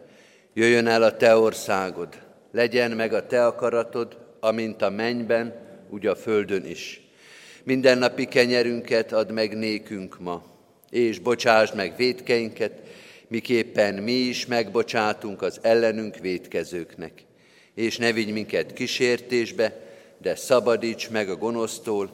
Jöjjön 0.53 0.87
el 0.87 1.03
a 1.03 1.17
te 1.17 1.37
országod, 1.37 2.23
legyen 2.53 2.91
meg 2.91 3.13
a 3.13 3.27
te 3.27 3.47
akaratod, 3.47 4.19
amint 4.41 4.83
a 4.83 4.91
mennyben, 4.91 5.55
úgy 5.91 6.07
a 6.07 6.17
földön 6.17 6.65
is. 6.65 7.08
Mindennapi 7.69 8.25
kenyerünket 8.25 9.13
add 9.13 9.33
meg 9.33 9.57
nékünk 9.57 10.21
ma, 10.21 10.43
és 10.91 11.19
bocsásd 11.19 11.75
meg 11.75 11.97
védkeinket, 11.97 12.73
miképpen 13.27 13.95
mi 13.95 14.13
is 14.13 14.47
megbocsátunk 14.47 15.43
az 15.43 15.59
ellenünk 15.63 16.17
védkezőknek. 16.17 17.13
És 17.75 17.97
ne 17.97 18.13
vigy 18.13 18.33
minket 18.33 18.73
kísértésbe, 18.73 19.81
de 20.19 20.35
szabadíts 20.35 21.11
meg 21.11 21.29
a 21.29 21.37
gonosztól, 21.37 22.11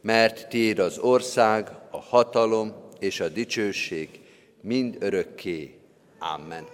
mert 0.00 0.48
tiéd 0.48 0.78
az 0.78 0.98
ország, 0.98 1.68
a 1.90 2.00
hatalom 2.00 2.74
és 2.98 3.20
a 3.20 3.28
dicsőség 3.28 4.08
mind 4.60 4.96
örökké. 5.00 5.74
Amen. 6.18 6.64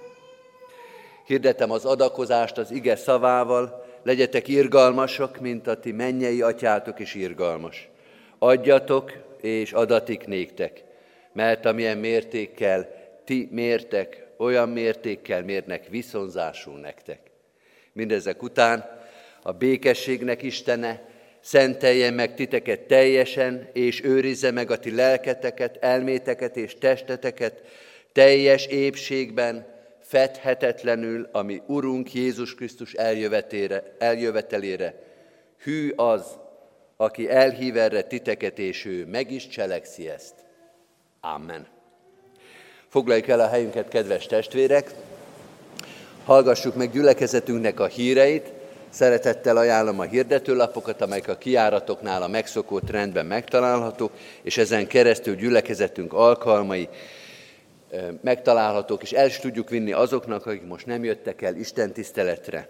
Hirdetem 1.27 1.71
az 1.71 1.85
adakozást 1.85 2.59
az 2.59 2.71
ige 2.71 2.97
szavával, 2.97 3.85
legyetek 4.03 4.49
irgalmasak, 4.49 5.41
mint 5.41 5.67
a 5.67 5.81
ti 5.81 5.93
mennyei 5.93 6.43
atyátok 6.43 6.99
is 6.99 7.15
irgalmas. 7.15 7.89
Adjatok, 8.39 9.13
és 9.41 9.73
adatik 9.73 10.27
néktek, 10.27 10.83
mert 11.33 11.67
amilyen 11.67 11.99
mértékkel 11.99 12.89
ti 13.25 13.49
mértek, 13.51 14.27
olyan 14.37 14.69
mértékkel 14.69 15.43
mérnek 15.43 15.89
viszonzásul 15.89 16.79
nektek. 16.79 17.19
Mindezek 17.93 18.43
után 18.43 19.01
a 19.43 19.53
békességnek 19.53 20.43
Istene 20.43 21.03
szentelje 21.41 22.11
meg 22.11 22.35
titeket 22.35 22.81
teljesen, 22.81 23.69
és 23.73 24.05
őrizze 24.05 24.51
meg 24.51 24.71
a 24.71 24.79
ti 24.79 24.95
lelketeket, 24.95 25.77
elméteket 25.77 26.57
és 26.57 26.75
testeteket 26.79 27.63
teljes 28.13 28.67
épségben, 28.67 29.67
fedhetetlenül, 30.01 31.29
ami 31.33 31.63
Urunk 31.67 32.13
Jézus 32.13 32.55
Krisztus 32.55 32.93
eljövetelére. 33.99 34.95
Hű 35.63 35.91
az, 35.97 36.39
aki 36.97 37.31
elhív 37.31 37.77
erre 37.77 38.03
titeket, 38.03 38.59
és 38.59 38.85
ő 38.85 39.07
meg 39.07 39.31
is 39.31 39.49
cselekszi 39.49 40.09
ezt. 40.09 40.35
Amen. 41.21 41.67
Foglaljuk 42.89 43.29
el 43.29 43.41
a 43.41 43.49
helyünket, 43.49 43.89
kedves 43.89 44.27
testvérek! 44.27 44.91
Hallgassuk 46.25 46.75
meg 46.75 46.91
gyülekezetünknek 46.91 47.81
a 47.81 47.87
híreit, 47.87 48.53
Szeretettel 48.95 49.57
ajánlom 49.57 50.01
a 50.01 50.03
hirdetőlapokat, 50.03 51.01
amelyek 51.01 51.29
a 51.29 51.39
kiáratoknál 51.39 52.23
a 52.23 52.29
megszokott 52.29 52.91
rendben 52.91 53.27
megtalálhatók, 53.27 54.13
és 54.43 54.57
ezen 54.57 54.87
keresztül 54.87 55.35
gyülekezetünk 55.35 56.13
alkalmai 56.13 56.89
megtalálhatók, 58.21 59.03
és 59.03 59.13
el 59.13 59.27
is 59.27 59.39
tudjuk 59.39 59.69
vinni 59.69 59.93
azoknak, 59.93 60.47
akik 60.47 60.67
most 60.67 60.87
nem 60.87 61.05
jöttek 61.05 61.43
el 61.43 61.57
Isten 61.57 61.93
tiszteletre. 61.93 62.69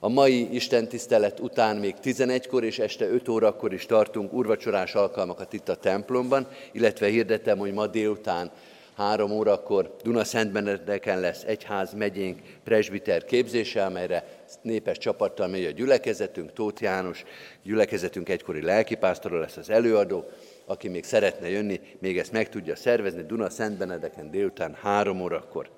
A 0.00 0.08
mai 0.08 0.54
Isten 0.54 0.88
tisztelet 0.88 1.40
után 1.40 1.76
még 1.76 1.94
11-kor 2.02 2.64
és 2.64 2.78
este 2.78 3.08
5 3.08 3.28
órakor 3.28 3.72
is 3.72 3.86
tartunk 3.86 4.32
urvacsorás 4.32 4.94
alkalmakat 4.94 5.52
itt 5.52 5.68
a 5.68 5.76
templomban, 5.76 6.48
illetve 6.72 7.06
hirdetem, 7.06 7.58
hogy 7.58 7.72
ma 7.72 7.86
délután 7.86 8.50
három 8.96 9.30
órakor 9.30 9.96
Szentbenedeken 10.22 11.20
lesz 11.20 11.42
egyház 11.42 11.92
megyénk 11.94 12.40
presbiter 12.64 13.24
képzése, 13.24 13.84
amelyre 13.84 14.24
népes 14.62 14.98
csapattal 14.98 15.48
megy 15.48 15.64
a 15.64 15.70
gyülekezetünk, 15.70 16.52
Tóth 16.52 16.82
János, 16.82 17.24
gyülekezetünk 17.62 18.28
egykori 18.28 18.62
lelkipásztora 18.62 19.38
lesz 19.38 19.56
az 19.56 19.70
előadó, 19.70 20.24
aki 20.66 20.88
még 20.88 21.04
szeretne 21.04 21.48
jönni, 21.48 21.80
még 21.98 22.18
ezt 22.18 22.32
meg 22.32 22.48
tudja 22.48 22.76
szervezni 22.76 23.22
Duna 23.22 23.50
Szentbenedeken 23.50 24.30
délután 24.30 24.76
három 24.80 25.20
órakor. 25.20 25.70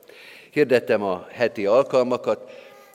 Hirdettem 0.50 1.02
a 1.02 1.26
heti 1.30 1.66
alkalmakat, 1.66 2.50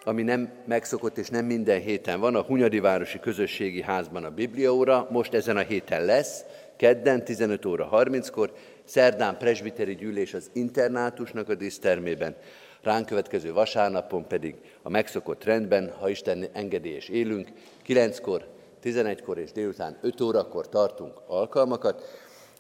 ami 0.06 0.24
nem 0.24 0.52
megszokott 0.66 1.18
és 1.18 1.30
nem 1.30 1.46
minden 1.46 1.82
héten 1.82 2.20
van, 2.20 2.36
a 2.36 2.42
Hunyadi 2.42 2.80
Városi 2.80 3.20
Közösségi 3.20 3.82
Házban 3.82 4.24
a 4.24 4.30
Bibliaóra, 4.30 5.08
most 5.12 5.34
ezen 5.34 5.58
a 5.58 5.62
héten 5.62 6.06
lesz, 6.06 6.44
kedden 6.76 7.24
15 7.24 7.66
óra 7.66 7.90
30-kor, 7.92 8.54
szerdán 8.84 9.38
presbiteri 9.38 9.96
gyűlés 9.96 10.34
az 10.34 10.50
internátusnak 10.54 11.50
a 11.50 11.56
dísztermében, 11.56 12.36
ránk 12.82 13.06
következő 13.06 13.54
vasárnapon 13.54 14.28
pedig 14.28 14.56
a 14.82 14.90
megszokott 14.90 15.44
rendben, 15.44 15.94
ha 16.00 16.10
Isten 16.10 16.46
engedi 16.54 16.90
és 16.90 17.10
élünk, 17.10 17.48
9-kor, 17.88 18.48
11-kor 18.84 19.38
és 19.38 19.52
délután 19.52 19.98
5 20.02 20.22
órakor 20.22 20.70
tartunk 20.70 21.22
alkalmakat. 21.28 22.04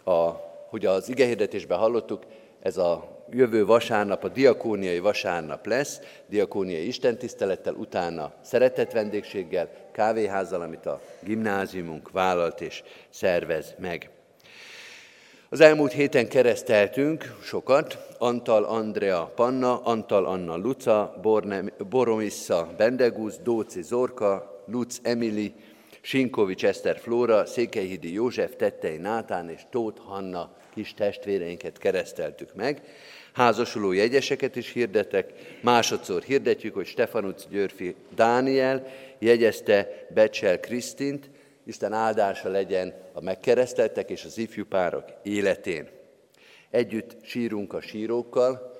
A, 0.03 0.29
hogy 0.69 0.85
az 0.85 1.09
igehirdetésben 1.09 1.77
hallottuk, 1.77 2.23
ez 2.59 2.77
a 2.77 3.14
jövő 3.35 3.65
vasárnap 3.65 4.23
a 4.23 4.27
diakóniai 4.27 4.99
vasárnap 4.99 5.65
lesz, 5.65 5.99
diakóniai 6.29 6.87
istentisztelettel, 6.87 7.73
utána 7.73 8.33
szeretett 8.41 8.91
vendégséggel, 8.91 9.69
kávéházzal, 9.91 10.61
amit 10.61 10.85
a 10.85 11.01
gimnáziumunk 11.19 12.11
vállalt 12.11 12.61
és 12.61 12.83
szervez 13.09 13.75
meg. 13.77 14.09
Az 15.49 15.59
elmúlt 15.59 15.91
héten 15.91 16.27
kereszteltünk 16.27 17.35
sokat, 17.43 18.07
Antal 18.17 18.63
Andrea 18.63 19.31
Panna, 19.35 19.81
Antal 19.83 20.25
Anna 20.25 20.57
Luca, 20.57 21.15
Boromissa 21.89 22.73
Bendegúz, 22.77 23.39
Dóci 23.43 23.81
Zorka, 23.81 24.63
Luc 24.65 24.99
Emili, 25.03 25.53
Sinkovics 26.01 26.65
Eszter 26.65 26.97
Flóra, 26.99 27.45
Székelyhidi 27.45 28.13
József, 28.13 28.55
Tettei 28.55 28.97
Nátán 28.97 29.49
és 29.49 29.61
Tóth 29.69 30.01
Hanna 30.01 30.51
kis 30.75 30.93
testvéreinket 30.93 31.77
kereszteltük 31.77 32.55
meg. 32.55 32.81
Házasuló 33.35 33.91
jegyeseket 33.91 34.55
is 34.55 34.71
hirdetek. 34.71 35.33
Másodszor 35.61 36.21
hirdetjük, 36.21 36.73
hogy 36.73 36.85
Stefanuc 36.85 37.47
Györfi 37.49 37.95
Dániel 38.15 38.87
jegyezte 39.19 40.07
Becsel 40.13 40.59
Krisztint, 40.59 41.29
Isten 41.65 41.93
áldása 41.93 42.49
legyen 42.49 42.93
a 43.13 43.21
megkereszteltek 43.21 44.09
és 44.09 44.23
az 44.25 44.37
ifjú 44.37 44.65
párok 44.65 45.03
életén. 45.23 45.87
Együtt 46.69 47.17
sírunk 47.23 47.73
a 47.73 47.81
sírókkal, 47.81 48.73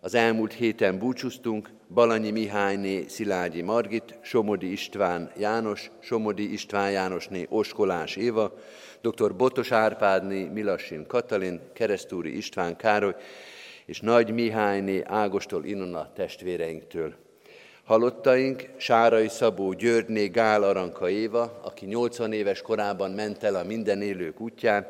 az 0.00 0.14
elmúlt 0.14 0.52
héten 0.52 0.98
búcsúztunk, 0.98 1.70
Balanyi 1.88 2.30
Mihályné 2.30 3.04
Szilágyi 3.08 3.62
Margit, 3.62 4.18
Somodi 4.22 4.72
István 4.72 5.32
János, 5.38 5.90
Somodi 6.00 6.52
István 6.52 6.90
Jánosné 6.90 7.46
Oskolás 7.48 8.16
Éva, 8.16 8.58
dr. 9.00 9.36
Botos 9.36 9.72
Árpádné 9.72 10.44
Milassin 10.44 11.06
Katalin, 11.06 11.60
Keresztúri 11.72 12.36
István 12.36 12.76
Károly, 12.76 13.14
és 13.86 14.00
Nagy 14.00 14.30
Mihályné 14.30 15.02
Ágostól 15.04 15.64
Inona 15.64 16.12
testvéreinktől. 16.14 17.14
Halottaink 17.84 18.70
Sárai 18.76 19.28
Szabó 19.28 19.72
Györgyné 19.72 20.26
Gál 20.26 20.62
Aranka 20.62 21.10
Éva, 21.10 21.60
aki 21.64 21.86
80 21.86 22.32
éves 22.32 22.62
korában 22.62 23.10
ment 23.10 23.42
el 23.42 23.54
a 23.54 23.64
minden 23.64 24.02
élők 24.02 24.40
útján, 24.40 24.86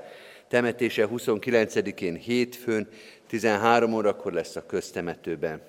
temetése 0.49 1.09
29-én 1.11 2.15
hétfőn, 2.15 2.89
13 3.27 3.93
órakor 3.93 4.33
lesz 4.33 4.57
a 4.57 4.67
köztemetőben. 4.67 5.61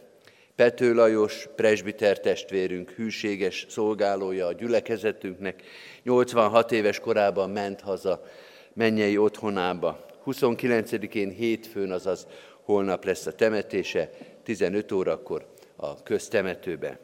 Pető 0.55 0.93
Lajos, 0.93 1.47
presbiter 1.55 2.19
testvérünk, 2.19 2.89
hűséges 2.89 3.65
szolgálója 3.69 4.45
a 4.45 4.53
gyülekezetünknek, 4.53 5.63
86 6.03 6.71
éves 6.71 6.99
korában 6.99 7.49
ment 7.49 7.81
haza 7.81 8.23
mennyei 8.73 9.17
otthonába. 9.17 10.05
29-én 10.25 11.29
hétfőn, 11.29 11.91
azaz 11.91 12.27
holnap 12.65 13.05
lesz 13.05 13.25
a 13.25 13.35
temetése, 13.35 14.09
15 14.43 14.91
órakor 14.91 15.45
a 15.75 16.03
köztemetőbe. 16.03 16.99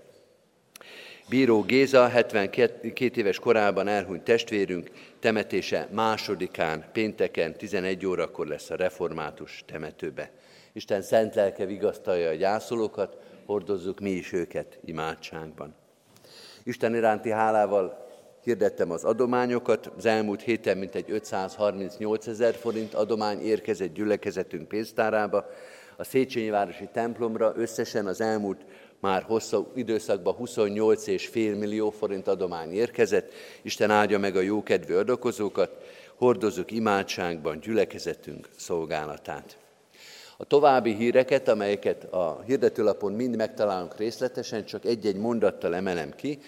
Bíró 1.30 1.62
Géza, 1.62 2.08
72 2.08 3.12
éves 3.16 3.40
korában 3.40 3.88
elhunyt 3.88 4.24
testvérünk, 4.24 4.92
temetése 5.20 5.88
másodikán, 5.92 6.86
pénteken, 6.94 7.54
11 7.54 8.06
órakor 8.06 8.48
lesz 8.48 8.70
a 8.70 8.76
református 8.76 9.64
temetőbe. 9.68 10.32
Isten 10.74 11.02
szent 11.02 11.36
lelke 11.36 11.66
vigasztalja 11.66 12.30
a 12.30 12.34
gyászolókat, 12.34 13.18
hordozzuk 13.46 14.00
mi 14.00 14.10
is 14.10 14.34
őket 14.34 14.80
imádságban. 14.86 15.76
Isten 16.64 16.96
iránti 16.96 17.30
hálával 17.30 18.11
hirdettem 18.44 18.92
az 18.92 19.04
adományokat. 19.04 19.92
Az 19.98 20.06
elmúlt 20.06 20.42
héten 20.42 20.78
mintegy 20.78 21.12
538 21.12 22.28
ezer 22.28 22.56
forint 22.56 22.94
adomány 22.94 23.42
érkezett 23.42 23.94
gyülekezetünk 23.94 24.68
pénztárába. 24.68 25.46
A 25.96 26.04
Széchenyi 26.04 26.50
Városi 26.50 26.90
templomra 26.94 27.54
összesen 27.56 28.08
az 28.08 28.22
elmúlt 28.22 28.62
már 29.00 29.24
hosszú 29.24 29.68
időszakban 29.76 30.36
28,5 30.40 31.60
millió 31.60 31.90
forint 31.90 32.28
adomány 32.28 32.74
érkezett. 32.74 33.34
Isten 33.62 33.92
áldja 33.92 34.20
meg 34.20 34.36
a 34.36 34.42
jókedvű 34.42 34.96
adakozókat, 34.96 35.72
hordozzuk 36.16 36.72
imádságban 36.72 37.60
gyülekezetünk 37.60 38.50
szolgálatát. 38.58 39.58
A 40.38 40.46
további 40.46 40.96
híreket, 40.96 41.48
amelyeket 41.48 42.04
a 42.04 42.44
hirdetőlapon 42.46 43.14
mind 43.14 43.36
megtalálunk 43.36 43.98
részletesen, 43.98 44.66
csak 44.66 44.86
egy-egy 44.86 45.18
mondattal 45.18 45.76
emelem 45.76 46.16
ki, 46.16 46.40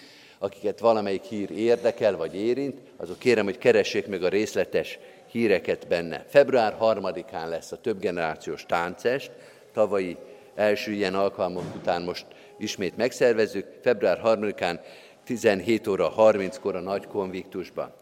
akiket 0.44 0.80
valamelyik 0.80 1.22
hír 1.22 1.50
érdekel 1.50 2.16
vagy 2.16 2.36
érint, 2.36 2.78
azok 2.96 3.18
kérem, 3.18 3.44
hogy 3.44 3.58
keressék 3.58 4.06
meg 4.06 4.22
a 4.22 4.28
részletes 4.28 4.98
híreket 5.30 5.88
benne. 5.88 6.24
Február 6.28 6.76
3-án 6.80 7.48
lesz 7.48 7.72
a 7.72 7.80
többgenerációs 7.80 8.66
táncest, 8.66 9.30
tavalyi 9.72 10.16
első 10.54 10.92
ilyen 10.92 11.14
alkalmok 11.14 11.74
után 11.74 12.02
most 12.02 12.26
ismét 12.58 12.96
megszervezzük, 12.96 13.66
február 13.82 14.20
3-án 14.24 14.80
17 15.24 15.86
óra 15.86 16.12
30-kor 16.16 16.76
a 16.76 16.80
nagy 16.80 17.06
konviktusban. 17.06 17.92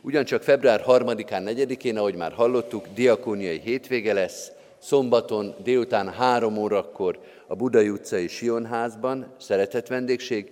Ugyancsak 0.00 0.42
február 0.42 0.82
3-án, 0.86 1.66
4-én, 1.66 1.98
ahogy 1.98 2.14
már 2.14 2.32
hallottuk, 2.32 2.86
diakóniai 2.94 3.60
hétvége 3.60 4.12
lesz, 4.12 4.52
szombaton 4.78 5.54
délután 5.62 6.08
3 6.08 6.56
órakor 6.56 7.18
a 7.46 7.54
Budai 7.54 7.88
utcai 7.88 8.28
Sionházban, 8.28 9.34
szeretett 9.38 9.86
vendégség, 9.86 10.50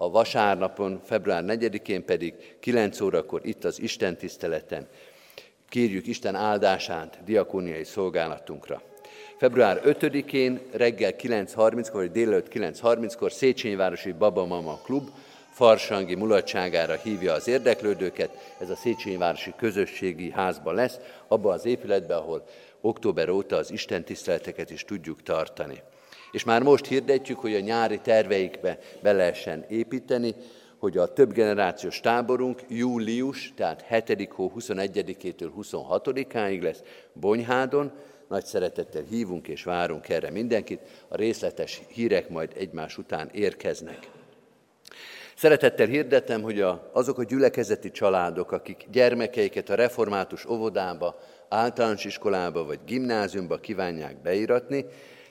a 0.00 0.10
vasárnapon, 0.10 1.00
február 1.04 1.44
4-én 1.46 2.04
pedig 2.04 2.34
9 2.60 3.00
órakor 3.00 3.40
itt 3.44 3.64
az 3.64 3.80
Isten 3.80 4.16
tiszteleten 4.16 4.88
kérjük 5.68 6.06
Isten 6.06 6.34
áldását 6.34 7.18
diakóniai 7.24 7.84
szolgálatunkra. 7.84 8.82
Február 9.36 9.80
5-én 9.84 10.60
reggel 10.72 11.12
9.30-kor, 11.18 12.00
vagy 12.00 12.10
délelőtt 12.10 12.48
9.30-kor 12.52 13.32
Széchenyvárosi 13.32 14.12
Baba 14.12 14.46
Mama 14.46 14.80
Klub 14.84 15.08
farsangi 15.52 16.14
mulatságára 16.14 16.94
hívja 16.94 17.32
az 17.32 17.48
érdeklődőket. 17.48 18.54
Ez 18.58 18.70
a 18.70 18.76
Széchenyvárosi 18.76 19.52
Közösségi 19.56 20.30
Házban 20.30 20.74
lesz, 20.74 20.98
abban 21.28 21.52
az 21.52 21.64
épületben, 21.64 22.18
ahol 22.18 22.44
október 22.80 23.28
óta 23.28 23.56
az 23.56 23.70
Isten 23.70 24.04
tiszteleteket 24.04 24.70
is 24.70 24.84
tudjuk 24.84 25.22
tartani. 25.22 25.82
És 26.32 26.44
már 26.44 26.62
most 26.62 26.86
hirdetjük, 26.86 27.38
hogy 27.38 27.54
a 27.54 27.60
nyári 27.60 27.98
terveikbe 27.98 28.78
be 29.02 29.12
lehessen 29.12 29.64
építeni, 29.68 30.34
hogy 30.78 30.98
a 30.98 31.12
több 31.12 31.32
generációs 31.32 32.00
táborunk 32.00 32.62
július, 32.68 33.52
tehát 33.56 33.84
7. 33.88 34.28
hó 34.32 34.52
21-től 34.58 35.50
26-áig 35.60 36.62
lesz 36.62 36.82
Bonyhádon, 37.12 37.92
nagy 38.28 38.44
szeretettel 38.44 39.02
hívunk 39.02 39.48
és 39.48 39.64
várunk 39.64 40.08
erre 40.08 40.30
mindenkit, 40.30 40.80
a 41.08 41.16
részletes 41.16 41.82
hírek 41.88 42.28
majd 42.28 42.52
egymás 42.56 42.98
után 42.98 43.28
érkeznek. 43.32 44.10
Szeretettel 45.34 45.86
hirdetem, 45.86 46.42
hogy 46.42 46.64
azok 46.92 47.18
a 47.18 47.24
gyülekezeti 47.24 47.90
családok, 47.90 48.52
akik 48.52 48.86
gyermekeiket 48.90 49.70
a 49.70 49.74
református 49.74 50.44
óvodába, 50.44 51.18
általános 51.48 52.04
iskolába 52.04 52.64
vagy 52.64 52.78
gimnáziumba 52.86 53.56
kívánják 53.56 54.22
beiratni, 54.22 54.84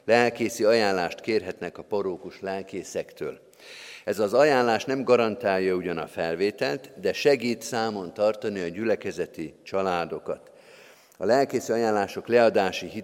lelkészi 0.07 0.63
ajánlást 0.63 1.21
kérhetnek 1.21 1.77
a 1.77 1.83
parókus 1.83 2.41
lelkészektől. 2.41 3.39
Ez 4.03 4.19
az 4.19 4.33
ajánlás 4.33 4.85
nem 4.85 5.03
garantálja 5.03 5.75
ugyan 5.75 5.97
a 5.97 6.07
felvételt, 6.07 6.91
de 6.99 7.13
segít 7.13 7.61
számon 7.61 8.13
tartani 8.13 8.59
a 8.59 8.67
gyülekezeti 8.67 9.53
családokat. 9.63 10.51
A 11.17 11.25
lelkészi 11.25 11.71
ajánlások 11.71 12.27
leadási 12.27 13.03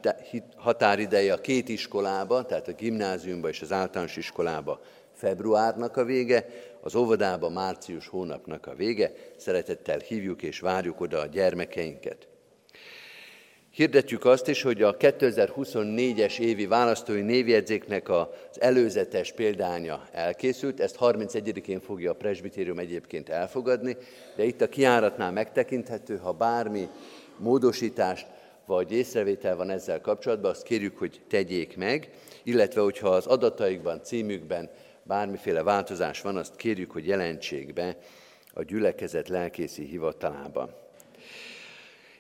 határideje 0.56 1.34
a 1.34 1.41
két 1.41 1.70
iskolába, 1.70 2.45
tehát 2.45 2.68
a 2.68 2.74
gimnáziumba 2.74 3.49
és 3.49 3.62
az 3.62 3.72
általános 3.72 4.18
iskolába 4.18 4.82
februárnak 5.14 5.97
a 5.97 6.04
vége, 6.04 6.45
az 6.82 6.95
óvodába 6.95 7.49
március 7.49 8.08
hónapnak 8.08 8.68
a 8.68 8.76
vége. 8.76 9.12
Szeretettel 9.38 9.99
hívjuk 9.99 10.41
és 10.41 10.60
várjuk 10.60 11.01
oda 11.01 11.20
a 11.20 11.26
gyermekeinket. 11.26 12.28
Hirdetjük 13.74 14.26
azt 14.26 14.48
is, 14.48 14.62
hogy 14.62 14.82
a 14.82 14.98
2024-es 14.98 16.40
évi 16.40 16.66
választói 16.66 17.22
névjegyzéknek 17.22 18.10
az 18.10 18.28
előzetes 18.60 19.32
példánya 19.32 20.08
elkészült, 20.12 20.80
ezt 20.80 20.98
31-én 21.00 21.80
fogja 21.80 22.12
a 22.12 22.16
presbitérium 22.16 22.80
egyébként 22.80 23.30
elfogadni, 23.30 23.98
de 24.36 24.44
itt 24.44 24.62
a 24.62 24.70
kiáratnál 24.70 25.32
megtekinthető, 25.32 26.18
ha 26.18 26.32
bármi 26.32 26.88
módosítást 27.38 28.28
vagy 28.66 28.92
észrevétel 28.92 29.56
van 29.56 29.70
ezzel 29.70 30.02
kapcsolatban, 30.02 30.52
azt 30.52 30.64
kérjük, 30.64 30.98
hogy 30.98 31.22
tegyék 31.30 31.78
meg, 31.78 32.10
illetve 32.44 32.82
hogyha 32.82 33.10
az 33.10 33.26
adataikban, 33.26 34.04
címükben 34.04 34.70
bármiféle 35.04 35.64
változás 35.64 36.22
van, 36.22 36.38
azt 36.38 36.56
kérjük, 36.56 36.92
hogy 36.92 37.08
jelentsék 37.08 37.74
be 37.74 37.98
a 38.54 38.64
gyülekezet 38.64 39.30
lelkészi 39.30 39.84
hivatalába. 39.84 40.70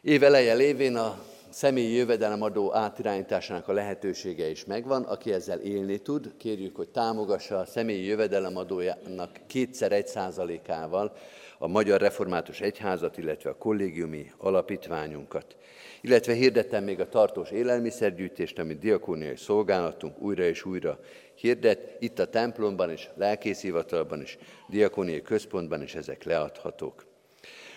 Év 0.01 0.23
eleje 0.23 0.53
lévén 0.53 0.95
a 0.95 1.31
személyi 1.53 1.95
jövedelemadó 1.95 2.73
átirányításának 2.75 3.67
a 3.67 3.73
lehetősége 3.73 4.49
is 4.49 4.65
megvan. 4.65 5.03
Aki 5.03 5.33
ezzel 5.33 5.59
élni 5.59 5.97
tud, 5.97 6.33
kérjük, 6.37 6.75
hogy 6.75 6.89
támogassa 6.89 7.59
a 7.59 7.65
személyi 7.65 8.05
jövedelemadójának 8.05 9.29
kétszer 9.47 9.91
egy 9.91 10.07
százalékával 10.07 11.15
a 11.57 11.67
Magyar 11.67 12.01
Református 12.01 12.61
Egyházat, 12.61 13.17
illetve 13.17 13.49
a 13.49 13.57
kollégiumi 13.57 14.31
alapítványunkat. 14.37 15.55
Illetve 16.01 16.33
hirdettem 16.33 16.83
még 16.83 16.99
a 16.99 17.09
tartós 17.09 17.51
élelmiszergyűjtést, 17.51 18.59
amit 18.59 18.79
diakóniai 18.79 19.35
szolgálatunk 19.35 20.19
újra 20.19 20.43
és 20.43 20.65
újra 20.65 20.99
hirdet, 21.35 21.95
itt 21.99 22.19
a 22.19 22.29
templomban 22.29 22.91
is, 22.91 23.09
lelkészhivatalban 23.15 24.21
is, 24.21 24.37
diakóniai 24.69 25.21
központban 25.21 25.81
is 25.81 25.95
ezek 25.95 26.23
leadhatók. 26.23 27.12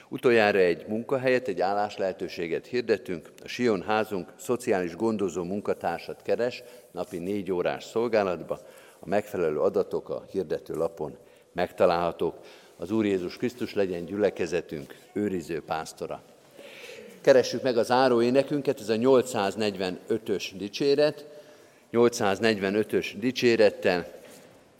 Utoljára 0.08 0.58
egy 0.58 0.86
munkahelyet, 0.86 1.48
egy 1.48 1.60
álláslehetőséget 1.60 2.66
hirdetünk. 2.66 3.30
A 3.44 3.48
Sion 3.48 3.82
házunk 3.82 4.32
szociális 4.38 4.96
gondozó 4.96 5.42
munkatársat 5.42 6.22
keres, 6.22 6.62
napi 6.90 7.18
négy 7.18 7.52
órás 7.52 7.84
szolgálatba. 7.84 8.58
A 9.00 9.08
megfelelő 9.08 9.60
adatok 9.60 10.08
a 10.08 10.24
hirdető 10.30 10.74
lapon 10.74 11.16
megtalálhatók. 11.52 12.34
Az 12.76 12.90
Úr 12.90 13.04
Jézus 13.04 13.36
Krisztus 13.36 13.74
legyen 13.74 14.04
gyülekezetünk 14.04 14.94
őriző 15.12 15.62
pásztora. 15.62 16.22
Keressük 17.20 17.62
meg 17.62 17.76
az 17.76 17.90
áró 17.90 18.22
énekünket, 18.22 18.80
ez 18.80 18.88
a 18.88 18.94
845-ös 18.94 20.50
dicséret. 20.56 21.26
845-ös 21.92 23.12
dicsérettel 23.18 24.15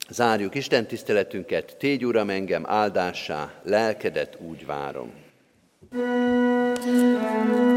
zárjuk 0.08 0.54
Isten 0.54 0.86
tiszteletünket. 0.86 1.76
Tégy 1.78 2.04
Uram 2.04 2.30
engem 2.30 2.62
áldássá, 2.66 3.52
lelkedet 3.62 4.36
úgy 4.40 4.66
várom. 4.66 5.24
thank 5.90 6.84
you 6.84 7.75